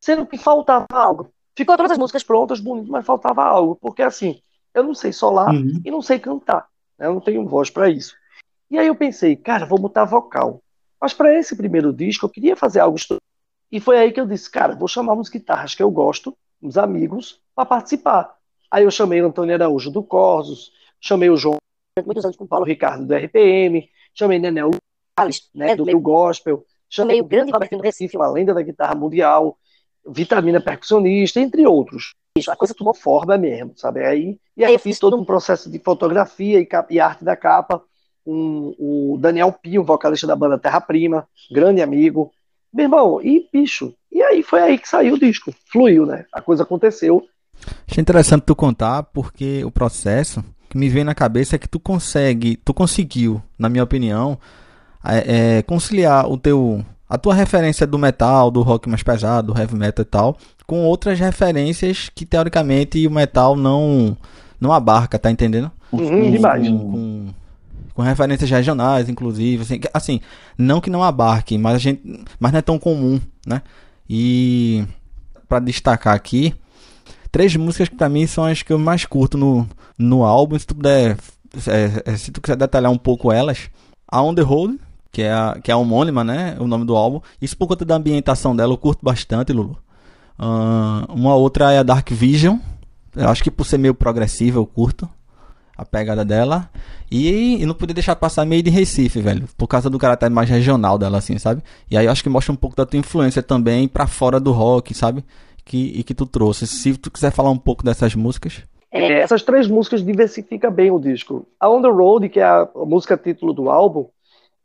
Sendo 0.00 0.26
que 0.26 0.38
faltava 0.38 0.86
algo. 0.90 1.28
Ficou 1.56 1.76
todas 1.76 1.92
as 1.92 1.98
músicas 1.98 2.22
prontas, 2.22 2.60
bonitas, 2.60 2.88
mas 2.88 3.04
faltava 3.04 3.42
algo. 3.44 3.76
Porque 3.80 4.02
assim, 4.02 4.40
Eu 4.74 4.82
não 4.84 4.94
sei 4.94 5.12
solar 5.12 5.52
Uhum. 5.54 5.80
e 5.84 5.90
não 5.90 6.00
sei 6.00 6.18
cantar. 6.18 6.66
né? 6.98 7.06
Eu 7.06 7.12
não 7.14 7.20
tenho 7.20 7.46
voz 7.46 7.68
para 7.68 7.90
isso. 7.90 8.14
E 8.72 8.78
aí 8.78 8.86
eu 8.86 8.94
pensei, 8.94 9.36
cara, 9.36 9.66
vou 9.66 9.78
botar 9.78 10.06
vocal. 10.06 10.62
Mas 10.98 11.12
para 11.12 11.38
esse 11.38 11.54
primeiro 11.54 11.92
disco 11.92 12.24
eu 12.24 12.30
queria 12.30 12.56
fazer 12.56 12.80
algo. 12.80 12.96
E 13.70 13.78
foi 13.78 13.98
aí 13.98 14.10
que 14.10 14.18
eu 14.18 14.26
disse, 14.26 14.50
cara, 14.50 14.74
vou 14.74 14.88
chamar 14.88 15.12
uns 15.12 15.28
guitarras 15.28 15.74
que 15.74 15.82
eu 15.82 15.90
gosto, 15.90 16.34
uns 16.62 16.78
amigos, 16.78 17.38
para 17.54 17.66
participar. 17.66 18.34
Aí 18.70 18.84
eu 18.84 18.90
chamei 18.90 19.20
o 19.20 19.26
Antônio 19.26 19.54
Araújo 19.54 19.90
do 19.90 20.02
Corsos, 20.02 20.72
chamei 20.98 21.28
o 21.28 21.36
João, 21.36 21.58
muitos 22.02 22.24
anos 22.24 22.34
com 22.34 22.44
o 22.44 22.48
Paulo 22.48 22.64
Ricardo 22.64 23.04
do 23.04 23.14
RPM, 23.14 23.90
chamei 24.14 24.38
Nenel 24.38 24.70
Luiz, 25.20 25.50
né, 25.54 25.76
do, 25.76 25.84
do 25.84 26.00
Gospel, 26.00 26.64
chamei 26.88 27.20
o 27.20 27.26
grande 27.26 27.52
Roberto 27.52 27.76
do 27.76 27.82
Recife, 27.82 28.16
uma 28.16 28.30
lenda 28.30 28.54
da 28.54 28.62
guitarra 28.62 28.94
mundial, 28.94 29.58
Vitamina 30.08 30.62
percussionista, 30.62 31.38
entre 31.38 31.66
outros. 31.66 32.14
Isso, 32.38 32.50
a 32.50 32.56
coisa 32.56 32.72
tomou 32.72 32.94
forma 32.94 33.36
mesmo, 33.36 33.74
sabe? 33.76 34.02
Aí, 34.02 34.38
e 34.56 34.64
aí 34.64 34.72
eu 34.72 34.78
fiz 34.78 34.98
todo 34.98 35.14
um 35.14 35.26
processo 35.26 35.70
de 35.70 35.78
fotografia 35.78 36.58
e, 36.58 36.68
e 36.88 36.98
arte 36.98 37.22
da 37.22 37.36
capa, 37.36 37.84
com 38.24 38.74
o 38.78 39.18
Daniel 39.20 39.52
Pio, 39.52 39.84
vocalista 39.84 40.26
da 40.26 40.36
banda 40.36 40.58
Terra 40.58 40.80
Prima, 40.80 41.26
grande 41.50 41.82
amigo. 41.82 42.30
Meu 42.72 42.84
irmão, 42.84 43.20
e 43.22 43.48
bicho, 43.52 43.94
e 44.10 44.22
aí 44.22 44.42
foi 44.42 44.60
aí 44.60 44.78
que 44.78 44.88
saiu 44.88 45.14
o 45.14 45.18
disco, 45.18 45.52
fluiu, 45.70 46.06
né? 46.06 46.24
A 46.32 46.40
coisa 46.40 46.62
aconteceu. 46.62 47.26
Achei 47.88 48.00
interessante 48.00 48.44
tu 48.44 48.56
contar, 48.56 49.02
porque 49.04 49.62
o 49.64 49.70
processo 49.70 50.42
que 50.68 50.78
me 50.78 50.88
vem 50.88 51.04
na 51.04 51.14
cabeça 51.14 51.56
é 51.56 51.58
que 51.58 51.68
tu 51.68 51.78
consegue, 51.78 52.56
tu 52.56 52.72
conseguiu, 52.72 53.42
na 53.58 53.68
minha 53.68 53.84
opinião, 53.84 54.38
é, 55.04 55.58
é, 55.58 55.62
conciliar 55.62 56.26
o 56.30 56.38
teu, 56.38 56.84
a 57.08 57.18
tua 57.18 57.34
referência 57.34 57.86
do 57.86 57.98
metal, 57.98 58.50
do 58.50 58.62
rock 58.62 58.88
mais 58.88 59.02
pesado, 59.02 59.52
do 59.52 59.58
heavy 59.58 59.76
metal 59.76 60.02
e 60.02 60.06
tal, 60.06 60.38
com 60.66 60.84
outras 60.86 61.20
referências 61.20 62.08
que 62.08 62.24
teoricamente 62.24 63.06
o 63.06 63.10
metal 63.10 63.54
não 63.54 64.16
não 64.58 64.72
abarca, 64.72 65.18
tá 65.18 65.30
entendendo? 65.30 65.70
Uhum, 65.92 66.30
demais. 66.30 66.68
Com, 66.68 66.78
com, 66.78 67.28
com 67.94 68.02
referências 68.02 68.50
regionais, 68.50 69.08
inclusive, 69.08 69.62
assim, 69.62 69.80
assim, 69.92 70.20
não 70.56 70.80
que 70.80 70.90
não 70.90 71.02
abarque, 71.02 71.58
mas 71.58 71.74
a 71.76 71.78
gente, 71.78 72.02
mas 72.38 72.52
não 72.52 72.58
é 72.58 72.62
tão 72.62 72.78
comum, 72.78 73.20
né? 73.46 73.62
E 74.08 74.84
para 75.48 75.60
destacar 75.60 76.14
aqui, 76.14 76.54
três 77.30 77.54
músicas 77.56 77.88
que 77.88 77.96
pra 77.96 78.08
mim 78.08 78.26
são 78.26 78.44
as 78.44 78.62
que 78.62 78.72
eu 78.72 78.78
mais 78.78 79.04
curto 79.04 79.36
no, 79.36 79.68
no 79.98 80.24
álbum. 80.24 80.58
Se 80.58 80.66
tu 80.66 80.74
puder, 80.74 81.16
é, 81.66 82.02
é, 82.12 82.16
se 82.16 82.30
tu 82.30 82.40
quiser 82.40 82.56
detalhar 82.56 82.90
um 82.90 82.98
pouco 82.98 83.32
elas, 83.32 83.70
a 84.06 84.22
On 84.22 84.34
The 84.34 84.42
Road, 84.42 84.78
que 85.10 85.22
é 85.22 85.32
a, 85.32 85.58
que 85.62 85.70
é 85.70 85.74
a 85.74 85.76
homônima, 85.76 86.24
né? 86.24 86.56
O 86.58 86.66
nome 86.66 86.84
do 86.84 86.96
álbum. 86.96 87.20
Isso 87.40 87.56
por 87.56 87.66
conta 87.66 87.84
da 87.84 87.96
ambientação 87.96 88.56
dela, 88.56 88.72
eu 88.72 88.78
curto 88.78 89.00
bastante, 89.02 89.52
Lulu. 89.52 89.78
Ah, 90.38 91.06
uma 91.08 91.34
outra 91.34 91.72
é 91.72 91.78
a 91.78 91.82
Dark 91.82 92.10
Vision. 92.10 92.58
Eu 93.14 93.28
acho 93.28 93.42
que 93.42 93.50
por 93.50 93.66
ser 93.66 93.78
meio 93.78 93.94
progressiva, 93.94 94.58
eu 94.58 94.66
curto 94.66 95.08
a 95.82 95.86
pegada 95.86 96.24
dela. 96.24 96.70
E, 97.10 97.62
e 97.62 97.66
não 97.66 97.74
podia 97.74 97.94
deixar 97.94 98.16
passar 98.16 98.46
meio 98.46 98.62
de 98.62 98.70
Recife, 98.70 99.20
velho. 99.20 99.46
Por 99.56 99.66
causa 99.66 99.90
do 99.90 99.98
caráter 99.98 100.30
mais 100.30 100.48
regional 100.48 100.96
dela, 100.96 101.18
assim, 101.18 101.38
sabe? 101.38 101.62
E 101.90 101.96
aí 101.96 102.06
eu 102.06 102.12
acho 102.12 102.22
que 102.22 102.28
mostra 102.28 102.52
um 102.52 102.56
pouco 102.56 102.74
da 102.74 102.86
tua 102.86 102.98
influência 102.98 103.42
também 103.42 103.86
pra 103.86 104.06
fora 104.06 104.40
do 104.40 104.52
rock, 104.52 104.94
sabe? 104.94 105.24
Que, 105.64 105.92
e 105.98 106.02
que 106.02 106.14
tu 106.14 106.26
trouxe. 106.26 106.66
Se 106.66 106.96
tu 106.96 107.10
quiser 107.10 107.30
falar 107.30 107.50
um 107.50 107.58
pouco 107.58 107.84
dessas 107.84 108.14
músicas. 108.14 108.62
É, 108.90 109.20
essas 109.20 109.42
três 109.42 109.68
músicas 109.68 110.04
diversificam 110.04 110.70
bem 110.70 110.90
o 110.90 110.98
disco. 110.98 111.46
A 111.58 111.70
On 111.70 111.80
The 111.80 111.88
Road, 111.88 112.28
que 112.28 112.40
é 112.40 112.44
a 112.44 112.68
música 112.74 113.16
título 113.16 113.52
do 113.52 113.70
álbum, 113.70 114.08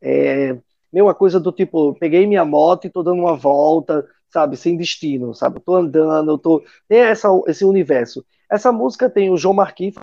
é 0.00 0.56
meio 0.92 1.06
uma 1.06 1.14
coisa 1.14 1.38
do 1.38 1.52
tipo, 1.52 1.94
peguei 1.94 2.26
minha 2.26 2.44
moto 2.44 2.86
e 2.86 2.90
tô 2.90 3.02
dando 3.02 3.20
uma 3.20 3.36
volta, 3.36 4.06
sabe, 4.30 4.56
sem 4.56 4.76
destino, 4.76 5.34
sabe? 5.34 5.60
Tô 5.60 5.74
andando, 5.74 6.30
eu 6.30 6.38
tô... 6.38 6.62
Tem 6.88 6.98
essa, 7.00 7.28
esse 7.46 7.64
universo. 7.64 8.24
Essa 8.50 8.72
música 8.72 9.10
tem 9.10 9.30
o 9.30 9.36
João 9.36 9.54
Marquinhos, 9.54 9.96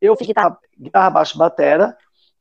eu 0.00 0.16
fiz 0.16 0.26
guitarra, 0.26 0.58
guitarra 0.78 1.10
baixo, 1.10 1.38
batera, 1.38 1.96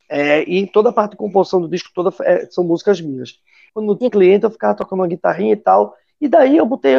é, 0.10 0.42
e 0.44 0.68
toda 0.68 0.90
a 0.90 0.94
parte 0.94 1.12
de 1.12 1.18
composição 1.18 1.60
do 1.60 1.68
disco 1.68 1.92
toda 1.94 2.14
é, 2.24 2.46
são 2.50 2.64
músicas 2.64 3.02
minhas. 3.02 3.40
Quando 3.74 3.88
não 3.88 3.98
tinha 3.98 4.10
cliente, 4.10 4.46
eu 4.46 4.52
ficava 4.52 4.76
tocando 4.76 5.00
uma 5.00 5.08
guitarrinha 5.08 5.54
e 5.54 5.58
tal, 5.58 5.96
e 6.20 6.28
daí 6.28 6.58
eu 6.58 6.66
botei 6.66 6.96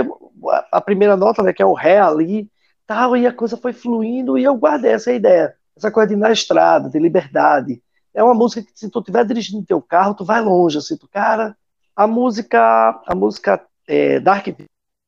a, 0.70 0.80
primeira 0.80 1.16
nota, 1.16 1.42
né, 1.42 1.52
que 1.52 1.62
é 1.62 1.66
o 1.66 1.72
Ré 1.72 1.98
ali, 1.98 2.48
tal, 2.86 3.16
e 3.16 3.26
a 3.26 3.32
coisa 3.32 3.56
foi 3.56 3.72
fluindo, 3.72 4.38
e 4.38 4.44
eu 4.44 4.54
guardei 4.54 4.92
essa 4.92 5.12
ideia, 5.12 5.54
essa 5.76 5.90
coisa 5.90 6.08
de 6.08 6.14
ir 6.14 6.18
na 6.18 6.30
estrada, 6.30 6.88
de 6.88 6.98
liberdade. 6.98 7.82
É 8.14 8.22
uma 8.22 8.34
música 8.34 8.62
que 8.62 8.78
se 8.78 8.90
tu 8.90 9.00
estiver 9.00 9.24
dirigindo 9.24 9.64
teu 9.66 9.80
carro, 9.80 10.14
tu 10.14 10.24
vai 10.24 10.40
longe, 10.40 10.78
assim, 10.78 10.96
tu, 10.96 11.08
cara, 11.08 11.56
a 11.96 12.06
música, 12.06 13.00
a 13.06 13.14
música 13.14 13.64
é, 13.86 14.20
Dark, 14.20 14.46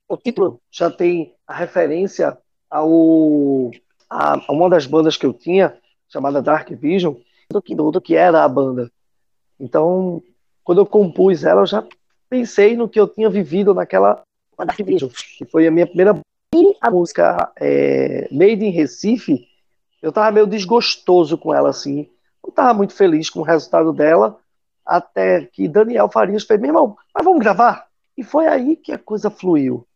o 0.08 0.16
título 0.16 0.60
já 0.70 0.90
tem 0.90 1.34
a 1.46 1.54
referência 1.54 2.36
ao 2.68 3.70
a, 4.10 4.52
uma 4.52 4.68
das 4.68 4.84
bandas 4.84 5.16
que 5.16 5.24
eu 5.24 5.32
tinha, 5.32 5.78
chamada 6.08 6.42
Dark 6.42 6.68
Vision, 6.70 7.14
do 7.48 7.62
que, 7.62 7.74
do, 7.74 8.00
que 8.00 8.16
era 8.16 8.44
a 8.44 8.48
banda. 8.48 8.90
Então, 9.58 10.22
quando 10.64 10.80
eu 10.80 10.86
compus 10.86 11.44
ela, 11.44 11.62
eu 11.62 11.66
já 11.66 11.86
pensei 12.28 12.76
no 12.76 12.88
que 12.88 12.98
eu 12.98 13.06
tinha 13.06 13.30
vivido 13.30 13.72
naquela 13.72 14.22
Dark 14.58 14.76
Vision, 14.78 15.10
que 15.38 15.44
foi 15.46 15.66
a 15.66 15.70
minha 15.70 15.86
primeira 15.86 16.20
a 16.80 16.90
música 16.90 17.52
é, 17.56 18.26
Made 18.32 18.64
in 18.64 18.70
Recife, 18.70 19.46
eu 20.02 20.10
tava 20.10 20.32
meio 20.32 20.46
desgostoso 20.46 21.36
com 21.36 21.54
ela, 21.54 21.68
assim. 21.68 22.08
Não 22.42 22.50
tava 22.50 22.72
muito 22.74 22.94
feliz 22.94 23.28
com 23.28 23.40
o 23.40 23.44
resultado 23.44 23.92
dela, 23.92 24.38
até 24.84 25.44
que 25.44 25.68
Daniel 25.68 26.08
Farias 26.10 26.44
fez, 26.44 26.58
meu 26.58 26.70
irmão, 26.70 26.96
mas 27.14 27.24
vamos 27.24 27.40
gravar? 27.40 27.86
E 28.16 28.24
foi 28.24 28.46
aí 28.48 28.76
que 28.76 28.92
a 28.92 28.98
coisa 28.98 29.30
fluiu. 29.30 29.86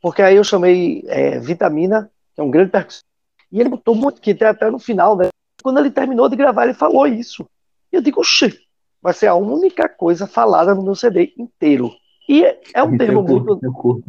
Porque 0.00 0.22
aí 0.22 0.36
eu 0.36 0.44
chamei 0.44 1.02
é, 1.08 1.38
Vitamina, 1.38 2.10
que 2.34 2.40
é 2.40 2.44
um 2.44 2.50
grande 2.50 2.70
percussor, 2.70 3.02
e 3.50 3.60
ele 3.60 3.68
botou 3.68 3.94
muito, 3.94 4.20
que 4.20 4.32
até, 4.32 4.46
até 4.46 4.70
no 4.70 4.78
final, 4.78 5.16
né? 5.16 5.28
Quando 5.62 5.78
ele 5.78 5.90
terminou 5.90 6.28
de 6.28 6.36
gravar, 6.36 6.64
ele 6.64 6.74
falou 6.74 7.06
isso. 7.06 7.46
E 7.92 7.96
eu 7.96 8.02
digo, 8.02 8.20
oxi, 8.20 8.58
vai 9.02 9.12
ser 9.12 9.26
a 9.28 9.34
única 9.34 9.88
coisa 9.88 10.26
falada 10.26 10.74
no 10.74 10.82
meu 10.82 10.94
CD 10.94 11.32
inteiro. 11.38 11.90
E 12.28 12.42
é 12.74 12.82
um 12.82 12.96
termo 12.98 13.22
muito. 13.22 13.72
Curto. 13.72 14.04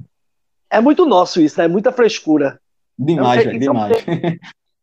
É 0.70 0.82
muito 0.82 1.06
nosso 1.06 1.40
isso, 1.40 1.60
né? 1.60 1.68
Muita 1.68 1.92
frescura. 1.92 2.60
Demais, 2.98 3.46
É 3.46 3.52
é 3.52 3.56
um 3.56 3.60
demais. 3.60 3.98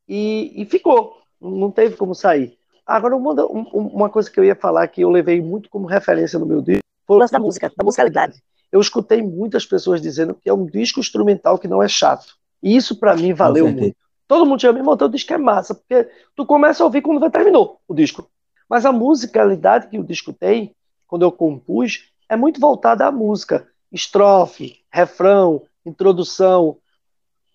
E, 0.09 0.53
e 0.63 0.65
ficou. 0.67 1.19
Não 1.41 1.71
teve 1.71 1.97
como 1.97 2.15
sair. 2.15 2.57
Agora, 2.87 3.17
uma, 3.17 3.33
um- 3.47 3.89
uma 3.93 4.09
coisa 4.09 4.31
que 4.31 4.39
eu 4.39 4.45
ia 4.45 4.55
falar 4.55 4.87
que 4.89 5.01
eu 5.03 5.11
levei 5.11 5.41
muito 5.41 5.69
como 5.69 5.87
referência 5.87 6.39
no 6.39 6.47
meu 6.47 6.61
disco 6.63 6.83
foi 7.07 7.17
o 7.17 7.19
lance 7.21 7.33
da 7.33 7.39
música, 7.39 7.71
da 7.77 7.85
musicalidade. 7.85 8.43
Eu 8.73 8.81
escutei 8.81 9.23
muitas 9.23 9.65
pessoas 9.67 10.01
dizendo 10.01 10.35
que 10.35 10.49
é 10.49 10.55
um 10.55 10.65
disco 10.67 11.01
instrumental 11.01 11.59
que 11.59 11.69
não 11.69 11.83
é 11.83 11.89
chato. 11.89 12.35
E 12.63 12.75
isso, 12.77 12.99
para 12.99 13.15
mim, 13.17 13.33
valeu 13.35 13.67
muito. 13.71 13.97
Todo 14.27 14.47
mundo 14.47 14.59
tinha 14.59 14.73
me 14.73 14.79
irmão, 14.79 14.97
teu 14.97 15.09
disco 15.09 15.33
é 15.33 15.39
massa, 15.39 15.75
porque 15.75 16.09
tu 16.35 16.47
começa 16.47 16.83
a 16.83 16.87
ouvir 16.87 17.03
quando 17.03 17.21
vai 17.21 17.31
terminou 17.31 17.81
o 17.87 17.95
disco. 17.95 18.29
Mas 18.69 18.87
a 18.87 18.93
musicalidade 18.93 19.89
que 19.89 19.99
o 19.99 20.05
disco 20.05 20.33
tem, 20.33 20.75
quando 21.07 21.23
eu 21.23 21.33
compus, 21.33 22.11
é 22.29 22.37
muito 22.37 22.59
voltada 22.59 23.07
à 23.07 23.13
música. 23.13 23.69
Estrofe, 23.93 24.81
refrão, 24.91 25.63
introdução. 25.85 26.79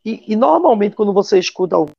E, 0.05 0.32
e 0.32 0.36
normalmente, 0.36 0.95
quando 0.95 1.12
você 1.12 1.39
escuta 1.39 1.75
ao 1.75 1.89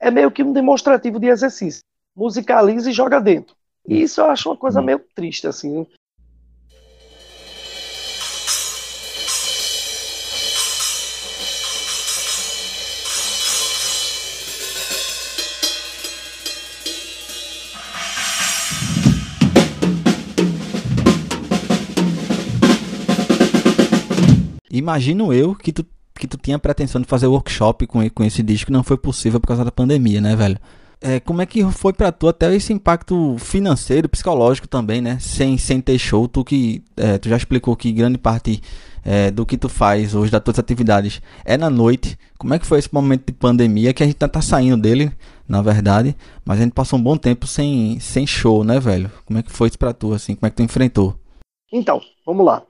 é 0.00 0.10
meio 0.10 0.30
que 0.30 0.42
um 0.42 0.52
demonstrativo 0.52 1.18
de 1.18 1.28
exercício. 1.28 1.82
Musicaliza 2.14 2.90
e 2.90 2.92
joga 2.92 3.20
dentro. 3.20 3.56
E 3.88 4.02
isso 4.02 4.20
eu 4.20 4.26
acho 4.26 4.50
uma 4.50 4.56
coisa 4.56 4.80
Hum. 4.80 4.84
meio 4.84 4.98
triste, 5.14 5.46
assim. 5.46 5.86
Imagino 24.76 25.32
eu 25.32 25.54
que 25.54 25.72
tu, 25.72 25.86
que 26.14 26.26
tu 26.26 26.36
tinha 26.36 26.58
pretensão 26.58 27.00
de 27.00 27.06
fazer 27.06 27.28
workshop 27.28 27.86
com, 27.86 28.08
com 28.10 28.24
esse 28.24 28.42
disco 28.42 28.72
não 28.72 28.82
foi 28.82 28.96
possível 28.96 29.38
por 29.38 29.46
causa 29.46 29.64
da 29.64 29.70
pandemia, 29.70 30.20
né, 30.20 30.34
velho? 30.34 30.58
É, 31.00 31.20
como 31.20 31.42
é 31.42 31.46
que 31.46 31.62
foi 31.70 31.92
pra 31.92 32.10
tu 32.10 32.26
até 32.26 32.52
esse 32.54 32.72
impacto 32.72 33.36
financeiro, 33.38 34.08
psicológico 34.08 34.66
também, 34.66 35.00
né? 35.00 35.18
Sem, 35.20 35.56
sem 35.58 35.80
ter 35.80 35.98
show, 35.98 36.26
tu 36.26 36.42
que 36.42 36.82
é, 36.96 37.18
tu 37.18 37.28
já 37.28 37.36
explicou 37.36 37.76
que 37.76 37.92
grande 37.92 38.18
parte 38.18 38.60
é, 39.04 39.30
do 39.30 39.44
que 39.46 39.56
tu 39.56 39.68
faz 39.68 40.14
hoje, 40.14 40.32
das 40.32 40.42
tuas 40.42 40.58
atividades, 40.58 41.20
é 41.44 41.56
na 41.56 41.70
noite. 41.70 42.18
Como 42.36 42.54
é 42.54 42.58
que 42.58 42.66
foi 42.66 42.78
esse 42.78 42.92
momento 42.92 43.26
de 43.26 43.32
pandemia 43.32 43.92
que 43.92 44.02
a 44.02 44.06
gente 44.06 44.16
tá, 44.16 44.26
tá 44.26 44.40
saindo 44.40 44.78
dele, 44.80 45.12
na 45.46 45.62
verdade, 45.62 46.16
mas 46.44 46.58
a 46.58 46.62
gente 46.62 46.72
passou 46.72 46.98
um 46.98 47.02
bom 47.02 47.16
tempo 47.16 47.46
sem, 47.46 48.00
sem 48.00 48.26
show, 48.26 48.64
né, 48.64 48.80
velho? 48.80 49.10
Como 49.24 49.38
é 49.38 49.42
que 49.42 49.52
foi 49.52 49.68
isso 49.68 49.78
pra 49.78 49.92
tu, 49.92 50.14
assim? 50.14 50.34
Como 50.34 50.46
é 50.46 50.50
que 50.50 50.56
tu 50.56 50.62
enfrentou? 50.62 51.14
Então, 51.72 52.00
vamos 52.26 52.44
lá. 52.44 52.62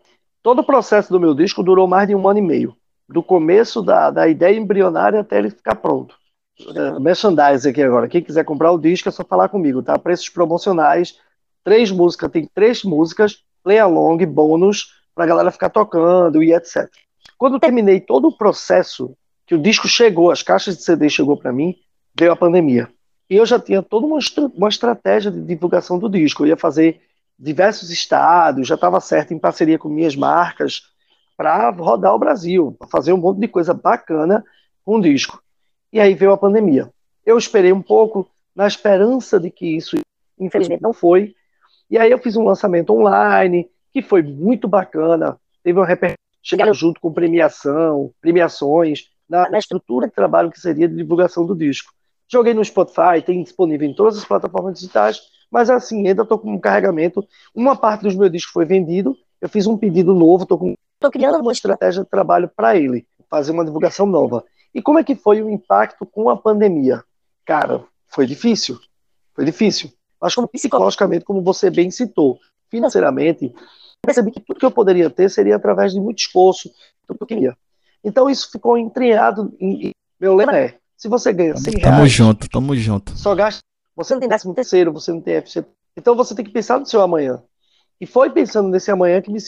Todo 0.44 0.58
o 0.58 0.64
processo 0.64 1.10
do 1.10 1.18
meu 1.18 1.34
disco 1.34 1.62
durou 1.62 1.88
mais 1.88 2.06
de 2.06 2.14
um 2.14 2.28
ano 2.28 2.38
e 2.38 2.42
meio. 2.42 2.76
Do 3.08 3.22
começo 3.22 3.80
da, 3.80 4.10
da 4.10 4.28
ideia 4.28 4.54
embrionária 4.54 5.20
até 5.20 5.38
ele 5.38 5.48
ficar 5.48 5.74
pronto. 5.76 6.14
Uh, 6.60 7.00
merchandise 7.00 7.66
aqui 7.66 7.82
agora. 7.82 8.08
Quem 8.08 8.22
quiser 8.22 8.44
comprar 8.44 8.70
o 8.70 8.78
disco 8.78 9.08
é 9.08 9.12
só 9.12 9.24
falar 9.24 9.48
comigo, 9.48 9.82
tá? 9.82 9.98
Preços 9.98 10.28
promocionais. 10.28 11.18
Três 11.64 11.90
músicas, 11.90 12.30
tem 12.30 12.46
três 12.54 12.84
músicas, 12.84 13.42
play 13.62 13.78
along, 13.78 14.18
bônus, 14.26 14.92
pra 15.14 15.24
galera 15.24 15.50
ficar 15.50 15.70
tocando 15.70 16.42
e 16.42 16.52
etc. 16.52 16.90
Quando 17.38 17.58
terminei 17.58 17.98
todo 17.98 18.28
o 18.28 18.36
processo, 18.36 19.16
que 19.46 19.54
o 19.54 19.58
disco 19.58 19.88
chegou, 19.88 20.30
as 20.30 20.42
caixas 20.42 20.76
de 20.76 20.82
CD 20.82 21.08
chegou 21.08 21.38
para 21.38 21.54
mim, 21.54 21.74
veio 22.14 22.32
a 22.32 22.36
pandemia. 22.36 22.90
E 23.30 23.36
eu 23.36 23.46
já 23.46 23.58
tinha 23.58 23.82
toda 23.82 24.06
uma, 24.06 24.18
uma 24.54 24.68
estratégia 24.68 25.30
de 25.30 25.40
divulgação 25.40 25.98
do 25.98 26.10
disco. 26.10 26.42
Eu 26.42 26.48
ia 26.48 26.56
fazer 26.58 27.00
diversos 27.38 27.90
estados, 27.90 28.66
já 28.66 28.74
estava 28.74 29.00
certo 29.00 29.34
em 29.34 29.38
parceria 29.38 29.78
com 29.78 29.88
minhas 29.88 30.14
marcas 30.14 30.82
para 31.36 31.70
rodar 31.70 32.14
o 32.14 32.18
Brasil, 32.18 32.76
para 32.78 32.88
fazer 32.88 33.12
um 33.12 33.16
monte 33.18 33.40
de 33.40 33.48
coisa 33.48 33.74
bacana 33.74 34.44
com 34.84 34.98
o 34.98 35.00
disco. 35.00 35.42
E 35.92 36.00
aí 36.00 36.14
veio 36.14 36.32
a 36.32 36.38
pandemia. 36.38 36.90
Eu 37.24 37.38
esperei 37.38 37.72
um 37.72 37.82
pouco 37.82 38.28
na 38.54 38.66
esperança 38.66 39.40
de 39.40 39.50
que 39.50 39.76
isso, 39.76 39.96
infelizmente, 40.38 40.82
não 40.82 40.92
foi. 40.92 41.34
E 41.90 41.98
aí 41.98 42.10
eu 42.10 42.18
fiz 42.18 42.36
um 42.36 42.44
lançamento 42.44 42.92
online, 42.92 43.68
que 43.92 44.02
foi 44.02 44.22
muito 44.22 44.68
bacana, 44.68 45.38
teve 45.62 45.78
uma 45.78 45.86
repercussão, 45.86 46.74
junto 46.74 47.00
com 47.00 47.12
premiação, 47.12 48.12
premiações, 48.20 49.08
na, 49.28 49.48
na, 49.48 49.58
estrutura 49.58 50.06
de 50.06 50.12
trabalho 50.12 50.50
que 50.50 50.60
seria 50.60 50.88
de 50.88 50.96
divulgação 50.96 51.46
do 51.46 51.54
disco. 51.54 51.92
Joguei 52.28 52.52
no 52.52 52.64
Spotify, 52.64 53.22
tem 53.24 53.42
disponível 53.42 53.88
em 53.88 53.94
todas 53.94 54.18
as 54.18 54.24
plataformas 54.24 54.74
digitais, 54.74 55.20
mas 55.54 55.70
assim, 55.70 56.08
ainda 56.08 56.22
estou 56.22 56.36
com 56.36 56.52
um 56.52 56.58
carregamento. 56.58 57.24
Uma 57.54 57.76
parte 57.76 58.02
dos 58.02 58.16
meus 58.16 58.32
discos 58.32 58.52
foi 58.52 58.64
vendido, 58.64 59.16
eu 59.40 59.48
fiz 59.48 59.68
um 59.68 59.78
pedido 59.78 60.12
novo, 60.12 60.42
estou 60.42 60.58
com... 60.58 60.74
criando 61.12 61.38
uma 61.38 61.52
estratégia 61.52 62.02
de 62.02 62.10
trabalho 62.10 62.50
para 62.56 62.76
ele, 62.76 63.06
fazer 63.30 63.52
uma 63.52 63.64
divulgação 63.64 64.04
nova. 64.04 64.44
E 64.74 64.82
como 64.82 64.98
é 64.98 65.04
que 65.04 65.14
foi 65.14 65.40
o 65.40 65.48
impacto 65.48 66.04
com 66.04 66.28
a 66.28 66.36
pandemia? 66.36 67.04
Cara, 67.44 67.84
foi 68.08 68.26
difícil. 68.26 68.80
Foi 69.32 69.44
difícil. 69.44 69.92
Mas 70.20 70.34
como 70.34 70.48
psicologicamente, 70.48 71.24
como 71.24 71.40
você 71.40 71.70
bem 71.70 71.88
citou, 71.88 72.40
financeiramente, 72.68 73.54
percebi 74.02 74.32
que 74.32 74.40
tudo 74.40 74.58
que 74.58 74.66
eu 74.66 74.72
poderia 74.72 75.08
ter 75.08 75.30
seria 75.30 75.54
através 75.54 75.92
de 75.92 76.00
muito 76.00 76.18
esforço, 76.18 76.68
tudo 77.06 77.18
que 77.18 77.22
eu 77.22 77.28
queria. 77.28 77.56
Então 78.02 78.28
isso 78.28 78.50
ficou 78.50 78.76
entranhado. 78.76 79.54
Em... 79.60 79.92
Meu 80.18 80.34
lema 80.34 80.58
é: 80.58 80.78
se 80.96 81.06
você 81.06 81.32
ganha 81.32 81.56
100 81.56 81.74
reais. 81.74 81.96
Tamo 81.96 82.08
junto, 82.08 82.48
tamo 82.48 82.74
junto. 82.74 83.16
Só 83.16 83.36
gasta. 83.36 83.62
Você 83.96 84.14
não 84.14 84.20
tem 84.20 84.28
décimo 84.28 84.54
terceiro, 84.54 84.92
você 84.92 85.12
não 85.12 85.20
tem 85.20 85.34
FC. 85.34 85.64
Então 85.96 86.16
você 86.16 86.34
tem 86.34 86.44
que 86.44 86.50
pensar 86.50 86.78
no 86.78 86.86
seu 86.86 87.00
amanhã. 87.00 87.42
E 88.00 88.06
foi 88.06 88.30
pensando 88.30 88.68
nesse 88.68 88.90
amanhã 88.90 89.20
que 89.22 89.30
me 89.30 89.38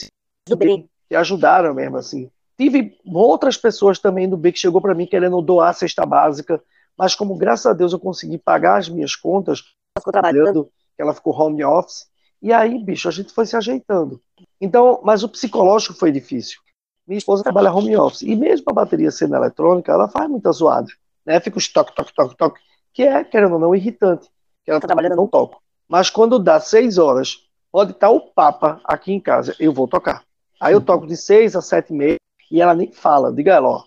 que 1.07 1.15
ajudaram 1.15 1.73
mesmo 1.73 1.97
assim. 1.97 2.29
Tive 2.57 2.97
outras 3.05 3.55
pessoas 3.57 3.99
também 3.99 4.27
do 4.27 4.35
B 4.35 4.51
que 4.51 4.59
chegou 4.59 4.81
para 4.81 4.95
mim 4.95 5.05
querendo 5.05 5.41
doar 5.41 5.69
a 5.69 5.73
cesta 5.73 6.05
básica, 6.05 6.61
mas 6.97 7.13
como 7.13 7.35
graças 7.35 7.65
a 7.65 7.73
Deus 7.73 7.93
eu 7.93 7.99
consegui 7.99 8.37
pagar 8.37 8.77
as 8.77 8.89
minhas 8.89 9.15
contas, 9.15 9.63
ficou 9.97 10.11
trabalhando, 10.11 10.69
ela 10.97 11.13
ficou 11.13 11.39
home 11.39 11.63
office, 11.63 12.07
e 12.41 12.51
aí, 12.51 12.83
bicho, 12.83 13.07
a 13.07 13.11
gente 13.11 13.31
foi 13.31 13.45
se 13.45 13.55
ajeitando. 13.55 14.21
Então, 14.59 15.01
mas 15.03 15.23
o 15.23 15.29
psicológico 15.29 15.93
foi 15.93 16.11
difícil. 16.11 16.59
Minha 17.07 17.19
esposa 17.19 17.43
trabalha 17.43 17.71
home 17.71 17.95
office, 17.95 18.23
e 18.23 18.35
mesmo 18.35 18.65
a 18.69 18.73
bateria 18.73 19.11
sendo 19.11 19.35
eletrônica, 19.35 19.91
ela 19.91 20.09
faz 20.09 20.29
muita 20.29 20.51
zoada, 20.51 20.87
né? 21.25 21.39
Fica 21.39 21.57
os 21.57 21.71
toque, 21.71 21.95
toque, 21.95 22.13
toque, 22.13 22.35
toque, 22.35 22.59
que 22.91 23.03
é, 23.03 23.23
querendo 23.23 23.53
ou 23.53 23.59
não, 23.59 23.75
irritante, 23.75 24.27
que 24.67 24.71
ela 24.71 24.81
tá 24.81 24.87
trabalhando 24.87 25.15
não 25.15 25.27
toco. 25.27 25.63
Mas 25.87 26.09
quando 26.09 26.37
dá 26.37 26.59
seis 26.59 26.97
horas, 26.97 27.47
pode 27.71 27.91
estar 27.91 28.09
o 28.09 28.19
Papa 28.19 28.81
aqui 28.83 29.13
em 29.13 29.19
casa, 29.19 29.55
eu 29.61 29.71
vou 29.71 29.87
tocar. 29.87 30.23
Aí 30.59 30.73
eu 30.73 30.81
toco 30.81 31.07
de 31.07 31.15
seis 31.15 31.55
a 31.55 31.61
sete 31.61 31.93
e 31.93 31.95
meia, 31.95 32.17
e 32.51 32.61
ela 32.61 32.75
nem 32.75 32.91
fala. 32.91 33.31
Diga 33.31 33.53
ela, 33.53 33.69
ó, 33.69 33.83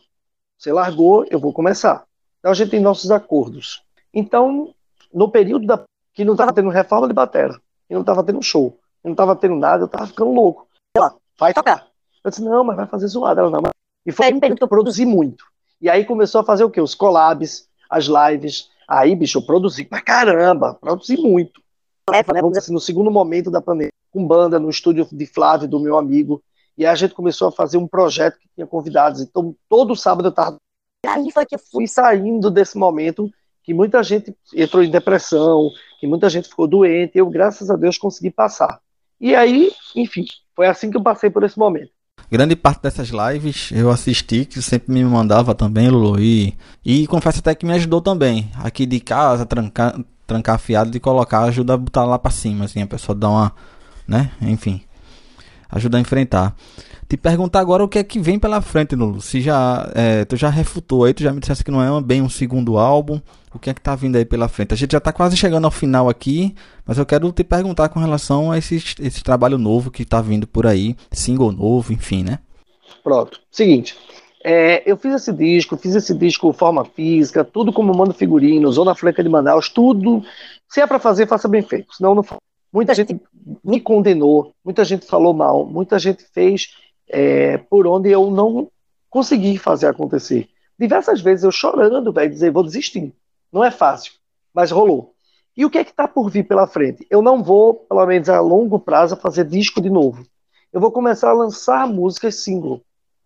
você 0.56 0.72
largou, 0.72 1.26
eu 1.30 1.38
vou 1.38 1.52
começar. 1.52 2.06
Então 2.38 2.50
a 2.50 2.54
gente 2.54 2.70
tem 2.70 2.80
nossos 2.80 3.10
acordos. 3.10 3.82
Então, 4.14 4.74
no 5.12 5.30
período 5.30 5.66
da, 5.66 5.84
que 6.14 6.24
não 6.24 6.32
estava 6.32 6.50
tendo 6.50 6.70
reforma 6.70 7.06
de 7.06 7.12
batera, 7.12 7.60
que 7.86 7.92
não 7.92 8.00
estava 8.00 8.24
tendo 8.24 8.42
show, 8.42 8.70
que 8.70 9.04
não 9.04 9.12
estava 9.12 9.36
tendo 9.36 9.56
nada, 9.56 9.82
eu 9.82 9.86
estava 9.86 10.06
ficando 10.06 10.32
louco. 10.32 10.66
Ela, 10.96 11.14
vai 11.38 11.52
tocar. 11.52 11.88
Eu 12.24 12.30
disse, 12.30 12.42
não, 12.42 12.64
mas 12.64 12.76
vai 12.76 12.86
fazer 12.86 13.06
zoada. 13.08 13.42
Ela, 13.42 13.50
não, 13.50 13.60
mas... 13.60 13.72
E 14.06 14.12
foi 14.12 14.32
um 14.32 14.40
período 14.40 14.56
que 14.56 14.64
eu 14.64 14.68
produzi 14.68 15.04
muito. 15.04 15.44
E 15.78 15.90
aí 15.90 16.06
começou 16.06 16.40
a 16.40 16.44
fazer 16.44 16.64
o 16.64 16.70
quê? 16.70 16.80
Os 16.80 16.94
collabs, 16.94 17.68
as 17.90 18.06
lives. 18.06 18.70
Aí, 18.90 19.14
bicho, 19.14 19.38
eu 19.38 19.42
produzi 19.42 19.84
pra 19.84 20.00
caramba, 20.00 20.74
produzi 20.74 21.16
muito. 21.16 21.62
É, 22.12 22.16
né, 22.16 22.40
vamos 22.40 22.50
dizer 22.50 22.58
assim, 22.58 22.72
no 22.72 22.80
segundo 22.80 23.08
momento 23.08 23.48
da 23.48 23.60
pandemia, 23.60 23.92
com 24.10 24.26
banda 24.26 24.58
no 24.58 24.68
estúdio 24.68 25.06
de 25.12 25.26
Flávio, 25.26 25.68
do 25.68 25.78
meu 25.78 25.96
amigo, 25.96 26.42
e 26.76 26.84
a 26.84 26.92
gente 26.96 27.14
começou 27.14 27.46
a 27.46 27.52
fazer 27.52 27.76
um 27.78 27.86
projeto 27.86 28.36
que 28.40 28.48
tinha 28.52 28.66
convidados. 28.66 29.20
Então, 29.20 29.54
todo 29.68 29.94
sábado 29.94 30.26
eu 30.26 30.30
estava. 30.30 30.56
E 31.06 31.08
aí 31.08 31.30
foi 31.30 31.46
que 31.46 31.54
eu 31.54 31.60
fui 31.60 31.86
saindo 31.86 32.50
desse 32.50 32.76
momento 32.76 33.30
que 33.62 33.72
muita 33.72 34.02
gente 34.02 34.34
entrou 34.52 34.82
em 34.82 34.90
depressão, 34.90 35.70
que 36.00 36.06
muita 36.08 36.28
gente 36.28 36.48
ficou 36.48 36.66
doente. 36.66 37.16
Eu, 37.16 37.30
graças 37.30 37.70
a 37.70 37.76
Deus, 37.76 37.96
consegui 37.96 38.32
passar. 38.32 38.80
E 39.20 39.36
aí, 39.36 39.70
enfim, 39.94 40.24
foi 40.56 40.66
assim 40.66 40.90
que 40.90 40.96
eu 40.96 41.02
passei 41.02 41.30
por 41.30 41.44
esse 41.44 41.56
momento. 41.56 41.92
Grande 42.30 42.54
parte 42.54 42.82
dessas 42.82 43.10
lives 43.10 43.70
eu 43.72 43.90
assisti, 43.90 44.44
que 44.44 44.62
sempre 44.62 44.92
me 44.92 45.04
mandava 45.04 45.54
também, 45.54 45.88
Lulu, 45.88 46.20
e, 46.20 46.54
e 46.84 47.06
confesso 47.06 47.40
até 47.40 47.54
que 47.54 47.66
me 47.66 47.72
ajudou 47.72 48.00
também. 48.00 48.50
Aqui 48.56 48.86
de 48.86 49.00
casa, 49.00 49.44
trancar, 49.44 49.98
trancar 50.26 50.58
fiado 50.58 50.90
de 50.90 51.00
colocar, 51.00 51.42
ajuda 51.42 51.74
a 51.74 51.76
botar 51.76 52.04
lá 52.04 52.18
para 52.18 52.30
cima, 52.30 52.66
assim, 52.66 52.82
a 52.82 52.86
pessoa 52.86 53.16
dá 53.16 53.28
uma, 53.28 53.52
né, 54.06 54.30
enfim 54.40 54.82
ajudar 55.70 55.98
a 55.98 56.00
enfrentar. 56.00 56.54
Te 57.08 57.16
perguntar 57.16 57.60
agora 57.60 57.84
o 57.84 57.88
que 57.88 57.98
é 57.98 58.04
que 58.04 58.20
vem 58.20 58.38
pela 58.38 58.60
frente, 58.60 58.94
Lulu. 58.94 59.20
Se 59.20 59.40
já, 59.40 59.88
é, 59.94 60.24
tu 60.24 60.36
já 60.36 60.48
refutou 60.48 61.04
aí, 61.04 61.14
tu 61.14 61.22
já 61.22 61.32
me 61.32 61.40
disseste 61.40 61.64
que 61.64 61.70
não 61.70 61.82
é 61.82 62.02
bem 62.02 62.22
um 62.22 62.28
segundo 62.28 62.78
álbum. 62.78 63.20
O 63.52 63.58
que 63.58 63.68
é 63.68 63.74
que 63.74 63.80
tá 63.80 63.96
vindo 63.96 64.16
aí 64.16 64.24
pela 64.24 64.48
frente? 64.48 64.72
A 64.72 64.76
gente 64.76 64.92
já 64.92 65.00
tá 65.00 65.12
quase 65.12 65.36
chegando 65.36 65.64
ao 65.64 65.70
final 65.70 66.08
aqui, 66.08 66.54
mas 66.86 66.98
eu 66.98 67.06
quero 67.06 67.30
te 67.32 67.42
perguntar 67.42 67.88
com 67.88 67.98
relação 67.98 68.52
a 68.52 68.58
esse, 68.58 68.76
esse 68.76 69.22
trabalho 69.24 69.58
novo 69.58 69.90
que 69.90 70.04
tá 70.04 70.20
vindo 70.20 70.46
por 70.46 70.66
aí, 70.66 70.96
single 71.10 71.50
novo, 71.50 71.92
enfim, 71.92 72.22
né? 72.22 72.38
Pronto. 73.02 73.40
Seguinte, 73.50 73.96
é, 74.44 74.88
eu 74.88 74.96
fiz 74.96 75.14
esse 75.14 75.32
disco, 75.32 75.76
fiz 75.76 75.94
esse 75.94 76.14
disco 76.14 76.52
forma 76.52 76.84
física, 76.84 77.44
tudo 77.44 77.72
como 77.72 77.96
mando 77.96 78.14
figurino, 78.14 78.70
Zona 78.70 78.94
Franca 78.94 79.22
de 79.22 79.28
Manaus, 79.28 79.68
tudo. 79.68 80.22
Se 80.68 80.80
é 80.80 80.86
para 80.86 81.00
fazer, 81.00 81.26
faça 81.26 81.48
bem 81.48 81.62
feito, 81.62 81.92
senão 81.94 82.14
não 82.14 82.24
Muita 82.72 82.94
gente 82.94 83.20
me 83.64 83.80
condenou, 83.80 84.54
muita 84.64 84.84
gente 84.84 85.04
falou 85.04 85.34
mal, 85.34 85.66
muita 85.66 85.98
gente 85.98 86.24
fez 86.32 86.76
é, 87.08 87.58
por 87.58 87.84
onde 87.84 88.10
eu 88.10 88.30
não 88.30 88.70
consegui 89.08 89.58
fazer 89.58 89.88
acontecer. 89.88 90.48
Diversas 90.78 91.20
vezes 91.20 91.44
eu 91.44 91.50
chorando, 91.50 92.12
velho, 92.12 92.30
dizer, 92.30 92.52
vou 92.52 92.62
desistir. 92.62 93.12
Não 93.52 93.64
é 93.64 93.70
fácil, 93.70 94.12
mas 94.54 94.70
rolou. 94.70 95.14
E 95.56 95.64
o 95.64 95.70
que 95.70 95.78
é 95.78 95.84
que 95.84 95.90
está 95.90 96.06
por 96.06 96.30
vir 96.30 96.44
pela 96.44 96.66
frente? 96.66 97.06
Eu 97.10 97.20
não 97.20 97.42
vou, 97.42 97.74
pelo 97.74 98.06
menos 98.06 98.28
a 98.28 98.40
longo 98.40 98.78
prazo, 98.78 99.16
fazer 99.16 99.44
disco 99.44 99.80
de 99.80 99.90
novo. 99.90 100.24
Eu 100.72 100.80
vou 100.80 100.92
começar 100.92 101.30
a 101.30 101.34
lançar 101.34 101.86
músicas 101.88 102.36
single. 102.36 102.82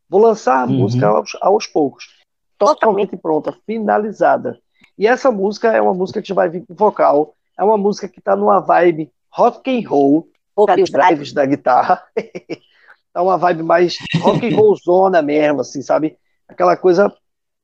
Vou 0.09 0.20
lançar 0.20 0.62
a 0.62 0.64
uhum. 0.64 0.79
música 0.79 1.07
aos, 1.07 1.37
aos 1.41 1.66
poucos. 1.66 2.14
Totalmente 2.59 3.16
pronta, 3.16 3.57
finalizada. 3.66 4.59
E 4.99 5.07
essa 5.07 5.31
música 5.31 5.72
é 5.72 5.81
uma 5.81 5.95
música 5.95 6.22
que 6.22 6.33
vai 6.33 6.49
vir 6.49 6.64
com 6.66 6.75
vocal. 6.75 7.35
É 7.59 7.62
uma 7.62 7.77
música 7.77 8.09
que 8.09 8.18
está 8.18 8.35
numa 8.35 8.61
vibe 8.61 9.12
rock 9.31 9.70
and 9.70 9.89
roll, 9.89 10.29
os 10.57 10.91
drives 10.91 11.33
da 11.33 11.45
guitarra. 11.45 12.03
é 12.16 12.59
uma 13.20 13.37
vibe 13.37 13.62
mais 13.62 13.97
rock 14.20 14.47
and 14.47 14.57
roll 14.57 14.77
zona 14.77 15.20
mesmo, 15.20 15.61
assim, 15.61 15.83
sabe? 15.83 16.16
Aquela 16.49 16.77
coisa, 16.77 17.12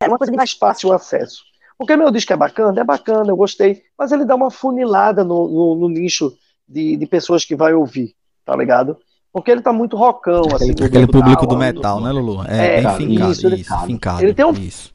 é 0.02 0.08
uma 0.08 0.18
coisa 0.18 0.30
de 0.30 0.36
mais 0.36 0.52
fácil 0.52 0.92
acesso. 0.92 1.44
Porque 1.80 1.96
meu 1.96 2.10
disco 2.10 2.30
é 2.30 2.36
bacana, 2.36 2.78
é 2.78 2.84
bacana, 2.84 3.30
eu 3.30 3.36
gostei, 3.36 3.82
mas 3.98 4.12
ele 4.12 4.26
dá 4.26 4.34
uma 4.34 4.50
funilada 4.50 5.24
no, 5.24 5.48
no, 5.48 5.74
no 5.76 5.88
nicho 5.88 6.36
de, 6.68 6.94
de 6.94 7.06
pessoas 7.06 7.42
que 7.42 7.56
vai 7.56 7.72
ouvir, 7.72 8.14
tá 8.44 8.54
ligado? 8.54 8.98
Porque 9.32 9.50
ele 9.50 9.62
tá 9.62 9.72
muito 9.72 9.96
rockão, 9.96 10.42
assim. 10.54 10.72
Aquele 10.72 11.06
público 11.06 11.46
do 11.46 11.56
metal, 11.56 11.98
né, 12.02 12.12
Lulu? 12.12 12.44
É, 12.46 12.80
é 12.80 12.82
bem 12.82 12.96
fincado, 12.96 13.32
isso, 13.32 13.46
ele, 13.46 13.56
isso, 13.56 13.86
fincado. 13.86 14.22
Ele 14.22 14.34
tem 14.34 14.44
um... 14.44 14.52
Isso. 14.52 14.92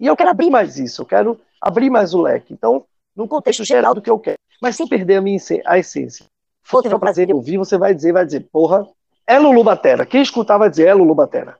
E 0.00 0.06
eu 0.06 0.16
quero 0.16 0.30
abrir 0.30 0.48
mais 0.48 0.78
isso, 0.78 1.02
eu 1.02 1.06
quero 1.06 1.38
abrir 1.60 1.90
mais 1.90 2.14
o 2.14 2.22
leque. 2.22 2.54
Então, 2.54 2.86
no 3.14 3.28
contexto 3.28 3.62
geral 3.62 3.94
do 3.94 4.00
que 4.00 4.08
eu 4.08 4.18
quero 4.18 4.38
mas 4.58 4.74
sem 4.74 4.88
perder 4.88 5.16
a 5.16 5.20
minha 5.20 5.38
a 5.66 5.78
essência. 5.78 6.24
Se 6.24 6.70
for 6.70 6.82
tiver 6.82 6.94
o 6.94 6.98
prazer 7.00 7.26
de 7.26 7.34
ouvir, 7.34 7.58
você 7.58 7.76
vai 7.76 7.94
dizer, 7.94 8.12
vai 8.12 8.24
dizer, 8.24 8.48
porra, 8.50 8.86
é 9.26 9.38
Lulu 9.38 9.64
Batera. 9.64 10.06
Quem 10.06 10.22
escutar 10.22 10.56
vai 10.56 10.70
dizer, 10.70 10.88
é 10.88 10.94
Lulu 10.94 11.14
Batera. 11.14 11.58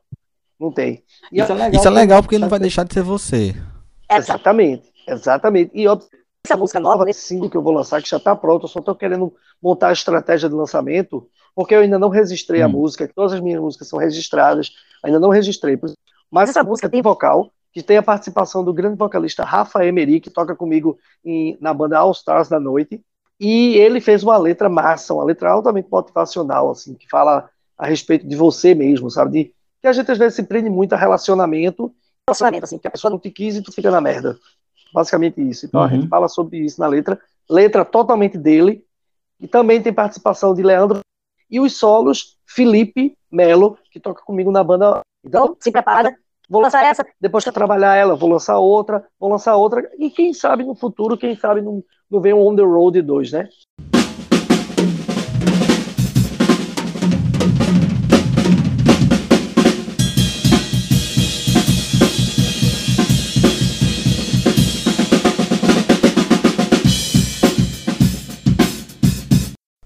Não 0.58 0.72
tem. 0.72 1.02
E 1.30 1.40
isso 1.40 1.52
é 1.52 1.54
legal, 1.54 1.72
isso 1.72 1.88
é 1.88 1.90
legal 1.90 2.22
porque 2.22 2.38
não 2.38 2.48
vai 2.48 2.58
deixar 2.58 2.84
de 2.84 2.94
ser 2.94 3.02
você. 3.02 3.54
Exatamente, 4.10 4.92
exatamente. 5.06 5.70
E 5.74 5.86
óbvio, 5.86 6.08
essa 6.44 6.56
música 6.56 6.80
nova, 6.80 7.04
nesse 7.04 7.20
single 7.20 7.50
que 7.50 7.56
eu 7.56 7.62
vou 7.62 7.72
lançar, 7.72 8.02
que 8.02 8.08
já 8.08 8.16
está 8.16 8.34
pronto, 8.34 8.64
eu 8.64 8.68
só 8.68 8.80
estou 8.80 8.94
querendo 8.94 9.32
montar 9.62 9.88
a 9.88 9.92
estratégia 9.92 10.48
de 10.48 10.54
lançamento, 10.54 11.28
porque 11.54 11.74
eu 11.74 11.80
ainda 11.80 11.98
não 11.98 12.08
registrei 12.08 12.62
hum. 12.62 12.66
a 12.66 12.68
música, 12.68 13.06
que 13.06 13.14
todas 13.14 13.32
as 13.32 13.40
minhas 13.40 13.60
músicas 13.60 13.88
são 13.88 13.98
registradas, 13.98 14.72
ainda 15.02 15.20
não 15.20 15.28
registrei. 15.28 15.78
Mas 16.30 16.50
essa 16.50 16.62
música 16.62 16.88
tem 16.88 17.02
vocal, 17.02 17.50
que 17.72 17.82
tem 17.82 17.96
a 17.96 18.02
participação 18.02 18.64
do 18.64 18.72
grande 18.72 18.96
vocalista 18.96 19.44
Rafa 19.44 19.84
Emery, 19.84 20.20
que 20.20 20.30
toca 20.30 20.56
comigo 20.56 20.98
em, 21.24 21.56
na 21.60 21.72
banda 21.72 21.98
All 21.98 22.10
Stars 22.12 22.48
da 22.48 22.58
Noite. 22.58 23.00
E 23.38 23.76
ele 23.76 24.00
fez 24.00 24.22
uma 24.22 24.36
letra 24.36 24.68
massa, 24.68 25.14
uma 25.14 25.24
letra 25.24 25.50
altamente 25.50 25.88
motivacional, 25.90 26.70
assim, 26.70 26.94
que 26.94 27.08
fala 27.08 27.48
a 27.78 27.86
respeito 27.86 28.26
de 28.26 28.36
você 28.36 28.74
mesmo, 28.74 29.10
sabe? 29.10 29.30
De, 29.30 29.54
que 29.80 29.86
a 29.86 29.92
gente 29.92 30.10
às 30.10 30.18
vezes 30.18 30.34
se 30.34 30.42
prende 30.42 30.68
muito 30.68 30.92
a 30.92 30.96
relacionamento, 30.96 31.94
relacionamento, 32.30 32.64
assim, 32.64 32.78
que 32.78 32.88
a 32.88 32.90
pessoa 32.90 33.10
não 33.10 33.18
te 33.18 33.30
quis 33.30 33.56
e 33.56 33.62
tu 33.62 33.72
fica 33.72 33.90
na 33.90 34.00
merda. 34.00 34.38
Basicamente 34.92 35.40
isso. 35.40 35.66
Então 35.66 35.80
uhum. 35.80 35.86
a 35.86 35.90
gente 35.90 36.08
fala 36.08 36.28
sobre 36.28 36.58
isso 36.58 36.80
na 36.80 36.86
letra. 36.86 37.20
Letra 37.48 37.84
totalmente 37.84 38.38
dele. 38.38 38.84
E 39.38 39.48
também 39.48 39.80
tem 39.80 39.92
participação 39.92 40.54
de 40.54 40.62
Leandro 40.62 41.00
e 41.50 41.58
os 41.58 41.76
solos, 41.76 42.36
Felipe 42.46 43.16
Melo, 43.30 43.78
que 43.90 43.98
toca 43.98 44.22
comigo 44.22 44.50
na 44.50 44.62
banda. 44.62 45.00
Então, 45.24 45.56
se 45.58 45.70
prepara 45.70 46.14
vou 46.50 46.60
lançar 46.60 46.84
essa, 46.84 47.06
depois 47.20 47.44
que 47.44 47.48
eu 47.48 47.54
trabalhar 47.54 47.94
ela, 47.94 48.16
vou 48.16 48.28
lançar 48.28 48.58
outra, 48.58 49.06
vou 49.20 49.30
lançar 49.30 49.54
outra, 49.54 49.88
e 49.96 50.10
quem 50.10 50.34
sabe 50.34 50.64
no 50.64 50.74
futuro, 50.74 51.16
quem 51.16 51.36
sabe 51.36 51.62
não, 51.62 51.82
não 52.10 52.20
vem 52.20 52.34
um 52.34 52.44
On 52.44 52.56
The 52.56 52.62
Road 52.62 53.00
2, 53.00 53.32
né? 53.32 53.48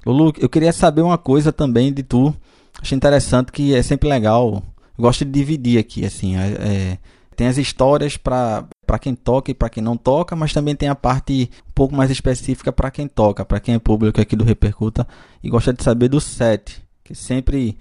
Lulu, 0.07 0.33
eu 0.39 0.49
queria 0.49 0.73
saber 0.73 1.03
uma 1.03 1.19
coisa 1.19 1.53
também 1.53 1.93
de 1.93 2.03
tu. 2.03 2.35
Achei 2.81 2.97
interessante 2.97 3.53
que 3.53 3.75
é 3.75 3.83
sempre 3.83 4.09
legal. 4.09 4.63
Gosto 4.99 5.25
de 5.25 5.31
dividir 5.31 5.79
aqui, 5.79 6.05
assim. 6.05 6.37
É, 6.37 6.49
é 6.49 6.99
tem 7.37 7.47
as 7.47 7.59
histórias 7.59 8.17
para 8.17 8.65
para 8.87 8.99
quem 8.99 9.15
toca 9.15 9.51
e 9.51 9.55
para 9.55 9.71
quem 9.71 9.83
não 9.83 9.97
toca, 9.97 10.37
mas 10.37 10.53
também 10.53 10.77
tem 10.77 10.91
a 10.91 10.95
parte 10.95 11.51
um 11.69 11.73
pouco 11.75 11.97
mais 11.97 12.11
específica 12.11 12.71
para 12.71 12.91
quem 12.91 13.09
toca, 13.09 13.45
para 13.45 13.59
quem 13.59 13.75
é 13.75 13.79
público 13.79 14.21
aqui 14.21 14.37
do 14.37 14.45
Repercuta 14.45 15.09
e 15.43 15.49
gosta 15.49 15.73
de 15.73 15.83
saber 15.83 16.09
do 16.09 16.21
set, 16.21 16.85
que 17.03 17.15
sempre 17.15 17.79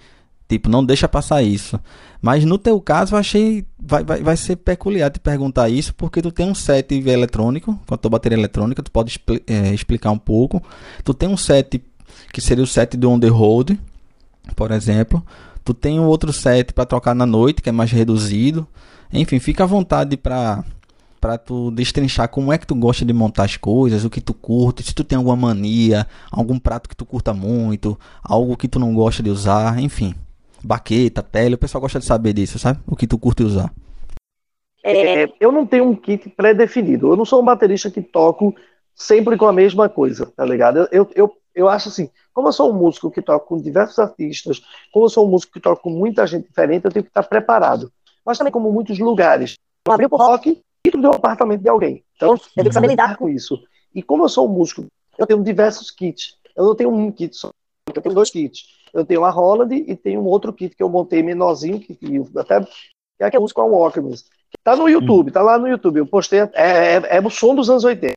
tipo 0.48 0.68
não 0.68 0.82
deixa 0.82 1.06
passar 1.06 1.42
isso. 1.42 1.78
Mas 2.22 2.44
no 2.46 2.56
teu 2.56 2.80
caso 2.80 3.14
eu 3.14 3.18
achei 3.18 3.66
vai, 3.78 4.02
vai, 4.02 4.22
vai 4.22 4.36
ser 4.36 4.56
peculiar 4.56 5.10
te 5.10 5.20
perguntar 5.20 5.68
isso 5.68 5.94
porque 5.94 6.22
tu 6.22 6.32
tem 6.32 6.48
um 6.48 6.54
set 6.54 6.94
eletrônico, 6.94 7.78
com 7.86 7.94
a 7.94 7.98
tua 7.98 8.10
bateria 8.10 8.38
eletrônica, 8.38 8.82
tu 8.82 8.90
pode 8.90 9.20
é, 9.46 9.74
explicar 9.74 10.10
um 10.10 10.18
pouco. 10.18 10.62
Tu 11.04 11.12
tem 11.12 11.28
um 11.28 11.36
set 11.36 11.82
que 12.32 12.40
seria 12.40 12.64
o 12.64 12.66
set 12.66 12.96
do 12.96 13.10
On 13.10 13.18
The 13.18 13.28
Road, 13.28 13.78
por 14.56 14.70
exemplo. 14.70 15.24
Tu 15.64 15.72
tem 15.72 15.98
um 15.98 16.06
outro 16.06 16.32
set 16.32 16.72
para 16.72 16.84
trocar 16.84 17.14
na 17.14 17.24
noite, 17.24 17.62
que 17.62 17.68
é 17.68 17.72
mais 17.72 17.90
reduzido. 17.90 18.66
Enfim, 19.12 19.38
fica 19.38 19.64
à 19.64 19.66
vontade 19.66 20.16
para 20.16 20.64
para 21.20 21.38
tu 21.38 21.70
destrinchar 21.70 22.28
como 22.28 22.52
é 22.52 22.58
que 22.58 22.66
tu 22.66 22.74
gosta 22.74 23.02
de 23.02 23.12
montar 23.14 23.44
as 23.44 23.56
coisas, 23.56 24.04
o 24.04 24.10
que 24.10 24.20
tu 24.20 24.34
curte, 24.34 24.82
se 24.82 24.94
tu 24.94 25.02
tem 25.02 25.16
alguma 25.16 25.34
mania, 25.34 26.06
algum 26.30 26.58
prato 26.58 26.86
que 26.86 26.94
tu 26.94 27.06
curta 27.06 27.32
muito, 27.32 27.98
algo 28.22 28.58
que 28.58 28.68
tu 28.68 28.78
não 28.78 28.92
gosta 28.94 29.22
de 29.22 29.30
usar, 29.30 29.80
enfim. 29.80 30.14
Baqueta, 30.62 31.22
pele, 31.22 31.54
o 31.54 31.58
pessoal 31.58 31.80
gosta 31.80 31.98
de 31.98 32.04
saber 32.04 32.34
disso, 32.34 32.58
sabe? 32.58 32.78
O 32.86 32.94
que 32.94 33.06
tu 33.06 33.16
curte 33.16 33.42
usar. 33.42 33.72
É, 34.84 35.32
eu 35.40 35.50
não 35.50 35.64
tenho 35.64 35.88
um 35.88 35.96
kit 35.96 36.28
pré-definido. 36.28 37.10
Eu 37.10 37.16
não 37.16 37.24
sou 37.24 37.40
um 37.40 37.44
baterista 37.44 37.90
que 37.90 38.02
toco 38.02 38.54
sempre 38.94 39.38
com 39.38 39.46
a 39.46 39.52
mesma 39.52 39.88
coisa, 39.88 40.26
tá 40.36 40.44
ligado? 40.44 40.86
Eu, 40.92 41.08
eu, 41.14 41.32
acho 41.68 41.88
assim, 41.88 42.10
como 42.32 42.48
eu 42.48 42.52
sou 42.52 42.70
um 42.70 42.74
músico 42.74 43.10
que 43.10 43.22
toca 43.22 43.46
com 43.46 43.56
diversos 43.56 43.98
artistas, 43.98 44.60
como 44.92 45.06
eu 45.06 45.08
sou 45.08 45.26
um 45.26 45.30
músico 45.30 45.52
que 45.52 45.60
toca 45.60 45.80
com 45.80 45.90
muita 45.90 46.26
gente 46.26 46.48
diferente, 46.48 46.84
eu 46.84 46.90
tenho 46.90 47.04
que 47.04 47.10
estar 47.10 47.22
preparado. 47.22 47.92
Mas 48.24 48.36
também, 48.36 48.52
como 48.52 48.72
muitos 48.72 48.98
lugares, 48.98 49.54
eu 49.86 49.92
abri 49.92 50.06
o 50.10 50.16
rock 50.16 50.60
dentro 50.84 51.00
do 51.00 51.08
apartamento 51.08 51.62
de 51.62 51.68
alguém. 51.68 52.02
Então, 52.16 52.32
eu 52.32 52.38
tenho 52.38 52.68
que 52.68 52.74
saber 52.74 52.88
lidar 52.88 53.16
com 53.16 53.28
isso. 53.28 53.62
E 53.94 54.02
como 54.02 54.24
eu 54.24 54.28
sou 54.28 54.48
um 54.48 54.52
músico, 54.52 54.86
eu 55.16 55.26
tenho 55.26 55.42
diversos 55.42 55.90
kits. 55.90 56.36
Eu 56.56 56.64
não 56.64 56.74
tenho 56.74 56.90
um 56.90 57.12
kit 57.12 57.36
só, 57.36 57.50
eu 57.94 58.02
tenho 58.02 58.14
dois 58.14 58.30
kits. 58.30 58.66
Eu 58.92 59.04
tenho 59.04 59.24
a 59.24 59.30
Holland 59.30 59.74
e 59.74 59.96
tenho 59.96 60.20
um 60.20 60.26
outro 60.26 60.52
kit 60.52 60.74
que 60.74 60.82
eu 60.82 60.88
montei 60.88 61.22
menorzinho, 61.22 61.80
que, 61.80 61.98
até 62.36 62.60
que 62.60 63.24
é 63.24 63.30
que 63.30 63.36
eu 63.36 63.42
uso 63.42 63.54
com 63.54 63.60
a 63.60 63.66
Walkman. 63.66 64.14
Tá 64.62 64.76
no 64.76 64.88
YouTube, 64.88 65.32
tá 65.32 65.42
lá 65.42 65.58
no 65.58 65.68
YouTube. 65.68 65.98
Eu 65.98 66.06
postei, 66.06 66.40
é, 66.40 66.50
é, 66.54 67.16
é 67.16 67.20
o 67.20 67.30
som 67.30 67.54
dos 67.54 67.68
anos 67.68 67.84
80. 67.84 68.14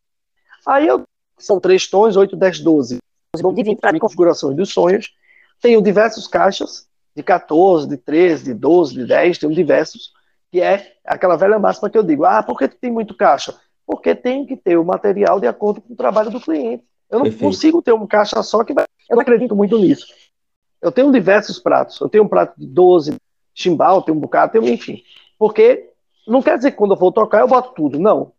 Aí 0.65 0.87
eu, 0.87 1.03
são 1.37 1.59
três 1.59 1.87
tons, 1.87 2.15
8, 2.15 2.35
10, 2.35 2.59
12 2.59 2.99
de 3.41 3.63
20 3.63 3.79
para 3.79 3.99
configurações 3.99 4.55
dos 4.55 4.69
sonhos. 4.69 5.11
Tenho 5.61 5.81
diversos 5.81 6.27
caixas, 6.27 6.87
de 7.15 7.23
14, 7.23 7.87
de 7.87 7.97
13, 7.97 8.43
de 8.43 8.53
12, 8.53 8.93
de 8.93 9.05
10, 9.05 9.37
tenho 9.39 9.53
diversos, 9.53 10.11
que 10.51 10.61
é 10.61 10.93
aquela 11.03 11.35
velha 11.35 11.57
máxima 11.57 11.89
que 11.89 11.97
eu 11.97 12.03
digo, 12.03 12.25
ah, 12.25 12.43
por 12.43 12.57
que 12.57 12.67
tem 12.67 12.91
muito 12.91 13.15
caixa? 13.15 13.55
Porque 13.85 14.13
tem 14.13 14.45
que 14.45 14.55
ter 14.55 14.77
o 14.77 14.85
material 14.85 15.39
de 15.39 15.47
acordo 15.47 15.81
com 15.81 15.93
o 15.93 15.95
trabalho 15.95 16.29
do 16.29 16.39
cliente. 16.39 16.83
Eu 17.09 17.19
não 17.19 17.23
Perfeito. 17.23 17.43
consigo 17.43 17.81
ter 17.81 17.93
um 17.93 18.05
caixa 18.05 18.43
só 18.43 18.63
que 18.63 18.73
vai... 18.73 18.85
Eu 19.09 19.15
não 19.15 19.21
acredito 19.21 19.55
muito 19.55 19.77
nisso. 19.79 20.05
Eu 20.81 20.91
tenho 20.91 21.11
diversos 21.11 21.57
pratos. 21.57 21.99
Eu 21.99 22.09
tenho 22.09 22.23
um 22.23 22.27
prato 22.27 22.53
de 22.57 22.67
12 22.67 23.15
chimbal, 23.53 24.03
tenho 24.03 24.17
um 24.17 24.21
bocado, 24.21 24.51
tenho, 24.51 24.67
enfim. 24.67 25.01
Porque 25.39 25.89
não 26.27 26.41
quer 26.41 26.57
dizer 26.57 26.71
que 26.71 26.77
quando 26.77 26.93
eu 26.93 26.99
vou 26.99 27.11
tocar 27.11 27.39
eu 27.39 27.47
boto 27.47 27.73
tudo. 27.73 27.97
Não. 27.97 28.33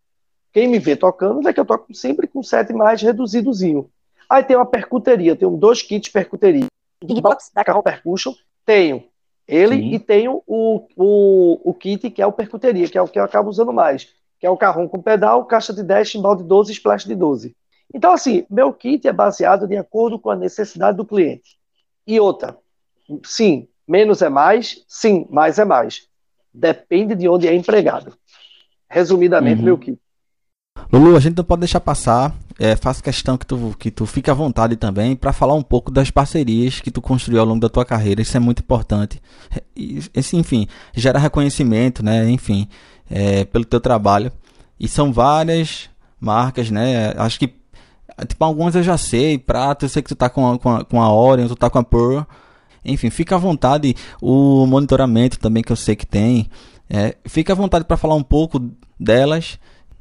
Quem 0.53 0.67
me 0.67 0.79
vê 0.79 0.95
tocando 0.95 1.41
vê 1.41 1.53
que 1.53 1.59
eu 1.59 1.65
toco 1.65 1.93
sempre 1.93 2.27
com 2.27 2.41
sete 2.41 2.71
mais 2.71 3.01
reduzidozinho. 3.01 3.89
Aí 4.29 4.43
tem 4.43 4.55
uma 4.55 4.65
percuteria, 4.65 5.35
tenho 5.35 5.57
dois 5.57 5.81
kits 5.81 6.11
percuteria. 6.11 6.67
Big 7.03 7.21
Box 7.21 7.51
da 7.53 7.63
Carro 7.63 7.81
Percussion, 7.81 8.33
tenho 8.65 9.03
ele 9.49 9.77
Sim. 9.77 9.93
e 9.95 9.99
tenho 9.99 10.43
o, 10.45 10.85
o, 10.95 11.71
o 11.71 11.73
kit 11.73 12.11
que 12.11 12.21
é 12.21 12.25
o 12.25 12.31
percuteria, 12.31 12.87
que 12.87 12.97
é 12.97 13.01
o 13.01 13.07
que 13.07 13.17
eu 13.17 13.23
acabo 13.23 13.49
usando 13.49 13.73
mais, 13.73 14.07
que 14.39 14.45
é 14.45 14.49
o 14.49 14.57
carrão 14.57 14.87
com 14.87 15.01
pedal, 15.01 15.43
caixa 15.45 15.73
de 15.73 15.81
10, 15.81 16.07
chimbal 16.07 16.35
de 16.35 16.43
12 16.43 16.71
e 16.71 16.75
splash 16.75 17.05
de 17.05 17.15
12. 17.15 17.55
Então, 17.91 18.11
assim, 18.11 18.45
meu 18.47 18.71
kit 18.71 19.07
é 19.07 19.11
baseado 19.11 19.67
de 19.67 19.75
acordo 19.75 20.19
com 20.19 20.29
a 20.29 20.35
necessidade 20.35 20.97
do 20.97 21.05
cliente. 21.05 21.57
E 22.05 22.19
outra, 22.19 22.55
sim, 23.25 23.67
menos 23.87 24.21
é 24.21 24.29
mais, 24.29 24.85
sim, 24.87 25.25
mais 25.31 25.57
é 25.57 25.65
mais. 25.65 26.07
Depende 26.53 27.15
de 27.15 27.27
onde 27.27 27.47
é 27.47 27.55
empregado. 27.55 28.15
Resumidamente, 28.87 29.59
uhum. 29.59 29.65
meu 29.65 29.77
kit. 29.79 29.99
Lulu, 30.91 31.15
a 31.15 31.19
gente 31.19 31.37
não 31.37 31.43
pode 31.43 31.59
deixar 31.59 31.79
passar. 31.79 32.35
É, 32.57 32.75
faço 32.75 33.01
questão 33.01 33.37
que 33.37 33.45
tu, 33.45 33.75
que 33.77 33.91
tu 33.91 34.05
fique 34.05 34.29
à 34.29 34.33
vontade 34.33 34.75
também 34.75 35.15
para 35.15 35.31
falar 35.31 35.53
um 35.53 35.61
pouco 35.61 35.91
das 35.91 36.11
parcerias 36.11 36.81
que 36.81 36.91
tu 36.91 37.01
construiu 37.01 37.39
ao 37.39 37.45
longo 37.45 37.59
da 37.59 37.69
tua 37.69 37.85
carreira. 37.85 38.21
Isso 38.21 38.35
é 38.35 38.39
muito 38.39 38.59
importante. 38.61 39.21
Esse, 40.13 40.35
enfim, 40.35 40.67
gera 40.93 41.19
reconhecimento, 41.19 42.03
né? 42.03 42.29
Enfim, 42.29 42.67
é, 43.09 43.45
pelo 43.45 43.63
teu 43.63 43.79
trabalho. 43.79 44.31
E 44.79 44.87
são 44.87 45.13
várias 45.13 45.89
marcas, 46.19 46.71
né? 46.71 47.13
Acho 47.17 47.39
que 47.39 47.53
tipo 48.27 48.43
algumas 48.43 48.75
eu 48.75 48.83
já 48.83 48.97
sei. 48.97 49.37
Prato, 49.37 49.85
eu 49.85 49.89
sei 49.89 50.01
que 50.01 50.09
tu 50.09 50.15
tá 50.15 50.29
com 50.29 50.51
a, 50.51 50.59
com 50.59 50.75
a, 50.75 50.83
com 50.83 51.01
a 51.01 51.13
Orion, 51.13 51.47
tu 51.47 51.55
tá 51.55 51.69
com 51.69 51.77
a 51.77 51.83
Pearl. 51.83 52.21
Enfim, 52.83 53.09
fica 53.09 53.35
à 53.35 53.37
vontade. 53.37 53.95
O 54.21 54.65
monitoramento 54.65 55.39
também 55.39 55.61
que 55.61 55.71
eu 55.71 55.75
sei 55.75 55.95
que 55.95 56.05
tem. 56.05 56.49
É, 56.89 57.15
fica 57.25 57.53
à 57.53 57.55
vontade 57.55 57.85
para 57.85 57.95
falar 57.95 58.15
um 58.15 58.23
pouco 58.23 58.59
delas 58.99 59.59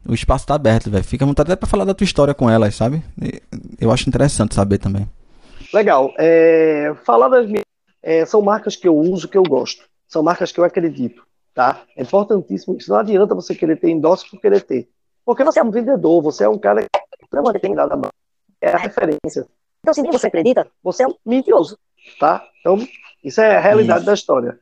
o 0.08 0.14
espaço 0.14 0.46
tá 0.46 0.54
aberto, 0.54 0.90
velho. 0.90 1.04
Fica 1.04 1.24
à 1.24 1.28
vontade 1.28 1.52
até 1.52 1.60
pra 1.60 1.68
falar 1.68 1.84
da 1.84 1.94
tua 1.94 2.04
história 2.04 2.32
com 2.32 2.48
elas, 2.48 2.74
sabe? 2.74 3.02
Eu 3.78 3.90
acho 3.92 4.08
interessante 4.08 4.54
saber 4.54 4.78
também. 4.78 5.06
Legal. 5.72 6.12
É, 6.18 6.94
falar 7.04 7.28
das 7.28 7.46
minhas. 7.46 7.64
É, 8.02 8.24
são 8.24 8.40
marcas 8.40 8.74
que 8.74 8.88
eu 8.88 8.96
uso, 8.96 9.28
que 9.28 9.36
eu 9.36 9.42
gosto. 9.42 9.84
São 10.06 10.22
marcas 10.22 10.50
que 10.50 10.58
eu 10.58 10.64
acredito. 10.64 11.22
Tá? 11.54 11.82
É 11.96 12.02
importantíssimo 12.02 12.76
isso. 12.76 12.90
Não 12.90 12.98
adianta 12.98 13.34
você 13.34 13.54
querer 13.54 13.76
ter 13.76 13.90
endosso 13.90 14.30
por 14.30 14.40
querer 14.40 14.62
ter. 14.62 14.88
Porque 15.24 15.44
você 15.44 15.60
é 15.60 15.62
um 15.62 15.70
vendedor, 15.70 16.22
você 16.22 16.44
é 16.44 16.48
um 16.48 16.58
cara 16.58 16.82
que 16.82 17.26
não 17.30 17.42
uma 17.42 17.52
determinada 17.52 17.94
marca. 17.96 18.14
É 18.60 18.72
a 18.72 18.78
referência. 18.78 19.46
Então, 19.80 19.92
se 19.92 20.00
nem 20.00 20.10
você 20.10 20.28
acredita, 20.28 20.66
você 20.82 21.02
é 21.02 21.06
um 21.06 21.14
mentiroso. 21.26 21.78
Tá? 22.18 22.42
Então, 22.60 22.78
isso 23.22 23.40
é 23.40 23.56
a 23.56 23.60
realidade 23.60 24.00
isso. 24.00 24.06
da 24.06 24.14
história. 24.14 24.58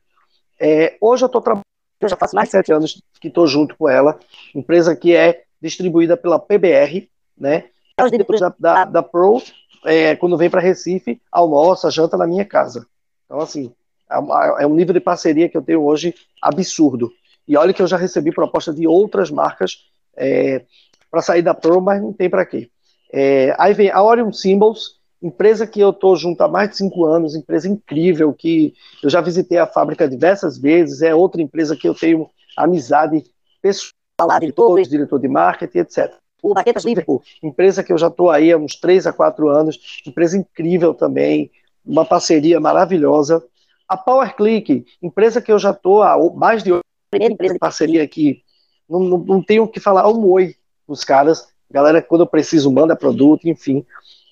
É, 0.59 0.97
hoje 0.99 1.23
eu 1.23 1.27
estou 1.27 1.41
trabalhando 1.41 1.66
eu 1.99 2.09
já 2.09 2.15
faço 2.15 2.35
mais 2.35 2.49
de 2.49 2.51
sete 2.51 2.71
anos 2.71 3.01
que 3.19 3.27
estou 3.27 3.47
junto 3.47 3.75
com 3.75 3.89
ela, 3.89 4.19
empresa 4.53 4.95
que 4.95 5.15
é 5.15 5.43
distribuída 5.61 6.15
pela 6.15 6.39
PBR, 6.39 7.09
né? 7.37 7.65
Os 7.99 8.11
diretores 8.11 8.39
da, 8.41 8.53
da, 8.59 8.85
da 8.85 9.03
Pro, 9.03 9.41
é, 9.85 10.15
quando 10.15 10.37
vem 10.37 10.49
para 10.49 10.61
Recife, 10.61 11.19
almoça, 11.31 11.89
janta 11.89 12.15
na 12.15 12.27
minha 12.27 12.45
casa. 12.45 12.85
Então, 13.25 13.39
assim, 13.39 13.73
é, 14.09 14.63
é 14.63 14.67
um 14.67 14.75
nível 14.75 14.93
de 14.93 14.99
parceria 14.99 15.49
que 15.49 15.57
eu 15.57 15.61
tenho 15.61 15.83
hoje 15.83 16.13
absurdo. 16.41 17.11
E 17.47 17.57
olha 17.57 17.73
que 17.73 17.81
eu 17.81 17.87
já 17.87 17.97
recebi 17.97 18.31
proposta 18.31 18.73
de 18.73 18.85
outras 18.87 19.31
marcas 19.31 19.85
é, 20.15 20.63
para 21.09 21.21
sair 21.21 21.41
da 21.41 21.53
Pro, 21.53 21.81
mas 21.81 22.01
não 22.01 22.13
tem 22.13 22.29
para 22.29 22.45
quê. 22.45 22.69
É, 23.11 23.55
aí 23.57 23.73
vem 23.73 23.89
a 23.89 24.03
Orion 24.03 24.31
Symbols, 24.31 24.96
empresa 25.21 25.65
que 25.65 25.79
eu 25.79 25.89
estou 25.89 26.15
junto 26.15 26.41
há 26.41 26.47
mais 26.47 26.69
de 26.69 26.77
cinco 26.77 27.05
anos, 27.05 27.35
empresa 27.35 27.67
incrível, 27.67 28.33
que 28.33 28.73
eu 29.03 29.09
já 29.09 29.21
visitei 29.21 29.57
a 29.57 29.67
fábrica 29.67 30.07
diversas 30.07 30.57
vezes, 30.57 31.01
é 31.01 31.13
outra 31.13 31.41
empresa 31.41 31.75
que 31.75 31.87
eu 31.87 31.93
tenho 31.93 32.29
amizade 32.55 33.23
pessoal, 33.61 34.39
diretor, 34.39 34.81
diretor 34.83 35.19
de 35.19 35.27
marketing, 35.27 35.79
etc. 35.79 36.13
O 36.41 36.53
Baquetas 36.53 36.85
Liverpool, 36.85 37.21
empresa 37.41 37.83
que 37.83 37.91
eu 37.91 37.97
já 37.97 38.07
estou 38.07 38.29
aí 38.29 38.51
há 38.51 38.57
uns 38.57 38.75
três 38.75 39.07
a 39.07 39.13
quatro 39.13 39.49
anos, 39.49 40.01
empresa 40.05 40.37
incrível 40.37 40.93
também, 40.93 41.51
uma 41.85 42.05
parceria 42.05 42.59
maravilhosa. 42.59 43.43
A 43.87 43.97
PowerClick, 43.97 44.85
empresa 45.01 45.41
que 45.41 45.51
eu 45.51 45.57
já 45.57 45.71
estou 45.71 46.03
há 46.03 46.17
mais 46.33 46.61
de 46.61 46.71
primeira 47.09 47.33
empresa 47.33 47.53
de 47.53 47.59
parceria 47.59 48.03
aqui, 48.03 48.43
não, 48.87 48.99
não, 48.99 49.17
não 49.17 49.43
tenho 49.43 49.63
o 49.63 49.67
que 49.67 49.79
falar 49.79 50.07
um 50.09 50.29
oi 50.29 50.55
os 50.87 51.03
caras, 51.03 51.49
galera, 51.69 52.01
quando 52.01 52.21
eu 52.21 52.27
preciso, 52.27 52.71
manda 52.71 52.95
produto, 52.95 53.47
enfim. 53.47 53.85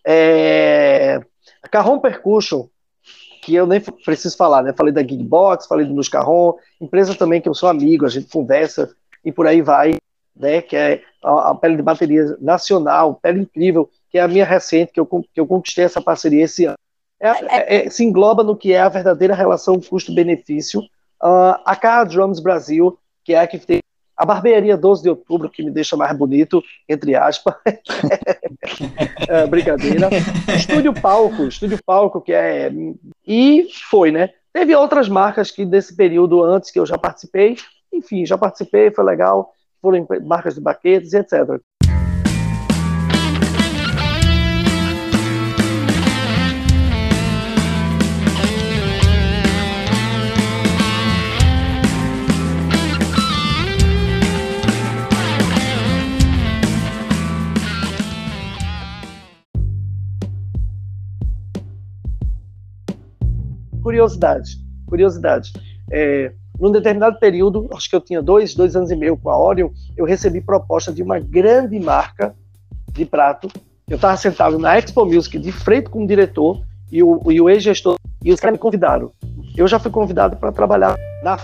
É... 0.06 1.20
A 1.64 1.68
Carrom 1.68 2.00
Percussion, 2.00 2.68
que 3.42 3.56
eu 3.56 3.66
nem 3.66 3.80
preciso 3.80 4.38
falar, 4.38 4.64
né? 4.64 4.74
Falei 4.74 4.94
da 4.94 5.02
Geekbox, 5.02 5.68
falei 5.68 5.86
do 5.86 6.10
Carrom, 6.10 6.54
empresa 6.80 7.16
também 7.16 7.42
que 7.42 7.50
eu 7.50 7.54
sou 7.54 7.70
amigo, 7.70 8.06
a 8.06 8.10
gente 8.10 8.28
conversa 8.28 8.96
e 9.24 9.32
por 9.32 9.48
aí 9.48 9.62
vai, 9.62 9.98
né? 10.36 10.62
Que 10.62 10.76
é 10.76 11.02
a, 11.24 11.52
a 11.52 11.56
pele 11.56 11.76
de 11.76 11.82
bateria 11.82 12.38
nacional, 12.40 13.20
pele 13.22 13.42
incrível, 13.42 13.90
que 14.10 14.18
é 14.18 14.22
a 14.22 14.28
minha 14.28 14.46
recente, 14.46 14.92
que 14.92 15.00
eu, 15.00 15.06
que 15.06 15.40
eu 15.40 15.48
conquistei 15.48 15.86
essa 15.86 16.02
parceria 16.02 16.44
esse 16.44 16.66
ano. 16.66 16.78
É, 17.20 17.30
é, 17.30 17.86
é, 17.86 17.90
se 17.90 18.04
engloba 18.04 18.44
no 18.44 18.56
que 18.56 18.74
é 18.74 18.80
a 18.80 18.90
verdadeira 18.90 19.34
relação 19.34 19.80
custo-benefício. 19.80 20.82
Uh, 21.24 21.58
a 21.66 21.76
Car 21.76 22.06
Drums 22.08 22.40
Brasil, 22.40 22.98
que 23.24 23.34
é 23.34 23.40
a 23.40 23.48
que 23.48 23.58
tem 23.58 23.80
a 24.18 24.26
barbearia 24.26 24.78
12 24.78 25.04
de 25.04 25.10
outubro, 25.10 25.50
que 25.50 25.64
me 25.64 25.72
deixa 25.72 25.98
mais 25.98 26.18
bonito, 26.18 26.64
entre 26.88 27.16
aspas. 27.16 27.56
é, 29.28 29.46
brincadeira. 29.48 30.10
Estúdio 30.56 30.94
Palco, 30.94 31.44
Estúdio 31.44 31.80
Palco, 31.86 32.22
que 32.22 32.34
é. 32.34 32.72
E 33.28 33.68
foi, 33.90 34.12
né? 34.12 34.30
Teve 34.54 34.74
outras 34.76 35.10
marcas 35.10 35.52
que 35.52 35.66
desse 35.66 35.96
período 35.96 36.44
antes 36.44 36.72
que 36.72 36.80
eu 36.80 36.86
já 36.86 36.98
participei. 36.98 37.58
Enfim, 37.92 38.26
já 38.26 38.38
participei, 38.38 38.90
foi 38.92 39.04
legal. 39.04 39.54
Foram 39.82 40.08
marcas 40.24 40.56
de 40.56 40.62
baquetes 40.62 41.14
e 41.14 41.18
etc. 41.18 41.60
curiosidade. 63.96 64.58
Curiosidade. 64.86 65.54
É, 65.92 66.32
num 66.60 66.72
determinado 66.72 67.18
período, 67.20 67.70
acho 67.74 67.90
que 67.90 67.96
eu 67.96 68.02
tinha 68.02 68.22
dois, 68.22 68.54
dois 68.54 68.76
anos 68.76 68.92
e 68.92 68.96
meio 68.96 69.18
com 69.18 69.30
a 69.30 69.38
Orion, 69.38 69.70
eu 69.96 70.06
recebi 70.06 70.42
proposta 70.42 70.92
de 70.92 71.02
uma 71.02 71.20
grande 71.20 71.80
marca 71.80 72.36
de 72.92 73.06
prato. 73.06 73.48
Eu 73.88 73.96
estava 73.96 74.18
sentado 74.18 74.58
na 74.58 74.78
Expo 74.78 75.06
Music 75.06 75.38
de 75.38 75.52
frente 75.52 75.90
com 75.90 76.04
o 76.04 76.08
diretor 76.08 76.62
e 76.92 77.02
o, 77.02 77.22
e 77.32 77.40
o 77.40 77.50
ex-gestor, 77.50 77.98
e 78.24 78.32
os 78.32 78.40
caras 78.40 78.54
me 78.54 78.60
convidaram. 78.60 79.12
Eu 79.56 79.68
já 79.68 79.80
fui 79.80 79.92
convidado 79.92 80.36
para 80.38 80.52
trabalhar 80.52 80.96
na, 81.24 81.38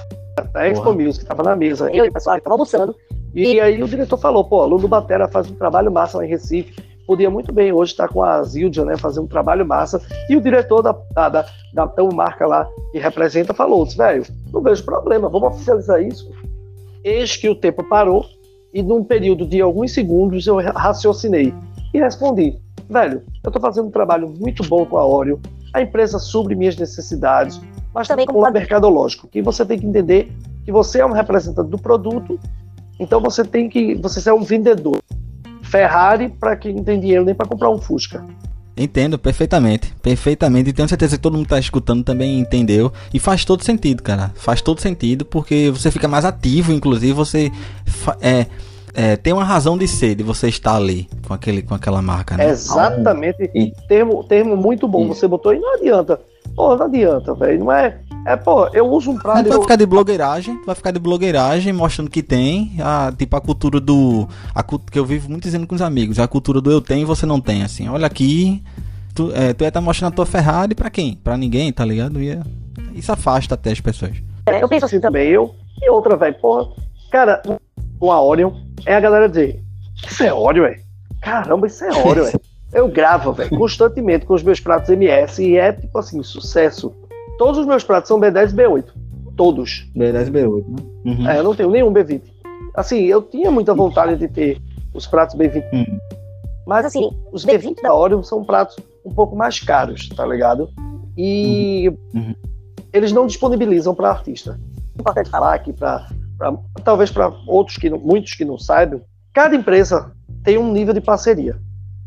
na 0.53 0.67
Expo 0.67 0.85
Porra. 0.85 0.97
Music, 0.97 1.23
estava 1.23 1.43
na 1.43 1.55
mesa, 1.55 1.89
eu 1.91 2.05
e 2.05 2.09
o 2.09 2.13
pessoal 2.13 2.37
estava 2.37 2.53
almoçando. 2.53 2.95
E 3.33 3.59
aí 3.61 3.81
o 3.81 3.87
diretor 3.87 4.17
falou, 4.17 4.43
pô, 4.43 4.61
aluno 4.61 4.87
Batera 4.87 5.27
faz 5.27 5.49
um 5.49 5.55
trabalho 5.55 5.91
massa 5.91 6.17
lá 6.17 6.25
em 6.25 6.29
Recife, 6.29 6.75
podia 7.05 7.29
muito 7.29 7.51
bem 7.51 7.71
hoje 7.71 7.91
estar 7.91 8.07
com 8.07 8.23
a 8.23 8.41
Zildia, 8.43 8.85
né, 8.85 8.97
fazer 8.97 9.19
um 9.19 9.27
trabalho 9.27 9.65
massa, 9.65 10.01
e 10.29 10.35
o 10.35 10.41
diretor 10.41 10.81
da, 10.81 10.93
da, 11.13 11.29
da, 11.29 11.85
da 11.85 12.03
marca 12.13 12.45
lá 12.45 12.67
que 12.91 12.99
representa 12.99 13.53
falou, 13.53 13.85
velho, 13.85 14.25
não 14.51 14.61
vejo 14.61 14.83
problema, 14.83 15.29
vamos 15.29 15.55
oficializar 15.55 16.01
isso. 16.01 16.31
Eis 17.03 17.35
que 17.35 17.49
o 17.49 17.55
tempo 17.55 17.83
parou, 17.83 18.25
e 18.73 18.81
num 18.81 19.03
período 19.03 19.45
de 19.45 19.59
alguns 19.59 19.93
segundos 19.93 20.47
eu 20.47 20.57
raciocinei 20.57 21.53
e 21.93 21.99
respondi, 21.99 22.57
velho, 22.89 23.21
eu 23.43 23.49
estou 23.49 23.61
fazendo 23.61 23.87
um 23.87 23.91
trabalho 23.91 24.29
muito 24.29 24.63
bom 24.63 24.85
com 24.85 24.97
a 24.97 25.05
Oreo, 25.05 25.39
a 25.73 25.81
empresa 25.81 26.19
supre 26.19 26.55
minhas 26.55 26.77
necessidades, 26.77 27.59
mas 27.93 28.07
também 28.07 28.25
com 28.25 28.39
o 28.39 28.51
mercadológico, 28.51 29.27
que 29.27 29.41
você 29.41 29.65
tem 29.65 29.79
que 29.79 29.85
entender 29.85 30.31
que 30.63 30.71
você 30.71 30.99
é 30.99 31.05
um 31.05 31.11
representante 31.11 31.69
do 31.69 31.77
produto, 31.77 32.39
então 32.99 33.19
você 33.19 33.43
tem 33.43 33.67
que, 33.67 33.95
você 33.95 34.29
é 34.29 34.33
um 34.33 34.43
vendedor. 34.43 34.99
Ferrari 35.71 36.29
para 36.29 36.55
quem 36.55 36.75
não 36.75 36.83
tem 36.83 36.99
dinheiro 36.99 37.23
nem 37.23 37.33
para 37.33 37.47
comprar 37.47 37.69
um 37.69 37.79
Fusca. 37.79 38.23
Entendo 38.75 39.17
perfeitamente, 39.17 39.93
perfeitamente. 40.01 40.69
E 40.69 40.73
tenho 40.73 40.87
certeza 40.87 41.15
que 41.15 41.21
todo 41.21 41.33
mundo 41.33 41.43
que 41.43 41.49
tá 41.49 41.59
escutando 41.59 42.03
também 42.03 42.39
entendeu. 42.39 42.91
E 43.13 43.19
faz 43.19 43.43
todo 43.45 43.63
sentido, 43.63 44.01
cara. 44.01 44.31
Faz 44.35 44.61
todo 44.61 44.81
sentido 44.81 45.25
porque 45.25 45.69
você 45.71 45.91
fica 45.91 46.07
mais 46.07 46.25
ativo, 46.25 46.71
inclusive 46.71 47.13
você 47.13 47.51
é, 48.21 48.45
é, 48.93 49.15
tem 49.15 49.33
uma 49.33 49.43
razão 49.43 49.77
de 49.77 49.87
ser, 49.87 50.15
de 50.15 50.23
você 50.23 50.47
estar 50.47 50.75
ali 50.75 51.07
com, 51.27 51.33
aquele, 51.33 51.61
com 51.61 51.73
aquela 51.73 52.01
marca, 52.01 52.37
né? 52.37 52.49
Exatamente. 52.49 53.49
E... 53.53 53.71
Termo, 53.87 54.23
termo 54.23 54.55
muito 54.55 54.87
bom. 54.87 55.07
Você 55.07 55.27
botou 55.27 55.53
e 55.53 55.59
não 55.59 55.75
adianta. 55.75 56.19
Pô, 56.55 56.75
não 56.75 56.85
adianta, 56.85 57.33
velho. 57.33 57.59
Não 57.59 57.71
é. 57.71 57.99
É, 58.25 58.35
pô, 58.35 58.67
eu 58.67 58.87
uso 58.87 59.11
um 59.11 59.17
prato. 59.17 59.49
Vai 59.49 59.61
ficar 59.61 59.75
de 59.75 59.85
blogueiragem, 59.85 60.61
vai 60.65 60.75
ficar 60.75 60.91
de 60.91 60.99
blogueiragem, 60.99 61.73
mostrando 61.73 62.09
que 62.09 62.21
tem. 62.21 62.75
A, 62.79 63.11
tipo 63.17 63.35
a 63.35 63.41
cultura 63.41 63.79
do. 63.79 64.27
A, 64.53 64.63
que 64.63 64.99
eu 64.99 65.05
vivo 65.05 65.29
muito 65.29 65.43
dizendo 65.43 65.65
com 65.65 65.75
os 65.75 65.81
amigos. 65.81 66.19
A 66.19 66.27
cultura 66.27 66.61
do 66.61 66.71
eu 66.71 66.81
tenho 66.81 67.01
e 67.01 67.05
você 67.05 67.25
não 67.25 67.41
tem. 67.41 67.63
Assim, 67.63 67.89
olha 67.89 68.05
aqui. 68.05 68.63
Tu, 69.15 69.31
é, 69.33 69.53
tu 69.53 69.63
ia 69.63 69.67
estar 69.67 69.79
tá 69.79 69.81
mostrando 69.81 70.11
a 70.13 70.15
tua 70.15 70.25
Ferrari 70.25 70.75
pra 70.75 70.89
quem? 70.89 71.15
Pra 71.15 71.35
ninguém, 71.35 71.73
tá 71.73 71.83
ligado? 71.83 72.21
Ia, 72.21 72.43
isso 72.93 73.11
afasta 73.11 73.55
até 73.55 73.71
as 73.71 73.81
pessoas. 73.81 74.17
É, 74.45 74.63
eu 74.63 74.69
penso 74.69 74.85
assim 74.85 74.99
também, 74.99 75.29
eu. 75.29 75.53
E 75.81 75.89
outra, 75.89 76.15
velho, 76.15 76.35
porra. 76.39 76.69
Cara, 77.11 77.41
com 77.99 78.11
a 78.11 78.21
Orion, 78.21 78.53
é 78.85 78.95
a 78.95 78.99
galera 78.99 79.27
dizer: 79.27 79.59
Isso 80.07 80.23
é 80.23 80.33
Orion, 80.33 80.63
velho. 80.63 80.81
Caramba, 81.21 81.67
isso 81.67 81.83
é 81.83 81.89
Orion, 81.89 82.25
velho. 82.25 82.41
Eu 82.73 82.87
gravo, 82.87 83.33
velho, 83.33 83.49
constantemente 83.49 84.25
com 84.25 84.33
os 84.33 84.43
meus 84.43 84.61
pratos 84.61 84.89
MS 84.89 85.43
e 85.43 85.57
é, 85.57 85.73
tipo 85.73 85.97
assim, 85.99 86.23
sucesso. 86.23 86.95
Todos 87.41 87.57
os 87.57 87.65
meus 87.65 87.83
pratos 87.83 88.07
são 88.07 88.19
B10 88.19 88.51
e 88.51 88.55
B8. 88.55 88.85
Todos. 89.35 89.89
B10 89.97 90.27
e 90.27 90.31
B8, 90.31 90.65
né? 90.67 90.75
Uhum. 91.03 91.27
É, 91.27 91.39
eu 91.39 91.43
não 91.43 91.55
tenho 91.55 91.71
nenhum 91.71 91.91
B20. 91.91 92.21
Assim, 92.75 93.05
eu 93.05 93.19
tinha 93.23 93.49
muita 93.49 93.73
vontade 93.73 94.15
de 94.15 94.27
ter 94.27 94.61
os 94.93 95.07
pratos 95.07 95.35
B20. 95.35 95.63
Uhum. 95.73 95.99
Mas, 96.67 96.85
assim, 96.85 97.09
os 97.31 97.43
B20 97.43 97.81
da 97.81 97.95
Orion 97.95 98.21
são 98.21 98.43
pratos 98.43 98.75
um 99.03 99.09
pouco 99.09 99.35
mais 99.35 99.59
caros, 99.59 100.07
tá 100.09 100.23
ligado? 100.23 100.69
E 101.17 101.89
uhum. 102.13 102.21
uhum. 102.21 102.35
eles 102.93 103.11
não 103.11 103.25
disponibilizam 103.25 103.95
para 103.95 104.11
artista. 104.11 104.59
Importante 104.99 105.31
falar 105.31 105.55
aqui, 105.55 105.73
pra, 105.73 106.07
pra 106.37 106.55
talvez 106.83 107.09
para 107.09 107.33
outros 107.47 107.75
que 107.75 107.89
não, 107.89 107.97
muitos 107.97 108.35
que 108.35 108.45
não 108.45 108.59
saibam, 108.59 109.01
cada 109.33 109.55
empresa 109.55 110.11
tem 110.43 110.59
um 110.59 110.71
nível 110.71 110.93
de 110.93 111.01
parceria 111.01 111.59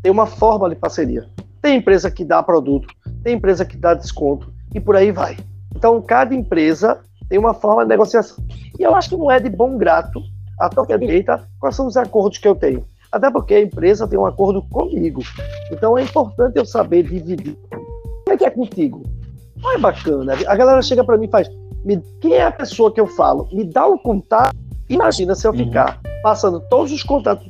tem 0.05 0.11
uma 0.11 0.27
forma 0.27 0.69
de 0.69 0.75
parceria. 0.75 1.27
Tem 1.63 1.77
empresa 1.77 2.11
que 2.11 2.23
dá 2.23 2.43
produto, 2.43 2.87
tem 3.23 3.33
empresa 3.33 3.65
que 3.65 3.75
dá 3.75 3.95
desconto 3.95 4.53
e 4.75 4.79
por 4.79 4.95
aí 4.95 5.11
vai. 5.11 5.37
Então, 5.75 5.99
cada 6.01 6.35
empresa 6.35 6.99
tem 7.27 7.39
uma 7.39 7.53
forma 7.53 7.83
de 7.83 7.89
negociação. 7.89 8.43
E 8.77 8.83
eu 8.83 8.93
acho 8.93 9.09
que 9.09 9.17
não 9.17 9.31
é 9.31 9.39
de 9.39 9.49
bom 9.49 9.77
grato 9.77 10.21
a 10.59 10.69
qualquer 10.69 10.99
direita 10.99 11.43
quais 11.59 11.75
são 11.75 11.87
os 11.87 11.97
acordos 11.97 12.37
que 12.37 12.47
eu 12.47 12.55
tenho. 12.55 12.85
Até 13.11 13.31
porque 13.31 13.55
a 13.55 13.61
empresa 13.61 14.07
tem 14.07 14.19
um 14.19 14.25
acordo 14.25 14.61
comigo. 14.61 15.21
Então 15.71 15.97
é 15.97 16.03
importante 16.03 16.57
eu 16.57 16.65
saber 16.65 17.03
dividir. 17.03 17.57
Como 17.69 18.33
é 18.33 18.37
que 18.37 18.45
é 18.45 18.49
contigo? 18.49 19.01
Não 19.57 19.71
é 19.71 19.77
bacana. 19.77 20.33
A 20.47 20.55
galera 20.55 20.81
chega 20.81 21.03
para 21.03 21.17
mim 21.17 21.25
e 21.25 21.31
faz: 21.31 21.49
me, 21.83 22.01
quem 22.21 22.33
é 22.33 22.43
a 22.43 22.51
pessoa 22.51 22.91
que 22.91 22.99
eu 22.99 23.07
falo? 23.07 23.47
Me 23.53 23.63
dá 23.63 23.87
o 23.87 23.97
contato. 23.97 24.55
Imagina 24.89 25.33
se 25.33 25.47
eu 25.47 25.51
uhum. 25.51 25.57
ficar 25.57 25.99
passando 26.21 26.59
todos 26.69 26.91
os 26.91 27.03
contatos, 27.03 27.47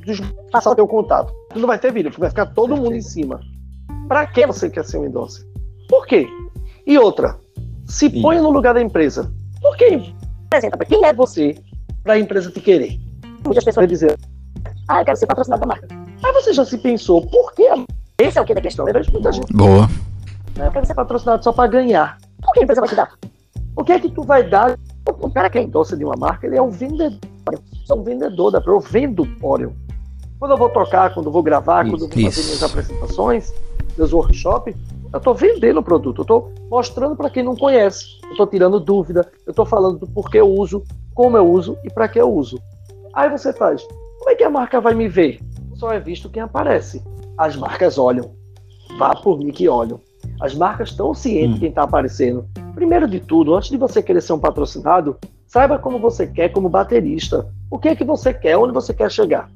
passar 0.50 0.70
o 0.70 0.74
teu 0.74 0.86
contato 0.86 1.32
não 1.58 1.66
vai 1.66 1.78
ter 1.78 1.92
vídeo, 1.92 2.10
porque 2.10 2.20
vai 2.20 2.30
ficar 2.30 2.46
todo 2.46 2.76
mundo 2.76 2.94
em 2.94 3.00
cima. 3.00 3.40
Para 4.08 4.26
que 4.26 4.46
você 4.46 4.70
quer 4.70 4.84
ser 4.84 4.98
um 4.98 5.04
endorser? 5.04 5.44
Por 5.88 6.06
quê? 6.06 6.26
E 6.86 6.96
outra, 6.98 7.36
se 7.84 8.08
Sim. 8.08 8.22
põe 8.22 8.40
no 8.40 8.50
lugar 8.50 8.74
da 8.74 8.80
empresa. 8.80 9.32
Por 9.60 9.76
quê? 9.76 10.00
Apresenta 10.46 10.84
quem 10.84 11.04
é 11.04 11.12
você 11.12 11.58
para 12.04 12.14
a 12.14 12.18
empresa 12.18 12.50
te 12.50 12.60
querer. 12.60 13.00
Muitas 13.44 13.64
pessoas 13.64 13.84
vão 13.84 13.86
dizer, 13.86 14.16
ah, 14.88 15.00
eu 15.00 15.04
quero 15.04 15.16
ser 15.16 15.26
patrocinado 15.26 15.60
da 15.60 15.66
marca. 15.66 15.88
Aí 16.22 16.32
você 16.32 16.52
já 16.52 16.64
se 16.64 16.78
pensou, 16.78 17.26
por 17.26 17.52
quê? 17.54 17.68
Esse 18.18 18.38
é 18.38 18.42
o 18.42 18.44
que 18.44 18.54
da 18.54 18.60
questão. 18.60 18.86
Eu 18.86 18.94
vejo 18.94 19.10
muita 19.12 19.32
gente. 19.32 19.52
Boa. 19.52 19.88
Eu 20.56 20.70
quero 20.70 20.86
ser 20.86 20.94
patrocinado 20.94 21.42
só 21.42 21.52
para 21.52 21.68
ganhar. 21.68 22.18
Por 22.40 22.52
que 22.52 22.60
a 22.60 22.62
empresa 22.62 22.80
vai 22.80 22.88
te 22.88 22.94
dar? 22.94 23.12
O 23.74 23.84
que 23.84 23.92
é 23.92 23.98
que 23.98 24.08
tu 24.08 24.22
vai 24.22 24.48
dar? 24.48 24.78
O 25.20 25.30
cara 25.30 25.50
que 25.50 25.58
é 25.58 25.62
endorse 25.62 25.96
de 25.96 26.04
uma 26.04 26.14
marca, 26.16 26.46
ele 26.46 26.56
é 26.56 26.62
um 26.62 26.70
vendedor. 26.70 27.18
Eu 27.52 27.58
sou 27.84 28.00
um 28.00 28.04
vendedor 28.04 28.50
da 28.52 28.62
Eu 28.64 28.80
vendo 28.80 29.28
Orion. 29.42 29.70
Quando 30.38 30.52
eu 30.52 30.56
vou 30.56 30.68
tocar, 30.68 31.12
quando 31.12 31.26
eu 31.26 31.32
vou 31.32 31.42
gravar, 31.42 31.84
isso, 31.84 31.96
quando 31.96 32.02
eu 32.02 32.08
vou 32.08 32.30
fazer 32.30 32.44
minhas 32.44 32.62
apresentações, 32.62 33.52
meus 33.98 34.12
workshops, 34.12 34.74
eu 35.16 35.18
estou 35.18 35.34
vendendo 35.34 35.80
o 35.80 35.82
produto, 35.82 36.18
eu 36.18 36.22
estou 36.22 36.52
mostrando 36.70 37.16
para 37.16 37.30
quem 37.30 37.42
não 37.42 37.56
conhece, 37.56 38.04
eu 38.24 38.32
estou 38.32 38.46
tirando 38.46 38.78
dúvida, 38.78 39.26
eu 39.46 39.50
estou 39.50 39.64
falando 39.64 40.00
do 40.00 40.06
porquê 40.06 40.38
eu 40.38 40.48
uso, 40.48 40.84
como 41.14 41.38
eu 41.38 41.50
uso 41.50 41.78
e 41.82 41.90
para 41.90 42.06
que 42.06 42.20
eu 42.20 42.30
uso. 42.30 42.60
Aí 43.14 43.30
você 43.30 43.50
faz, 43.50 43.82
como 44.18 44.30
é 44.30 44.34
que 44.34 44.44
a 44.44 44.50
marca 44.50 44.78
vai 44.78 44.94
me 44.94 45.08
ver? 45.08 45.40
Só 45.76 45.90
é 45.90 45.98
visto 45.98 46.28
quem 46.28 46.42
aparece. 46.42 47.02
As 47.38 47.56
marcas 47.56 47.96
olham. 47.96 48.30
Vá 48.98 49.14
por 49.14 49.38
mim 49.38 49.50
que 49.50 49.68
olham. 49.68 50.00
As 50.38 50.54
marcas 50.54 50.90
estão 50.90 51.14
cientes 51.14 51.50
hum. 51.50 51.54
de 51.54 51.60
quem 51.60 51.68
está 51.70 51.84
aparecendo. 51.84 52.46
Primeiro 52.74 53.08
de 53.08 53.20
tudo, 53.20 53.54
antes 53.54 53.70
de 53.70 53.78
você 53.78 54.02
querer 54.02 54.20
ser 54.20 54.34
um 54.34 54.38
patrocinado, 54.38 55.16
saiba 55.46 55.78
como 55.78 55.98
você 55.98 56.26
quer 56.26 56.50
como 56.50 56.68
baterista. 56.68 57.48
O 57.70 57.78
que 57.78 57.88
é 57.88 57.96
que 57.96 58.04
você 58.04 58.34
quer, 58.34 58.58
onde 58.58 58.74
você 58.74 58.92
quer 58.92 59.10
chegar. 59.10 59.48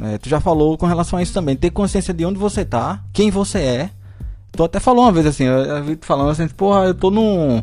É, 0.00 0.18
tu 0.18 0.28
já 0.28 0.40
falou 0.40 0.76
com 0.76 0.86
relação 0.86 1.20
a 1.20 1.22
isso 1.22 1.32
também. 1.32 1.54
Ter 1.54 1.70
consciência 1.70 2.12
de 2.12 2.26
onde 2.26 2.38
você 2.38 2.64
tá, 2.64 3.04
quem 3.12 3.30
você 3.30 3.58
é. 3.60 3.90
Tu 4.56 4.62
até 4.62 4.78
falou 4.78 5.04
uma 5.04 5.12
vez 5.12 5.26
assim, 5.26 5.44
eu, 5.44 5.58
eu 5.64 5.84
vi 5.84 5.96
tu 5.96 6.06
falando 6.06 6.30
assim, 6.30 6.46
porra, 6.48 6.86
eu 6.86 6.94
tô 6.94 7.10
no. 7.10 7.62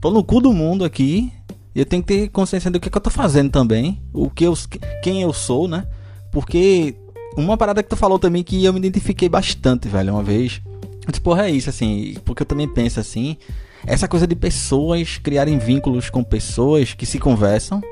tô 0.00 0.10
no 0.10 0.24
cu 0.24 0.40
do 0.40 0.52
mundo 0.52 0.84
aqui. 0.84 1.32
E 1.74 1.78
eu 1.80 1.84
tenho 1.84 2.02
que 2.02 2.08
ter 2.08 2.28
consciência 2.28 2.70
do 2.70 2.80
que, 2.80 2.88
que 2.88 2.96
eu 2.96 3.02
tô 3.02 3.10
fazendo 3.10 3.50
também. 3.50 4.00
O 4.12 4.30
que 4.30 4.44
eu, 4.44 4.54
quem 5.02 5.20
eu 5.20 5.32
sou, 5.32 5.68
né? 5.68 5.86
Porque 6.32 6.96
uma 7.36 7.56
parada 7.56 7.82
que 7.82 7.88
tu 7.88 7.96
falou 7.96 8.18
também 8.18 8.42
que 8.42 8.64
eu 8.64 8.72
me 8.72 8.78
identifiquei 8.78 9.28
bastante, 9.28 9.86
velho, 9.86 10.14
uma 10.14 10.22
vez. 10.22 10.62
Eu 11.06 11.10
disse, 11.10 11.20
porra, 11.20 11.46
é 11.46 11.50
isso, 11.50 11.68
assim, 11.68 12.16
porque 12.24 12.42
eu 12.42 12.46
também 12.46 12.66
penso 12.66 12.98
assim. 12.98 13.36
Essa 13.86 14.08
coisa 14.08 14.26
de 14.26 14.34
pessoas 14.34 15.18
criarem 15.18 15.58
vínculos 15.58 16.08
com 16.08 16.24
pessoas 16.24 16.94
que 16.94 17.04
se 17.04 17.18
conversam 17.18 17.82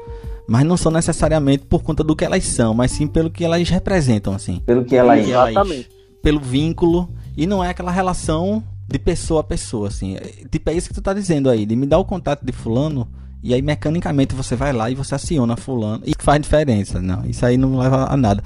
mas 0.46 0.64
não 0.64 0.76
são 0.76 0.92
necessariamente 0.92 1.64
por 1.64 1.82
conta 1.82 2.04
do 2.04 2.14
que 2.14 2.24
elas 2.24 2.44
são, 2.44 2.74
mas 2.74 2.90
sim 2.90 3.06
pelo 3.06 3.30
que 3.30 3.44
elas 3.44 3.68
representam, 3.68 4.34
assim. 4.34 4.60
Pelo 4.66 4.84
que 4.84 4.94
elas, 4.94 5.26
Exatamente. 5.26 5.88
Pelo 6.24 6.40
vínculo 6.40 7.10
e 7.36 7.46
não 7.46 7.62
é 7.62 7.68
aquela 7.68 7.90
relação 7.90 8.64
de 8.88 8.98
pessoa 8.98 9.42
a 9.42 9.44
pessoa, 9.44 9.88
assim. 9.88 10.16
É, 10.16 10.20
tipo 10.50 10.70
é 10.70 10.72
isso 10.72 10.88
que 10.88 10.94
tu 10.94 11.02
tá 11.02 11.12
dizendo 11.12 11.50
aí, 11.50 11.66
de 11.66 11.76
me 11.76 11.86
dar 11.86 11.98
o 11.98 12.04
contato 12.04 12.44
de 12.44 12.52
fulano 12.52 13.06
E 13.42 13.52
aí 13.52 13.60
mecanicamente 13.60 14.34
você 14.34 14.56
vai 14.56 14.72
lá 14.72 14.90
e 14.90 14.94
você 14.94 15.14
aciona 15.14 15.54
fulano 15.54 16.02
e 16.06 16.12
faz 16.18 16.40
diferença. 16.40 17.00
Não, 17.02 17.26
isso 17.26 17.44
aí 17.44 17.58
não 17.58 17.78
leva 17.78 18.06
a 18.10 18.16
nada. 18.16 18.42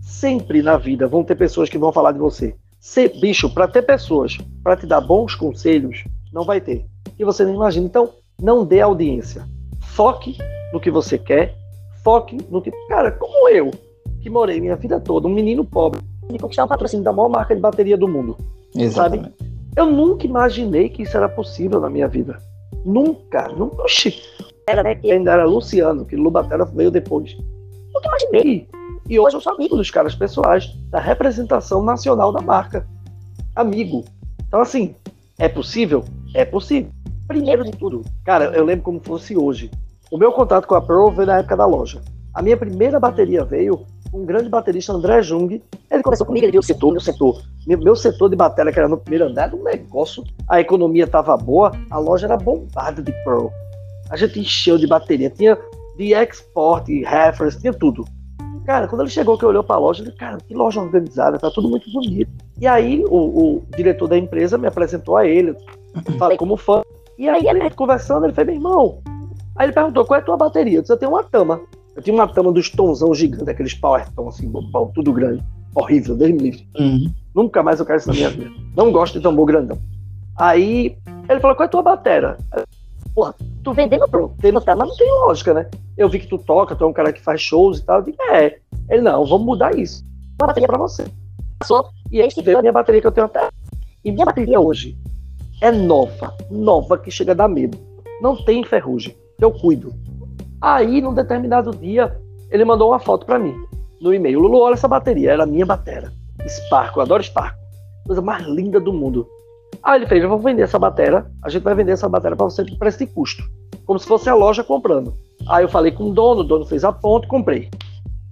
Sempre 0.00 0.62
na 0.62 0.76
vida 0.76 1.06
vão 1.06 1.22
ter 1.22 1.36
pessoas 1.36 1.68
que 1.68 1.78
vão 1.78 1.92
falar 1.92 2.10
de 2.10 2.18
você. 2.18 2.56
Ser 2.80 3.18
bicho, 3.20 3.48
para 3.48 3.68
ter 3.68 3.82
pessoas 3.82 4.36
para 4.62 4.76
te 4.76 4.86
dar 4.86 5.00
bons 5.00 5.36
conselhos, 5.36 6.02
não 6.32 6.44
vai 6.44 6.60
ter. 6.60 6.84
E 7.16 7.24
você 7.24 7.44
não 7.44 7.54
imagina. 7.54 7.86
Então, 7.86 8.10
não 8.42 8.64
dê 8.64 8.80
audiência. 8.80 9.46
Foque 9.80 10.36
no 10.72 10.80
que 10.80 10.90
você 10.90 11.16
quer. 11.16 11.54
Foque 12.02 12.36
no 12.50 12.60
que. 12.60 12.72
Cara, 12.88 13.12
como 13.12 13.48
eu, 13.48 13.70
que 14.20 14.28
morei 14.28 14.60
minha 14.60 14.74
vida 14.74 14.98
toda, 14.98 15.28
um 15.28 15.32
menino 15.32 15.64
pobre, 15.64 16.00
e 16.32 16.38
conquistar 16.38 16.64
um 16.64 16.68
patrocínio 16.68 17.04
da 17.04 17.12
maior 17.12 17.28
marca 17.28 17.54
de 17.54 17.60
bateria 17.60 17.96
do 17.96 18.08
mundo. 18.08 18.36
Exatamente. 18.74 19.24
Sabe? 19.24 19.56
Eu 19.76 19.86
nunca 19.86 20.26
imaginei 20.26 20.88
que 20.88 21.02
isso 21.02 21.16
era 21.16 21.28
possível 21.28 21.80
na 21.80 21.90
minha 21.90 22.08
vida. 22.08 22.38
Nunca, 22.84 23.48
nunca. 23.48 23.82
Oxi. 23.82 24.22
Era, 24.68 24.82
né, 24.82 24.94
que 24.94 25.10
ainda 25.10 25.32
era 25.32 25.44
Luciano, 25.44 26.04
que 26.04 26.16
Lubatera 26.16 26.64
veio 26.64 26.90
depois. 26.90 27.36
Nunca 27.94 28.08
imaginei. 28.08 28.68
E 29.08 29.18
hoje 29.18 29.36
eu 29.36 29.40
sou 29.40 29.52
amigo 29.52 29.76
dos 29.76 29.90
caras 29.90 30.14
pessoais, 30.14 30.66
da 30.90 30.98
representação 30.98 31.82
nacional 31.82 32.32
da 32.32 32.40
marca. 32.40 32.86
Amigo. 33.54 34.04
Então, 34.48 34.60
assim, 34.60 34.96
é 35.38 35.48
possível? 35.48 36.04
É 36.34 36.44
possível. 36.44 36.90
Primeiro 37.28 37.64
de 37.64 37.72
tudo, 37.72 38.02
cara, 38.24 38.46
eu 38.56 38.64
lembro 38.64 38.84
como 38.84 39.00
fosse 39.00 39.36
hoje. 39.36 39.70
O 40.10 40.16
meu 40.16 40.32
contato 40.32 40.66
com 40.66 40.74
a 40.74 40.80
Pearl 40.80 41.10
veio 41.10 41.26
na 41.26 41.38
época 41.38 41.56
da 41.56 41.66
loja. 41.66 42.00
A 42.32 42.40
minha 42.40 42.56
primeira 42.56 43.00
bateria 43.00 43.44
veio 43.44 43.84
um 44.16 44.24
grande 44.24 44.48
baterista, 44.48 44.92
André 44.92 45.22
Jung. 45.22 45.62
Ele 45.90 46.02
conversou 46.02 46.26
comigo, 46.26 46.44
ele 46.44 46.52
viu 46.52 46.60
o 46.60 46.64
setor, 46.64 46.90
meu 46.90 47.00
setor. 47.00 47.42
Meu, 47.66 47.78
meu 47.78 47.94
setor 47.94 48.28
de 48.30 48.36
bateria, 48.36 48.72
que 48.72 48.78
era 48.78 48.88
no 48.88 48.96
primeiro 48.96 49.26
andar, 49.26 49.48
era 49.48 49.56
um 49.56 49.62
negócio. 49.62 50.24
A 50.48 50.60
economia 50.60 51.04
estava 51.04 51.36
boa, 51.36 51.72
a 51.90 51.98
loja 51.98 52.26
era 52.26 52.36
bombada 52.36 53.02
de 53.02 53.12
Pearl. 53.24 53.48
A 54.10 54.16
gente 54.16 54.40
encheu 54.40 54.78
de 54.78 54.86
bateria, 54.86 55.30
tinha 55.30 55.58
de 55.96 56.14
export, 56.14 56.88
reference, 56.88 57.60
tinha 57.60 57.72
tudo. 57.72 58.04
Cara, 58.64 58.88
quando 58.88 59.02
ele 59.02 59.10
chegou, 59.10 59.38
que 59.38 59.44
olhou 59.44 59.62
para 59.62 59.76
a 59.76 59.78
loja, 59.78 60.02
ele 60.02 60.12
cara, 60.12 60.38
que 60.38 60.54
loja 60.54 60.80
organizada, 60.80 61.38
tá 61.38 61.50
tudo 61.50 61.68
muito 61.68 61.90
bonito. 61.92 62.30
E 62.60 62.66
aí 62.66 63.04
o, 63.06 63.16
o 63.16 63.62
diretor 63.76 64.08
da 64.08 64.18
empresa 64.18 64.58
me 64.58 64.66
apresentou 64.66 65.16
a 65.16 65.26
ele, 65.26 65.54
falei 66.18 66.36
como 66.36 66.56
fã. 66.56 66.82
E 67.18 67.28
aí 67.28 67.46
ele 67.46 67.70
conversando, 67.70 68.26
ele 68.26 68.32
fez, 68.32 68.46
meu 68.46 68.56
irmão. 68.56 68.98
Aí 69.56 69.66
ele 69.66 69.72
perguntou, 69.72 70.04
qual 70.04 70.18
é 70.18 70.22
a 70.22 70.24
tua 70.24 70.36
bateria? 70.36 70.78
Eu 70.78 70.82
disse, 70.82 70.92
eu 70.92 70.98
tenho 70.98 71.12
uma 71.12 71.22
tama. 71.22 71.60
Eu 71.96 72.02
tinha 72.02 72.14
uma 72.14 72.28
tama 72.28 72.52
dos 72.52 72.68
tonzão 72.68 73.14
gigante, 73.14 73.50
aqueles 73.50 73.72
power 73.72 74.06
tom, 74.14 74.28
assim, 74.28 74.46
bom, 74.46 74.92
tudo 74.94 75.12
grande. 75.12 75.42
Horrível, 75.74 76.14
Deus 76.14 76.30
me 76.30 76.38
livre. 76.38 76.68
Uhum. 76.78 77.12
Nunca 77.34 77.62
mais 77.62 77.80
eu 77.80 77.86
quero 77.86 77.98
isso 77.98 78.08
na 78.08 78.14
minha 78.14 78.30
vida. 78.30 78.50
Não 78.76 78.92
gosto 78.92 79.14
de 79.14 79.20
tambor 79.20 79.46
grandão. 79.46 79.78
Aí 80.36 80.96
ele 81.28 81.40
falou, 81.40 81.56
qual 81.56 81.64
é 81.64 81.68
a 81.68 81.70
tua 81.70 81.82
bateria? 81.82 82.36
Porra, 83.14 83.34
tu 83.64 83.72
vendendo 83.72 84.06
pro 84.08 84.34
tendo 84.38 84.60
tá, 84.60 84.76
mas 84.76 84.88
não 84.88 84.96
tem 84.96 85.10
lógica, 85.10 85.54
né? 85.54 85.70
Eu 85.96 86.08
vi 86.08 86.20
que 86.20 86.26
tu 86.28 86.36
toca, 86.36 86.76
tu 86.76 86.84
é 86.84 86.86
um 86.86 86.92
cara 86.92 87.12
que 87.12 87.20
faz 87.20 87.40
shows 87.40 87.78
e 87.78 87.84
tal. 87.84 88.00
Eu 88.00 88.04
digo, 88.04 88.18
é. 88.30 88.58
Ele, 88.90 89.00
não, 89.00 89.24
vamos 89.24 89.46
mudar 89.46 89.74
isso. 89.74 90.04
Uma 90.38 90.48
bateria 90.48 90.68
pra 90.68 90.78
você. 90.78 91.06
Passou, 91.58 91.88
e 92.12 92.20
aí 92.20 92.28
veio 92.44 92.58
a 92.58 92.60
minha 92.60 92.72
bateria 92.72 93.00
que 93.00 93.06
eu 93.06 93.12
tenho 93.12 93.26
até. 93.26 93.48
E 94.04 94.12
minha 94.12 94.26
bateria 94.26 94.60
hoje 94.60 94.98
é 95.62 95.72
nova, 95.72 96.34
nova, 96.50 96.98
que 96.98 97.10
chega 97.10 97.32
a 97.32 97.34
dar 97.34 97.48
medo. 97.48 97.78
Não 98.20 98.36
tem 98.44 98.62
ferrugem, 98.62 99.16
eu 99.40 99.50
cuido. 99.50 99.94
Aí, 100.60 101.00
num 101.00 101.14
determinado 101.14 101.70
dia, 101.70 102.16
ele 102.50 102.64
mandou 102.64 102.90
uma 102.90 102.98
foto 102.98 103.26
para 103.26 103.38
mim, 103.38 103.54
no 104.00 104.12
e-mail. 104.12 104.40
Lulu, 104.40 104.60
olha 104.60 104.74
essa 104.74 104.88
bateria, 104.88 105.32
era 105.32 105.42
a 105.42 105.46
minha 105.46 105.66
bateria. 105.66 106.10
Sparco, 106.48 106.98
eu 106.98 107.02
adoro 107.02 107.22
Sparco. 107.22 107.58
Coisa 108.06 108.22
mais 108.22 108.46
linda 108.46 108.80
do 108.80 108.92
mundo. 108.92 109.26
Aí 109.82 109.98
ele 109.98 110.06
fez, 110.06 110.22
eu 110.22 110.28
vou 110.28 110.38
vender 110.38 110.62
essa 110.62 110.78
bateria, 110.78 111.26
a 111.42 111.48
gente 111.48 111.62
vai 111.62 111.74
vender 111.74 111.92
essa 111.92 112.08
bateria 112.08 112.36
para 112.36 112.46
você 112.46 112.64
por 112.64 112.78
preço 112.78 112.98
de 112.98 113.06
custo. 113.06 113.42
Como 113.84 113.98
se 113.98 114.06
fosse 114.06 114.28
a 114.28 114.34
loja 114.34 114.64
comprando. 114.64 115.14
Aí 115.48 115.64
eu 115.64 115.68
falei 115.68 115.92
com 115.92 116.04
o 116.04 116.12
dono, 116.12 116.40
o 116.40 116.44
dono 116.44 116.64
fez 116.64 116.84
a 116.84 116.92
ponta 116.92 117.26
e 117.26 117.30
comprei. 117.30 117.70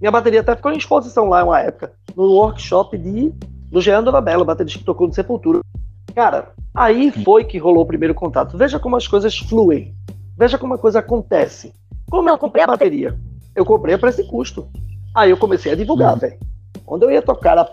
Minha 0.01 0.11
bateria 0.11 0.41
até 0.41 0.55
ficou 0.55 0.71
em 0.71 0.77
exposição 0.77 1.29
lá 1.29 1.43
uma 1.43 1.59
época, 1.59 1.93
no 2.15 2.23
workshop 2.33 2.97
de, 2.97 3.33
do 3.71 3.79
Jean 3.79 4.03
Donabella, 4.03 4.43
baterista 4.43 4.79
que 4.79 4.85
tocou 4.85 5.07
no 5.07 5.13
Sepultura. 5.13 5.61
Cara, 6.13 6.53
aí 6.73 7.11
foi 7.23 7.43
que 7.43 7.57
rolou 7.57 7.83
o 7.83 7.87
primeiro 7.87 8.13
contato. 8.13 8.57
Veja 8.57 8.79
como 8.79 8.95
as 8.95 9.07
coisas 9.07 9.37
fluem. 9.37 9.93
Veja 10.37 10.57
como 10.57 10.73
a 10.73 10.77
coisa 10.77 10.99
acontece. 10.99 11.73
Como 12.09 12.29
eu 12.29 12.37
comprei 12.37 12.63
a 12.63 12.67
bateria? 12.67 13.17
Eu 13.55 13.65
comprei 13.65 13.95
a 13.95 13.97
preço 13.97 14.25
custo. 14.27 14.67
Aí 15.13 15.29
eu 15.29 15.37
comecei 15.37 15.71
a 15.71 15.75
divulgar, 15.75 16.13
Uhum. 16.13 16.19
velho. 16.19 16.37
Quando 16.85 17.03
eu 17.03 17.11
ia 17.11 17.21
tocar 17.21 17.57
a 17.57 17.67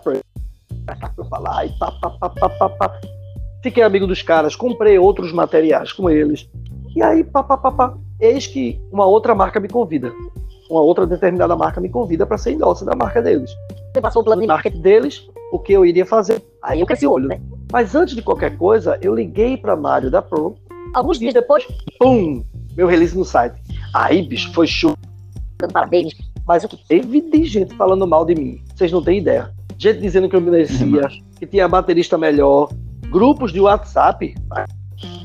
eu 1.17 1.25
falar, 1.25 1.65
e 1.65 1.69
pá, 1.77 1.91
pá, 2.01 2.09
pá, 2.09 2.29
pá, 2.29 2.49
pá, 2.49 2.69
pá. 2.69 2.99
Fiquei 3.61 3.83
amigo 3.83 4.07
dos 4.07 4.21
caras, 4.21 4.55
comprei 4.55 4.97
outros 4.97 5.31
materiais 5.31 5.91
com 5.91 6.09
eles. 6.09 6.49
E 6.95 7.01
aí, 7.01 7.23
pá, 7.23 7.43
pá, 7.43 7.57
pá, 7.57 7.71
pá. 7.71 7.97
Eis 8.19 8.47
que 8.47 8.81
uma 8.91 9.05
outra 9.05 9.33
marca 9.35 9.59
me 9.59 9.67
convida. 9.67 10.11
Uma 10.69 10.81
outra 10.81 11.05
determinada 11.05 11.55
marca 11.55 11.79
me 11.79 11.89
convida 11.89 12.25
para 12.25 12.37
ser 12.37 12.51
endócio 12.53 12.85
da 12.85 12.95
marca 12.95 13.21
deles. 13.21 13.51
Você 13.93 14.01
passou 14.01 14.21
o 14.21 14.25
plano 14.25 14.41
de 14.41 14.47
marketing 14.47 14.81
deles, 14.81 15.27
o 15.51 15.59
que 15.59 15.73
eu 15.73 15.85
iria 15.85 16.05
fazer. 16.05 16.41
Aí 16.61 16.79
eu 16.79 16.85
cresci 16.85 17.05
o 17.05 17.11
olho, 17.11 17.27
né? 17.27 17.39
Mas 17.71 17.93
antes 17.95 18.15
de 18.15 18.21
qualquer 18.21 18.57
coisa, 18.57 18.97
eu 19.01 19.13
liguei 19.13 19.55
para 19.57 19.75
Mário 19.75 20.09
da 20.09 20.21
Pro. 20.21 20.55
Alguns 20.93 21.19
dias 21.19 21.33
depois, 21.33 21.65
pum, 21.99 22.43
meu 22.75 22.87
release 22.87 23.17
no 23.17 23.25
site. 23.25 23.61
Aí, 23.93 24.23
bicho, 24.23 24.51
foi 24.53 24.67
chuva. 24.67 24.97
Parabéns. 25.71 26.13
Mas 26.47 26.63
o 26.63 26.67
que 26.67 26.77
teve 26.87 27.21
de 27.21 27.45
gente 27.45 27.75
falando 27.75 28.05
mal 28.07 28.25
de 28.25 28.35
mim. 28.35 28.61
Vocês 28.75 28.91
não 28.91 29.03
têm 29.03 29.19
ideia. 29.19 29.51
Gente 29.77 30.01
dizendo 30.01 30.27
que 30.27 30.35
eu 30.35 30.41
merecia, 30.41 31.07
que 31.37 31.45
tinha 31.45 31.67
baterista 31.67 32.17
melhor. 32.17 32.69
Grupos 33.09 33.53
de 33.53 33.59
WhatsApp. 33.59 34.35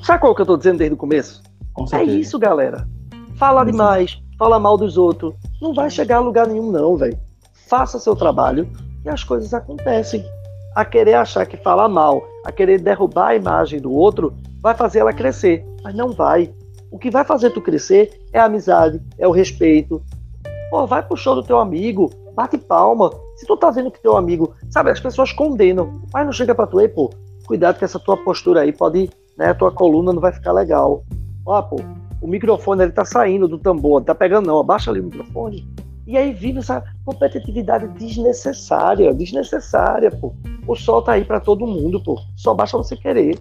Sabe 0.02 0.20
qual 0.20 0.34
que 0.34 0.42
eu 0.42 0.46
tô 0.46 0.56
dizendo 0.56 0.78
desde 0.78 0.94
o 0.94 0.98
começo? 0.98 1.42
Com 1.72 1.86
É 1.92 2.02
isso, 2.04 2.38
galera. 2.38 2.86
Fala 3.36 3.64
demais, 3.64 4.20
fala 4.38 4.58
mal 4.58 4.76
dos 4.76 4.98
outros. 4.98 5.34
Não 5.60 5.72
vai 5.72 5.88
chegar 5.90 6.16
a 6.16 6.20
lugar 6.20 6.46
nenhum, 6.46 6.70
não, 6.70 6.96
velho. 6.96 7.18
Faça 7.68 7.98
seu 7.98 8.16
trabalho 8.16 8.68
e 9.04 9.08
as 9.08 9.22
coisas 9.22 9.54
acontecem. 9.54 10.24
A 10.74 10.84
querer 10.84 11.14
achar 11.14 11.46
que 11.46 11.56
fala 11.56 11.88
mal, 11.88 12.22
a 12.44 12.52
querer 12.52 12.80
derrubar 12.80 13.28
a 13.28 13.36
imagem 13.36 13.80
do 13.80 13.92
outro, 13.92 14.34
vai 14.60 14.74
fazer 14.74 15.00
ela 15.00 15.12
crescer. 15.12 15.64
Mas 15.82 15.94
não 15.94 16.12
vai. 16.12 16.52
O 16.90 16.98
que 16.98 17.10
vai 17.10 17.24
fazer 17.24 17.50
tu 17.50 17.60
crescer 17.60 18.20
é 18.32 18.38
a 18.38 18.46
amizade, 18.46 19.00
é 19.18 19.28
o 19.28 19.30
respeito. 19.30 20.02
Pô, 20.70 20.86
vai 20.86 21.02
pro 21.02 21.16
show 21.16 21.34
do 21.34 21.42
teu 21.42 21.58
amigo, 21.58 22.10
bate 22.34 22.56
palma. 22.56 23.10
Se 23.36 23.46
tu 23.46 23.56
tá 23.56 23.70
vendo 23.70 23.90
que 23.90 24.00
teu 24.00 24.16
amigo, 24.16 24.54
sabe, 24.70 24.90
as 24.90 25.00
pessoas 25.00 25.32
condenam, 25.32 26.00
mas 26.12 26.24
não 26.24 26.32
chega 26.32 26.54
pra 26.54 26.66
tu 26.66 26.78
aí, 26.78 26.88
pô, 26.88 27.10
cuidado 27.46 27.78
que 27.78 27.84
essa 27.84 27.98
tua 27.98 28.16
postura 28.16 28.62
aí 28.62 28.72
pode, 28.72 29.10
né, 29.36 29.50
a 29.50 29.54
tua 29.54 29.70
coluna 29.70 30.12
não 30.12 30.20
vai 30.20 30.32
ficar 30.32 30.52
legal. 30.52 31.04
Ó, 31.46 31.60
pô, 31.62 31.76
o 32.20 32.26
microfone 32.26 32.82
ele 32.82 32.92
tá 32.92 33.04
saindo 33.04 33.46
do 33.46 33.58
tambor, 33.58 34.02
tá 34.02 34.14
pegando 34.14 34.46
não, 34.46 34.58
abaixa 34.58 34.90
ali 34.90 35.00
o 35.00 35.04
microfone. 35.04 35.66
E 36.06 36.16
aí 36.16 36.32
vive 36.32 36.60
essa 36.60 36.82
competitividade 37.04 37.86
desnecessária, 37.88 39.12
desnecessária, 39.12 40.10
pô. 40.10 40.32
O 40.66 40.74
sol 40.74 41.02
tá 41.02 41.12
aí 41.12 41.24
pra 41.24 41.38
todo 41.38 41.66
mundo, 41.66 42.02
pô. 42.02 42.18
Só 42.34 42.54
basta 42.54 42.78
você 42.78 42.96
querer. 42.96 43.38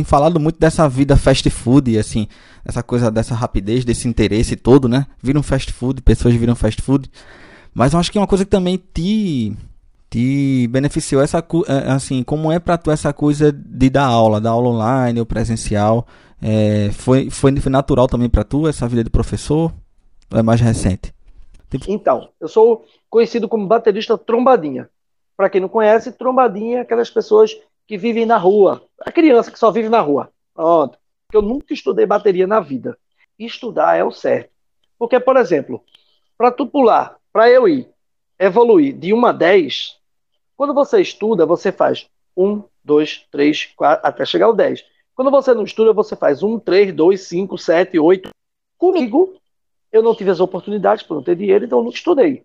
Tem 0.00 0.04
falado 0.04 0.40
muito 0.40 0.58
dessa 0.58 0.88
vida 0.88 1.14
fast 1.14 1.50
food, 1.50 1.98
assim, 1.98 2.26
essa 2.64 2.82
coisa 2.82 3.10
dessa 3.10 3.34
rapidez, 3.34 3.84
desse 3.84 4.08
interesse 4.08 4.56
todo, 4.56 4.88
né? 4.88 5.06
Vira 5.22 5.38
um 5.38 5.42
fast 5.42 5.70
food, 5.74 6.00
pessoas 6.00 6.34
viram 6.34 6.54
fast 6.54 6.80
food. 6.80 7.10
Mas 7.74 7.92
eu 7.92 8.00
acho 8.00 8.10
que 8.10 8.16
é 8.16 8.20
uma 8.20 8.26
coisa 8.26 8.42
que 8.42 8.50
também 8.50 8.78
te 8.78 9.54
te 10.08 10.66
beneficiou 10.68 11.20
essa 11.20 11.44
é, 11.68 11.90
assim, 11.90 12.22
como 12.22 12.50
é 12.50 12.58
pra 12.58 12.78
tu 12.78 12.90
essa 12.90 13.12
coisa 13.12 13.52
de 13.52 13.90
dar 13.90 14.06
aula, 14.06 14.40
dar 14.40 14.50
aula 14.52 14.70
online 14.70 15.20
ou 15.20 15.26
presencial? 15.26 16.06
É, 16.40 16.88
foi, 16.92 17.28
foi 17.28 17.54
foi 17.60 17.70
natural 17.70 18.06
também 18.06 18.30
pra 18.30 18.42
tu 18.42 18.66
essa 18.66 18.88
vida 18.88 19.04
de 19.04 19.10
professor? 19.10 19.70
Ou 20.32 20.38
é 20.38 20.42
mais 20.42 20.62
recente? 20.62 21.12
Então, 21.86 22.30
eu 22.40 22.48
sou 22.48 22.86
conhecido 23.10 23.46
como 23.46 23.66
baterista 23.66 24.16
trombadinha. 24.16 24.88
Para 25.36 25.50
quem 25.50 25.60
não 25.60 25.68
conhece, 25.68 26.10
trombadinha 26.10 26.78
é 26.78 26.80
aquelas 26.80 27.10
pessoas 27.10 27.54
que 27.90 27.98
vivem 27.98 28.24
na 28.24 28.36
rua. 28.36 28.84
A 29.00 29.10
criança 29.10 29.50
que 29.50 29.58
só 29.58 29.72
vive 29.72 29.88
na 29.88 30.00
rua. 30.00 30.30
Pronto. 30.54 30.96
Eu 31.32 31.42
nunca 31.42 31.74
estudei 31.74 32.06
bateria 32.06 32.46
na 32.46 32.60
vida. 32.60 32.96
Estudar 33.36 33.96
é 33.96 34.04
o 34.04 34.12
certo. 34.12 34.52
Porque, 34.96 35.18
por 35.18 35.36
exemplo, 35.36 35.82
para 36.38 36.52
tu 36.52 36.68
pular, 36.68 37.16
para 37.32 37.50
eu 37.50 37.66
ir, 37.66 37.88
evoluir 38.38 38.96
de 38.96 39.12
1 39.12 39.26
a 39.26 39.32
10, 39.32 39.98
quando 40.56 40.72
você 40.72 41.00
estuda, 41.00 41.44
você 41.44 41.72
faz 41.72 42.08
1, 42.36 42.62
2, 42.84 43.26
3, 43.28 43.66
4, 43.74 44.06
até 44.06 44.24
chegar 44.24 44.46
ao 44.46 44.54
10. 44.54 44.84
Quando 45.12 45.32
você 45.32 45.52
não 45.52 45.64
estuda, 45.64 45.92
você 45.92 46.14
faz 46.14 46.44
1, 46.44 46.60
3, 46.60 46.94
2, 46.94 47.20
5, 47.20 47.58
7, 47.58 47.98
8. 47.98 48.30
Comigo, 48.78 49.34
eu 49.90 50.00
não 50.00 50.14
tive 50.14 50.30
as 50.30 50.38
oportunidades 50.38 51.02
por 51.02 51.14
não 51.14 51.24
ter 51.24 51.34
dinheiro, 51.34 51.64
então 51.64 51.80
eu 51.80 51.84
não 51.84 51.90
estudei. 51.90 52.44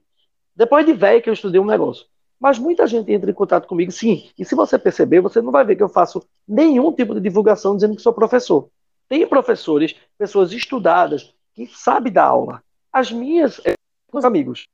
Depois 0.55 0.87
de 0.87 0.93
velho 0.93 1.21
que 1.21 1.29
eu 1.29 1.33
estudei 1.33 1.61
um 1.61 1.65
negócio. 1.65 2.07
Mas 2.39 2.59
muita 2.59 2.85
gente 2.85 3.11
entra 3.11 3.31
em 3.31 3.33
contato 3.33 3.67
comigo, 3.67 3.91
sim. 3.91 4.29
E 4.37 4.43
se 4.43 4.55
você 4.55 4.77
perceber, 4.77 5.21
você 5.21 5.41
não 5.41 5.51
vai 5.51 5.63
ver 5.63 5.75
que 5.75 5.83
eu 5.83 5.89
faço 5.89 6.23
nenhum 6.47 6.91
tipo 6.91 7.13
de 7.13 7.21
divulgação 7.21 7.75
dizendo 7.75 7.95
que 7.95 8.01
sou 8.01 8.13
professor. 8.13 8.69
Tem 9.07 9.25
professores, 9.25 9.95
pessoas 10.17 10.51
estudadas, 10.51 11.33
que 11.53 11.67
sabem 11.67 12.11
dar 12.11 12.25
aula. 12.25 12.61
As 12.91 13.11
minhas, 13.11 13.61
é, 13.65 13.73
meus 14.11 14.25
amigos, 14.25 14.67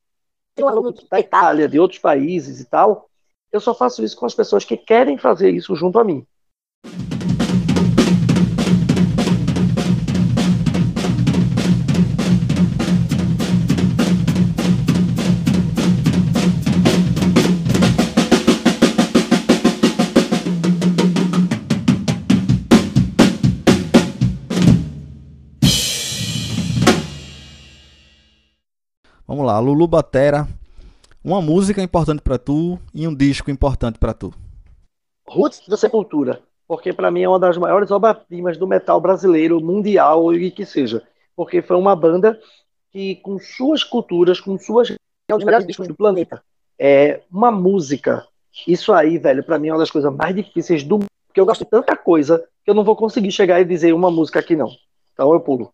tem 0.56 0.66
um 0.66 0.68
aluno 0.68 0.94
da 1.10 1.20
Itália, 1.20 1.68
de 1.68 1.80
outros 1.80 2.00
países 2.00 2.60
e 2.60 2.66
tal, 2.66 3.10
eu 3.52 3.60
só 3.60 3.76
faço 3.76 4.04
isso 4.04 4.16
com 4.16 4.26
as 4.26 4.34
pessoas 4.34 4.64
que 4.64 4.78
querem 4.78 5.18
fazer 5.18 5.52
isso 5.52 5.76
junto 5.76 6.00
a 6.00 6.04
mim. 6.04 6.26
Vamos 29.32 29.46
lá, 29.46 29.58
Lulu 29.60 29.88
Batera, 29.88 30.46
uma 31.24 31.42
música 31.42 31.82
importante 31.82 32.22
para 32.22 32.38
tu 32.38 32.78
e 32.94 33.08
um 33.08 33.16
disco 33.16 33.50
importante 33.50 33.98
para 33.98 34.14
tu. 34.14 34.34
Roots 35.26 35.66
da 35.70 35.78
Sepultura, 35.78 36.42
porque 36.68 36.92
para 36.92 37.10
mim 37.10 37.22
é 37.22 37.30
uma 37.30 37.40
das 37.40 37.58
maiores 37.58 37.90
obras-primas 37.92 38.58
do 38.58 38.68
metal 38.68 39.00
brasileiro, 39.00 39.62
mundial 39.62 40.34
e 40.34 40.52
que 40.52 40.66
seja, 40.66 41.02
porque 41.34 41.62
foi 41.62 41.78
uma 41.78 41.96
banda 41.96 42.38
que 42.92 43.16
com 43.24 43.40
suas 43.40 43.86
culturas, 43.86 44.42
com 44.42 44.60
suas 44.60 44.92
é 44.92 45.34
um 45.34 45.38
dos 45.38 45.46
melhores 45.46 45.66
discos 45.66 45.88
do 45.88 45.96
planeta. 45.96 46.44
É 46.78 47.22
uma 47.32 47.52
música. 47.52 48.28
Isso 48.68 48.92
aí, 48.92 49.18
velho, 49.18 49.46
para 49.46 49.58
mim 49.58 49.70
é 49.70 49.72
uma 49.72 49.80
das 49.80 49.92
coisas 49.92 50.14
mais 50.14 50.36
difíceis 50.36 50.84
do 50.84 50.98
mundo, 50.98 51.08
porque 51.26 51.40
eu 51.40 51.46
gosto 51.46 51.64
de 51.64 51.70
tanta 51.70 51.96
coisa 51.96 52.44
que 52.66 52.70
eu 52.70 52.76
não 52.76 52.84
vou 52.84 52.98
conseguir 52.98 53.32
chegar 53.32 53.62
e 53.62 53.64
dizer 53.64 53.94
uma 53.94 54.12
música 54.12 54.42
aqui 54.42 54.58
não. 54.58 54.68
Então 55.14 55.32
eu 55.32 55.40
pulo. 55.40 55.72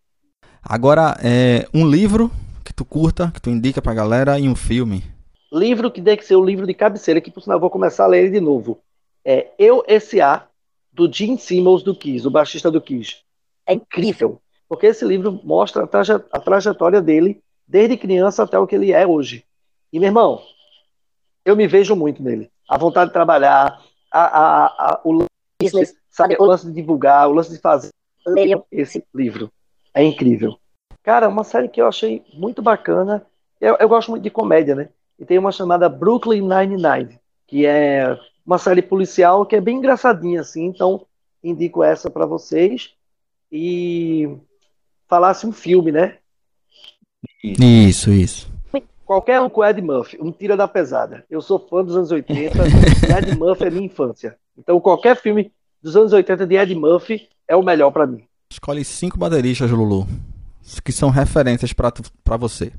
Agora, 0.61 1.17
é 1.23 1.67
um 1.73 1.89
livro 1.89 2.29
tu 2.77 2.85
curta, 2.85 3.31
que 3.33 3.41
tu 3.41 3.49
indica 3.49 3.81
pra 3.81 3.93
galera 3.93 4.39
e 4.39 4.47
um 4.47 4.55
filme. 4.55 5.03
Livro 5.51 5.89
que 5.89 5.99
tem 5.99 6.15
que 6.15 6.23
ser 6.23 6.35
o 6.35 6.45
livro 6.45 6.67
de 6.67 6.75
cabeceira, 6.75 7.19
que 7.19 7.31
por 7.31 7.41
sinal 7.41 7.57
eu 7.57 7.61
vou 7.61 7.71
começar 7.71 8.03
a 8.03 8.07
ler 8.07 8.25
ele 8.25 8.29
de 8.29 8.39
novo. 8.39 8.79
É 9.25 9.51
Eu 9.57 9.83
S.A., 9.87 10.47
do 10.93 11.11
Gene 11.11 11.39
Simmons 11.39 11.83
do 11.83 11.95
Kiss, 11.95 12.27
o 12.27 12.31
baixista 12.31 12.69
do 12.69 12.79
Kiss. 12.79 13.17
É 13.65 13.73
incrível, 13.73 14.39
porque 14.69 14.85
esse 14.85 15.03
livro 15.03 15.39
mostra 15.43 15.83
a, 15.83 15.87
traje 15.87 16.13
a 16.13 16.39
trajetória 16.39 17.01
dele 17.01 17.41
desde 17.67 17.97
criança 17.97 18.43
até 18.43 18.57
o 18.59 18.67
que 18.67 18.75
ele 18.75 18.91
é 18.91 19.05
hoje. 19.05 19.43
E, 19.91 19.99
meu 19.99 20.07
irmão, 20.07 20.41
eu 21.43 21.55
me 21.55 21.67
vejo 21.67 21.95
muito 21.95 22.21
nele. 22.21 22.49
A 22.69 22.77
vontade 22.77 23.09
de 23.09 23.13
trabalhar, 23.13 23.81
a, 24.11 24.21
a, 24.21 24.65
a, 24.65 25.01
o 25.03 25.25
lance, 25.63 25.97
sabe, 26.09 26.35
o 26.39 26.45
lance 26.45 26.67
de 26.67 26.73
divulgar, 26.73 27.27
o 27.27 27.33
lance 27.33 27.51
de 27.51 27.59
fazer. 27.59 27.89
Esse 28.71 29.03
livro. 29.13 29.51
É 29.93 30.03
incrível. 30.03 30.59
Cara, 31.07 31.29
uma 31.29 31.45
série 31.45 31.69
que 31.69 31.79
eu 31.79 31.87
achei 31.87 32.21
muito 32.33 32.61
bacana. 32.61 33.25
Eu, 33.61 33.77
eu 33.79 33.87
gosto 33.87 34.11
muito 34.11 34.23
de 34.23 34.29
comédia, 34.29 34.75
né? 34.75 34.89
E 35.17 35.23
tem 35.23 35.39
uma 35.39 35.53
chamada 35.53 35.87
Brooklyn 35.87 36.41
Nine-Nine, 36.41 37.17
que 37.47 37.65
é 37.65 38.19
uma 38.45 38.57
série 38.57 38.81
policial 38.81 39.45
que 39.45 39.55
é 39.55 39.61
bem 39.61 39.77
engraçadinha, 39.77 40.41
assim. 40.41 40.65
Então, 40.65 41.05
indico 41.41 41.81
essa 41.81 42.09
para 42.09 42.25
vocês. 42.25 42.89
E 43.49 44.35
falasse 45.07 45.47
um 45.47 45.53
filme, 45.53 45.93
né? 45.93 46.17
Isso, 47.41 48.11
isso. 48.11 48.51
Qualquer 49.05 49.39
um 49.39 49.49
com 49.49 49.63
Ed 49.63 49.81
Murphy, 49.81 50.17
um 50.19 50.29
tira 50.29 50.57
da 50.57 50.67
pesada. 50.67 51.23
Eu 51.29 51.39
sou 51.39 51.57
fã 51.57 51.85
dos 51.85 51.95
anos 51.95 52.11
80, 52.11 52.57
Ed 53.17 53.33
Murphy 53.37 53.63
é 53.63 53.69
minha 53.69 53.85
infância. 53.85 54.37
Então, 54.57 54.77
qualquer 54.81 55.15
filme 55.15 55.53
dos 55.81 55.95
anos 55.95 56.11
80 56.11 56.45
de 56.45 56.55
Ed 56.57 56.75
Murphy 56.75 57.29
é 57.47 57.55
o 57.55 57.63
melhor 57.63 57.91
para 57.91 58.05
mim. 58.05 58.25
Escolhe 58.51 58.83
cinco 58.83 59.17
bateristas, 59.17 59.71
Lulu 59.71 60.05
que 60.83 60.91
são 60.91 61.09
referências 61.09 61.73
para 61.73 62.37
você? 62.37 62.73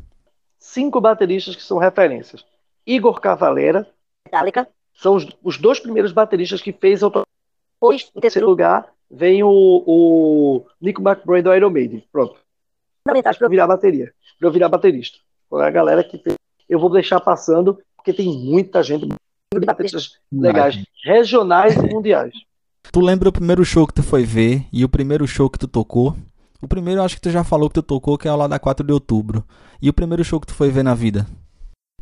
Cinco 0.58 1.00
bateristas 1.00 1.56
que 1.56 1.62
são 1.62 1.78
referências. 1.78 2.44
Igor 2.86 3.20
Cavaleira, 3.20 3.88
Metallica, 4.26 4.68
são 4.94 5.14
os, 5.14 5.26
os 5.42 5.58
dois 5.58 5.80
primeiros 5.80 6.12
bateristas 6.12 6.60
que 6.60 6.72
fez 6.72 7.02
o 7.02 7.10
Depois, 7.10 8.10
em 8.14 8.20
terceiro 8.20 8.48
lugar, 8.48 8.86
vem 9.10 9.42
o, 9.42 9.48
o 9.86 10.66
Nico 10.80 11.00
McBrain 11.00 11.42
do 11.42 11.54
Iron 11.54 11.70
Maiden. 11.70 12.04
Pronto. 12.12 12.36
Fundamentais 13.02 13.36
para 13.36 13.46
eu 13.46 13.50
virar 13.50 13.66
bateria. 13.66 14.12
Para 14.38 14.48
eu 14.48 14.52
virar 14.52 14.68
baterista. 14.68 15.18
A 15.52 15.70
galera 15.70 16.04
que 16.04 16.18
fez. 16.18 16.36
Eu 16.68 16.78
vou 16.78 16.90
deixar 16.90 17.20
passando, 17.20 17.80
porque 17.96 18.12
tem 18.12 18.28
muita 18.28 18.82
gente, 18.82 19.08
bateristas 19.64 20.18
legais, 20.30 20.84
regionais 21.02 21.74
e 21.76 21.86
mundiais. 21.86 22.34
Tu 22.92 23.00
lembra 23.00 23.28
o 23.28 23.32
primeiro 23.32 23.64
show 23.64 23.86
que 23.86 23.94
tu 23.94 24.02
foi 24.02 24.24
ver 24.24 24.66
e 24.70 24.84
o 24.84 24.88
primeiro 24.88 25.26
show 25.26 25.48
que 25.48 25.58
tu 25.58 25.66
tocou? 25.66 26.14
O 26.60 26.66
primeiro 26.66 27.00
eu 27.00 27.04
acho 27.04 27.14
que 27.14 27.20
tu 27.20 27.30
já 27.30 27.44
falou 27.44 27.68
que 27.68 27.74
tu 27.74 27.82
tocou, 27.82 28.18
que 28.18 28.26
é 28.26 28.32
o 28.32 28.36
lá 28.36 28.48
da 28.48 28.58
4 28.58 28.84
de 28.84 28.92
outubro. 28.92 29.44
E 29.80 29.88
o 29.88 29.92
primeiro 29.92 30.24
show 30.24 30.40
que 30.40 30.46
tu 30.46 30.54
foi 30.54 30.70
ver 30.70 30.82
na 30.82 30.94
vida? 30.94 31.24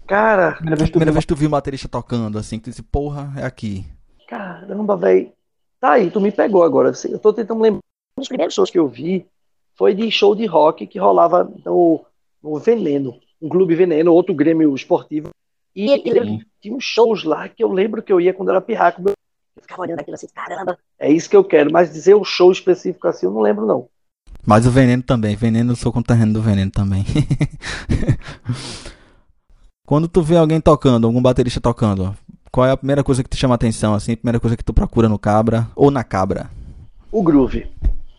Cara, 0.07 0.53
primeira 0.53 0.77
vez, 0.77 0.91
primeira 0.91 1.13
vez 1.13 1.25
que 1.25 1.35
tu 1.35 1.37
viu 1.37 1.49
o 1.49 1.51
baterista 1.51 1.89
tocando, 1.89 2.39
assim, 2.39 2.59
que 2.59 2.65
tu 2.65 2.71
disse, 2.71 2.83
porra, 2.83 3.33
é 3.37 3.45
aqui. 3.45 3.85
Caramba, 4.27 4.97
velho. 4.97 5.33
Tá 5.79 5.93
aí, 5.93 6.11
tu 6.11 6.21
me 6.21 6.33
pegou 6.33 6.63
agora. 6.63 6.93
Eu 7.09 7.19
tô 7.19 7.33
tentando 7.33 7.61
lembrar. 7.61 7.81
Um 8.17 8.21
dos 8.21 8.29
primeiros 8.29 8.55
shows 8.55 8.71
que 8.71 8.79
eu 8.79 8.89
vi 8.89 9.27
foi 9.75 9.95
de 9.95 10.11
show 10.11 10.35
de 10.35 10.47
rock 10.47 10.87
que 10.87 10.99
rolava 10.99 11.45
no, 11.65 12.05
no 12.43 12.59
Veneno, 12.59 13.21
um 13.43 13.49
clube 13.49 13.75
Veneno, 13.75 14.15
outro 14.15 14.35
Grêmio 14.35 14.75
esportivo. 14.75 15.29
E, 15.75 15.93
e 15.93 16.47
tinha 16.61 16.75
uns 16.75 16.85
shows 16.85 17.25
lá 17.25 17.47
que 17.47 17.63
eu 17.63 17.71
lembro 17.71 18.03
que 18.03 18.11
eu 18.11 18.19
ia 18.19 18.33
quando 18.33 18.49
era 18.49 18.61
pirraco. 18.63 19.03
Eu 19.07 19.13
ficava 19.61 19.83
olhando 19.83 20.01
aquilo 20.01 20.15
assim, 20.15 20.29
caramba, 20.35 20.79
é 20.99 21.11
isso 21.11 21.29
que 21.29 21.37
eu 21.37 21.45
quero. 21.45 21.71
Mas 21.71 21.93
dizer 21.93 22.15
o 22.15 22.25
show 22.25 22.51
específico 22.51 23.07
assim, 23.07 23.27
eu 23.27 23.33
não 23.33 23.43
lembro, 23.43 23.67
não. 23.67 23.87
Mas 24.47 24.65
o 24.65 24.71
veneno 24.71 25.03
também. 25.03 25.35
Veneno, 25.35 25.73
eu 25.73 25.77
sou 25.77 25.93
conterrâneo 25.93 26.35
do 26.35 26.41
veneno 26.41 26.71
também. 26.71 27.05
Quando 29.85 30.07
tu 30.07 30.23
vê 30.23 30.37
alguém 30.37 30.61
tocando, 30.61 31.07
algum 31.07 31.21
baterista 31.21 31.61
tocando, 31.61 32.17
qual 32.51 32.67
é 32.67 32.71
a 32.71 32.77
primeira 32.77 33.03
coisa 33.03 33.25
que 33.25 33.29
te 33.29 33.37
chama 33.37 33.55
a 33.55 33.57
atenção, 33.57 33.93
assim? 33.93 34.13
A 34.13 34.17
primeira 34.17 34.41
coisa 34.41 34.57
que 34.57 34.65
tu 34.65 34.73
procura 34.73 35.09
no 35.09 35.19
cabra 35.19 35.69
ou 35.75 35.91
na 35.91 36.05
cabra? 36.05 36.49
O 37.11 37.23
groove. 37.23 37.67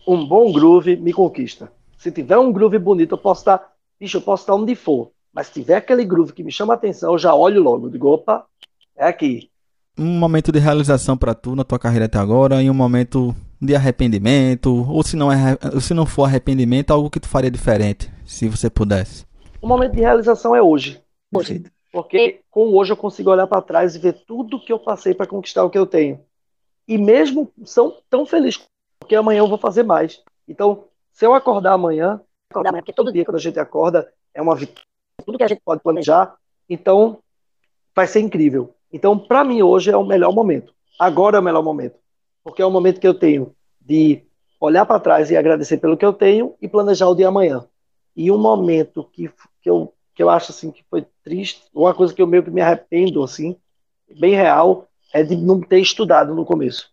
Um 0.06 0.26
bom 0.26 0.52
groove 0.52 0.96
me 0.96 1.12
conquista. 1.12 1.72
Se 1.98 2.12
tiver 2.12 2.38
um 2.38 2.52
groove 2.52 2.78
bonito, 2.78 3.14
eu 3.14 3.18
posso 3.18 3.40
estar. 3.40 3.60
Bicho, 3.98 4.18
eu 4.18 4.22
posso 4.22 4.42
estar 4.42 4.54
onde 4.54 4.74
for. 4.74 5.10
Mas 5.32 5.48
se 5.48 5.54
tiver 5.54 5.76
aquele 5.76 6.04
groove 6.04 6.32
que 6.32 6.44
me 6.44 6.52
chama 6.52 6.74
a 6.74 6.76
atenção, 6.76 7.12
eu 7.12 7.18
já 7.18 7.34
olho 7.34 7.62
logo. 7.62 7.90
Digo, 7.90 8.08
opa, 8.08 8.44
é 8.96 9.08
aqui 9.08 9.50
um 9.98 10.18
momento 10.18 10.52
de 10.52 10.60
realização 10.60 11.16
para 11.16 11.34
tu 11.34 11.56
na 11.56 11.64
tua 11.64 11.78
carreira 11.78 12.04
até 12.04 12.18
agora 12.18 12.62
e 12.62 12.70
um 12.70 12.74
momento 12.74 13.34
de 13.60 13.74
arrependimento 13.74 14.86
ou 14.90 15.02
se 15.02 15.16
não 15.16 15.32
é 15.32 15.56
se 15.80 15.92
não 15.92 16.06
for 16.06 16.24
arrependimento 16.24 16.92
algo 16.92 17.10
que 17.10 17.20
tu 17.20 17.28
faria 17.28 17.50
diferente 17.50 18.10
se 18.24 18.48
você 18.48 18.70
pudesse. 18.70 19.26
O 19.60 19.66
momento 19.66 19.92
de 19.92 20.00
realização 20.00 20.54
é 20.54 20.62
hoje. 20.62 21.02
Hoje. 21.34 21.64
Porque 21.92 22.40
com 22.50 22.74
hoje 22.74 22.92
eu 22.92 22.96
consigo 22.96 23.30
olhar 23.30 23.46
para 23.46 23.62
trás 23.62 23.94
e 23.94 23.98
ver 23.98 24.12
tudo 24.26 24.60
que 24.60 24.72
eu 24.72 24.78
passei 24.78 25.14
para 25.14 25.26
conquistar 25.26 25.64
o 25.64 25.70
que 25.70 25.78
eu 25.78 25.86
tenho. 25.86 26.20
E 26.86 26.96
mesmo 26.96 27.50
são 27.64 27.96
tão 28.08 28.24
feliz 28.24 28.60
porque 28.98 29.14
amanhã 29.14 29.38
eu 29.38 29.48
vou 29.48 29.58
fazer 29.58 29.82
mais. 29.82 30.22
Então 30.46 30.84
se 31.12 31.26
eu 31.26 31.34
acordar 31.34 31.72
amanhã 31.72 32.20
acordar 32.50 32.70
amanhã 32.70 32.82
porque 32.82 32.92
todo 32.92 33.12
dia 33.12 33.24
quando 33.24 33.36
a 33.36 33.40
gente 33.40 33.58
acorda 33.58 34.10
é 34.34 34.40
uma 34.40 34.54
vitória. 34.54 34.86
Tudo 35.24 35.38
que 35.38 35.44
a 35.44 35.48
gente 35.48 35.62
pode 35.64 35.82
planejar. 35.82 36.34
Então 36.68 37.18
vai 37.94 38.06
ser 38.06 38.20
incrível. 38.20 38.72
Então, 38.92 39.18
para 39.18 39.44
mim, 39.44 39.60
hoje 39.62 39.90
é 39.90 39.96
o 39.96 40.04
melhor 40.04 40.32
momento. 40.32 40.72
Agora 40.98 41.36
é 41.36 41.40
o 41.40 41.42
melhor 41.42 41.62
momento. 41.62 41.96
Porque 42.48 42.62
é 42.62 42.66
o 42.66 42.70
momento 42.70 42.98
que 42.98 43.06
eu 43.06 43.12
tenho 43.12 43.54
de 43.78 44.22
olhar 44.58 44.86
para 44.86 44.98
trás 44.98 45.30
e 45.30 45.36
agradecer 45.36 45.76
pelo 45.76 45.98
que 45.98 46.04
eu 46.04 46.14
tenho 46.14 46.54
e 46.62 46.66
planejar 46.66 47.06
o 47.06 47.14
dia 47.14 47.28
amanhã. 47.28 47.62
E 48.16 48.30
um 48.30 48.38
momento 48.38 49.04
que, 49.12 49.30
que, 49.62 49.68
eu, 49.68 49.92
que 50.14 50.22
eu 50.22 50.30
acho 50.30 50.50
assim 50.50 50.70
que 50.70 50.82
foi 50.90 51.04
triste, 51.22 51.62
uma 51.74 51.92
coisa 51.92 52.14
que 52.14 52.22
eu 52.22 52.26
meio 52.26 52.42
que 52.42 52.50
me 52.50 52.62
arrependo, 52.62 53.22
assim, 53.22 53.54
bem 54.18 54.34
real, 54.34 54.88
é 55.12 55.22
de 55.22 55.36
não 55.36 55.60
ter 55.60 55.78
estudado 55.78 56.34
no 56.34 56.46
começo. 56.46 56.90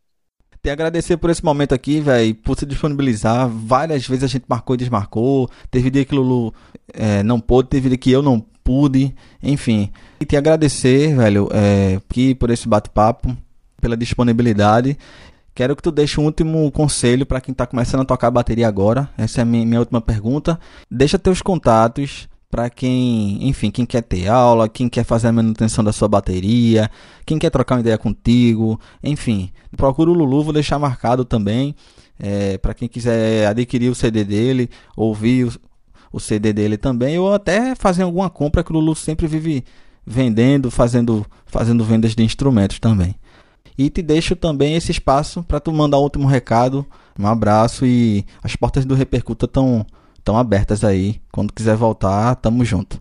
Te 0.62 0.70
agradecer 0.70 1.16
por 1.16 1.30
esse 1.30 1.44
momento 1.46 1.74
aqui, 1.74 2.02
velho, 2.02 2.36
por 2.36 2.60
se 2.60 2.66
disponibilizar. 2.66 3.48
Várias 3.48 4.06
vezes 4.06 4.26
a 4.26 4.28
gente 4.28 4.46
marcou 4.50 4.74
e 4.76 4.80
desmarcou. 4.80 5.50
Teve 5.72 5.90
dia 5.90 6.04
que 6.04 6.14
Lulu 6.14 6.54
é, 6.94 7.24
não 7.24 7.40
pôde, 7.40 7.70
teve 7.70 7.88
dia 7.88 7.98
que 7.98 8.12
eu 8.12 8.22
não 8.22 8.42
pude, 8.62 9.16
enfim. 9.42 9.90
E 10.20 10.26
te 10.26 10.36
agradecer, 10.36 11.16
velho, 11.16 11.48
é, 11.54 11.96
aqui 11.96 12.36
por 12.36 12.50
esse 12.50 12.68
bate-papo, 12.68 13.38
pela 13.80 13.96
disponibilidade. 13.96 14.98
Quero 15.56 15.74
que 15.74 15.82
tu 15.82 15.90
deixe 15.90 16.20
um 16.20 16.26
último 16.26 16.70
conselho 16.70 17.26
para 17.26 17.40
quem 17.40 17.54
está 17.54 17.66
começando 17.66 18.02
a 18.02 18.06
tocar 18.06 18.30
bateria 18.30 18.68
agora. 18.68 19.10
Essa 19.18 19.40
é 19.40 19.44
a 19.44 19.46
minha, 19.46 19.66
minha 19.66 19.80
última 19.80 20.02
pergunta. 20.02 20.60
Deixa 20.92 21.18
teus 21.18 21.42
contatos 21.42 22.28
para 22.52 22.70
quem, 22.70 23.48
enfim, 23.48 23.72
quem 23.72 23.86
quer 23.86 24.02
ter 24.02 24.28
aula, 24.28 24.68
quem 24.68 24.90
quer 24.90 25.06
fazer 25.06 25.30
a 25.30 25.32
manutenção 25.32 25.82
da 25.82 25.94
sua 25.94 26.10
bateria, 26.10 26.92
quem 27.26 27.40
quer 27.40 27.50
trocar 27.50 27.76
uma 27.76 27.82
ideia 27.82 27.98
contigo, 27.98 28.78
enfim. 29.02 29.50
Procura 29.78 30.12
o 30.12 30.14
Lulu, 30.14 30.44
vou 30.44 30.54
deixar 30.54 30.78
marcado 30.78 31.24
também. 31.24 31.74
É, 32.20 32.58
para 32.58 32.74
quem 32.74 32.90
quiser 32.90 33.48
adquirir 33.48 33.90
o 33.90 33.96
CD 33.96 34.26
dele, 34.26 34.70
ouvir 34.96 35.48
o, 35.48 35.54
o, 36.12 36.20
CD 36.20 36.52
dele 36.52 36.76
também, 36.78 37.18
ou 37.18 37.34
até 37.34 37.76
fazer 37.76 38.04
alguma 38.04 38.30
compra 38.30 38.62
que 38.62 38.72
o 38.72 38.76
Lulu 38.76 38.94
sempre 38.94 39.26
vive 39.26 39.64
vendendo, 40.06 40.70
fazendo, 40.70 41.26
fazendo 41.46 41.84
vendas 41.86 42.14
de 42.14 42.24
instrumentos 42.24 42.78
também. 42.78 43.16
E 43.78 43.90
te 43.90 44.02
deixo 44.02 44.36
também 44.36 44.76
esse 44.76 44.92
espaço 44.92 45.44
para 45.44 45.60
tu 45.60 45.72
mandar 45.72 45.98
o 45.98 46.04
último 46.04 46.28
recado. 46.28 46.86
Um 47.20 47.28
abraço 47.28 47.86
e 47.86 48.26
as 48.44 48.56
portas 48.56 48.86
do 48.86 48.96
Repercuta 48.96 49.46
estão 49.46 49.86
estão 50.26 50.38
abertas 50.38 50.84
aí. 50.84 51.22
Quando 51.32 51.54
quiser 51.54 51.76
voltar, 51.76 52.36
tamo 52.38 52.66
junto. 52.66 53.00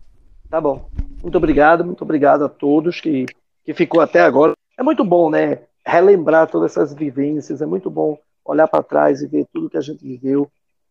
Tá 0.50 0.60
bom. 0.60 0.88
Muito 1.22 1.38
obrigado, 1.38 1.84
muito 1.84 2.02
obrigado 2.02 2.44
a 2.44 2.48
todos 2.48 3.00
que, 3.00 3.24
que 3.64 3.72
ficou 3.72 4.00
até 4.02 4.20
agora. 4.20 4.52
É 4.78 4.82
muito 4.82 5.02
bom, 5.02 5.30
né? 5.30 5.62
Relembrar 5.86 6.48
todas 6.48 6.72
essas 6.72 6.92
vivências, 6.94 7.62
é 7.62 7.66
muito 7.66 7.90
bom 7.90 8.18
olhar 8.44 8.68
para 8.68 8.82
trás 8.82 9.22
e 9.22 9.26
ver 9.26 9.46
tudo 9.52 9.70
que 9.70 9.78
a 9.78 9.80
gente 9.80 10.04
viveu. 10.04 10.50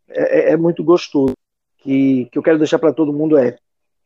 É, 0.09 0.49
é, 0.49 0.53
é 0.53 0.57
muito 0.57 0.83
gostoso. 0.83 1.33
Que, 1.77 2.29
que 2.31 2.37
eu 2.37 2.43
quero 2.43 2.57
deixar 2.57 2.79
para 2.79 2.93
todo 2.93 3.13
mundo 3.13 3.37
é, 3.37 3.57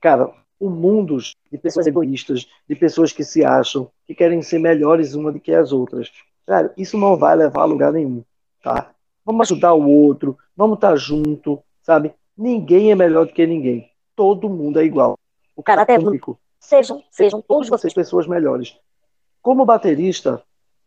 cara, 0.01 0.31
o 0.59 0.69
mundo 0.69 1.17
de 1.51 1.57
pessoas 1.57 1.87
egoístas, 1.87 2.47
de 2.67 2.75
pessoas 2.75 3.11
que 3.11 3.23
se 3.23 3.43
acham, 3.45 3.89
que 4.05 4.15
querem 4.15 4.41
ser 4.41 4.59
melhores 4.59 5.13
uma 5.13 5.31
do 5.31 5.39
que 5.39 5.53
as 5.53 5.71
outras. 5.71 6.11
Cara, 6.45 6.73
isso 6.77 6.97
não 6.97 7.17
vai 7.17 7.35
levar 7.35 7.61
a 7.61 7.65
lugar 7.65 7.91
nenhum, 7.91 8.23
tá? 8.63 8.91
Vamos 9.25 9.51
ajudar 9.51 9.73
o 9.73 9.89
outro, 9.89 10.37
vamos 10.55 10.75
estar 10.75 10.91
tá 10.91 10.95
junto, 10.95 11.61
sabe? 11.81 12.13
Ninguém 12.37 12.91
é 12.91 12.95
melhor 12.95 13.25
do 13.25 13.33
que 13.33 13.45
ninguém. 13.45 13.89
Todo 14.15 14.49
mundo 14.49 14.79
é 14.79 14.85
igual. 14.85 15.17
O 15.55 15.63
cara 15.63 15.85
é 15.87 15.99
único. 15.99 16.39
Sejam, 16.59 17.03
sejam 17.11 17.41
todos 17.41 17.69
vocês 17.69 17.93
pessoas 17.93 18.27
melhores. 18.27 18.77
Como 19.41 19.65
baterista, 19.65 20.41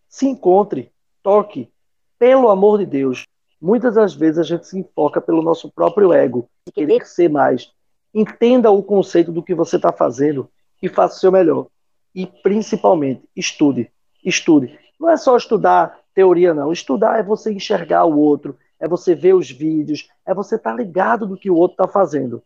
se 0.08 0.26
encontre, 0.26 0.90
toque, 1.22 1.70
pelo 2.18 2.48
amor 2.48 2.78
de 2.78 2.86
Deus. 2.86 3.24
Muitas 3.60 3.94
das 3.94 4.14
vezes 4.14 4.38
a 4.38 4.42
gente 4.42 4.66
se 4.66 4.78
enfoca 4.78 5.20
pelo 5.20 5.42
nosso 5.42 5.70
próprio 5.70 6.12
ego, 6.12 6.48
de 6.66 6.72
querer 6.72 7.06
ser 7.06 7.28
mais. 7.28 7.72
Entenda 8.12 8.70
o 8.70 8.82
conceito 8.82 9.30
do 9.30 9.42
que 9.42 9.54
você 9.54 9.76
está 9.76 9.92
fazendo 9.92 10.50
e 10.82 10.88
faça 10.88 11.16
o 11.16 11.20
seu 11.20 11.32
melhor. 11.32 11.66
E 12.14 12.26
principalmente, 12.26 13.28
estude. 13.36 13.90
Estude. 14.24 14.78
Não 14.98 15.08
é 15.08 15.16
só 15.16 15.36
estudar 15.36 16.00
teoria, 16.14 16.52
não. 16.52 16.72
Estudar 16.72 17.18
é 17.18 17.22
você 17.22 17.52
enxergar 17.52 18.04
o 18.04 18.18
outro, 18.18 18.58
é 18.78 18.88
você 18.88 19.14
ver 19.14 19.34
os 19.34 19.50
vídeos, 19.50 20.08
é 20.26 20.34
você 20.34 20.56
estar 20.56 20.70
tá 20.70 20.76
ligado 20.76 21.26
do 21.26 21.36
que 21.36 21.50
o 21.50 21.56
outro 21.56 21.74
está 21.74 21.88
fazendo. 21.88 22.42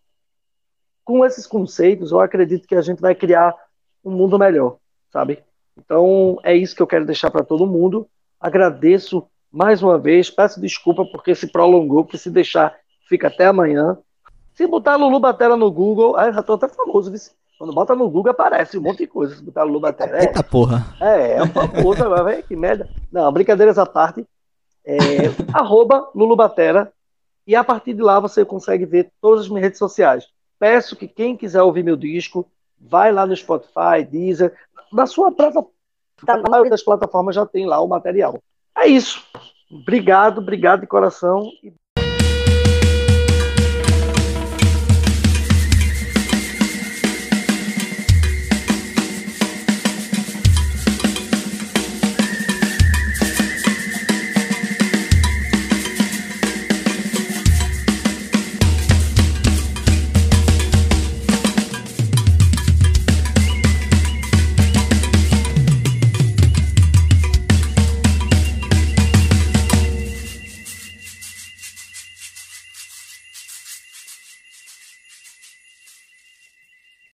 Com 1.05 1.25
esses 1.25 1.47
conceitos, 1.47 2.13
eu 2.13 2.21
acredito 2.21 2.67
que 2.67 2.75
a 2.75 2.83
gente 2.83 3.01
vai 3.01 3.15
criar 3.15 3.55
um 4.05 4.11
mundo 4.11 4.39
melhor, 4.39 4.77
sabe? 5.11 5.43
Então, 5.77 6.39
é 6.43 6.55
isso 6.55 6.75
que 6.75 6.83
eu 6.83 6.87
quero 6.87 7.05
deixar 7.05 7.31
para 7.31 7.45
todo 7.45 7.67
mundo. 7.67 8.09
Agradeço 8.39 9.27
mais 9.51 9.83
uma 9.83 9.99
vez, 9.99 10.31
peço 10.31 10.61
desculpa 10.61 11.05
porque 11.05 11.35
se 11.35 11.47
prolongou, 11.47 12.05
porque 12.05 12.19
se 12.19 12.31
deixar, 12.31 12.75
fica 13.09 13.29
até 13.29 13.47
amanhã. 13.47 13.99
Se 14.55 14.67
botar 14.67 14.97
Lulu 14.97 15.21
Batera 15.21 15.57
no 15.57 15.71
Google, 15.71 16.17
aí 16.17 16.33
já 16.33 16.43
tô 16.43 16.55
até 16.55 16.69
famoso, 16.69 17.11
viu? 17.11 17.21
Quando 17.59 17.73
bota 17.73 17.95
no 17.95 18.11
Google 18.11 18.33
aparece 18.33 18.79
um 18.79 18.83
monte 18.83 18.99
de 18.99 19.07
coisa. 19.07 19.37
Se 19.37 19.43
botar 19.43 19.63
Lulu 19.65 19.81
Batera. 19.81 20.19
É, 20.19 20.23
Eita 20.23 20.43
porra. 20.43 20.95
É, 21.01 21.35
é 21.35 21.47
famoso 21.47 22.03
agora, 22.03 22.43
que 22.43 22.57
merda. 22.57 22.89
Não, 23.13 23.33
brincadeiras 23.33 23.79
à 23.79 23.87
parte 23.87 24.27
é, 24.85 24.97
arroba 25.53 26.11
Lulubatera, 26.15 26.93
e 27.47 27.57
a 27.57 27.65
partir 27.65 27.95
de 27.95 28.03
lá 28.03 28.21
você 28.21 28.45
consegue 28.45 28.85
ver 28.85 29.11
todas 29.21 29.43
as 29.43 29.49
minhas 29.49 29.65
redes 29.65 29.79
sociais. 29.79 30.29
Peço 30.59 30.97
que 30.97 31.09
quem 31.09 31.37
quiser 31.37 31.63
ouvir 31.63 31.83
meu 31.83 31.97
disco, 31.97 32.49
vai 32.79 33.13
lá 33.13 33.27
no 33.27 33.37
Spotify, 33.37 34.05
Deezer, 34.09 34.55
na 34.93 35.07
sua 35.07 35.33
plataforma, 35.33 35.71
na 36.27 36.51
maioria 36.51 36.71
das 36.71 36.83
plataformas 36.83 37.35
já 37.35 37.45
tem 37.45 37.67
lá 37.67 37.81
o 37.81 37.89
material. 37.89 38.39
É 38.77 38.87
isso. 38.87 39.23
Obrigado, 39.71 40.39
obrigado 40.39 40.81
de 40.81 40.87
coração. 40.87 41.51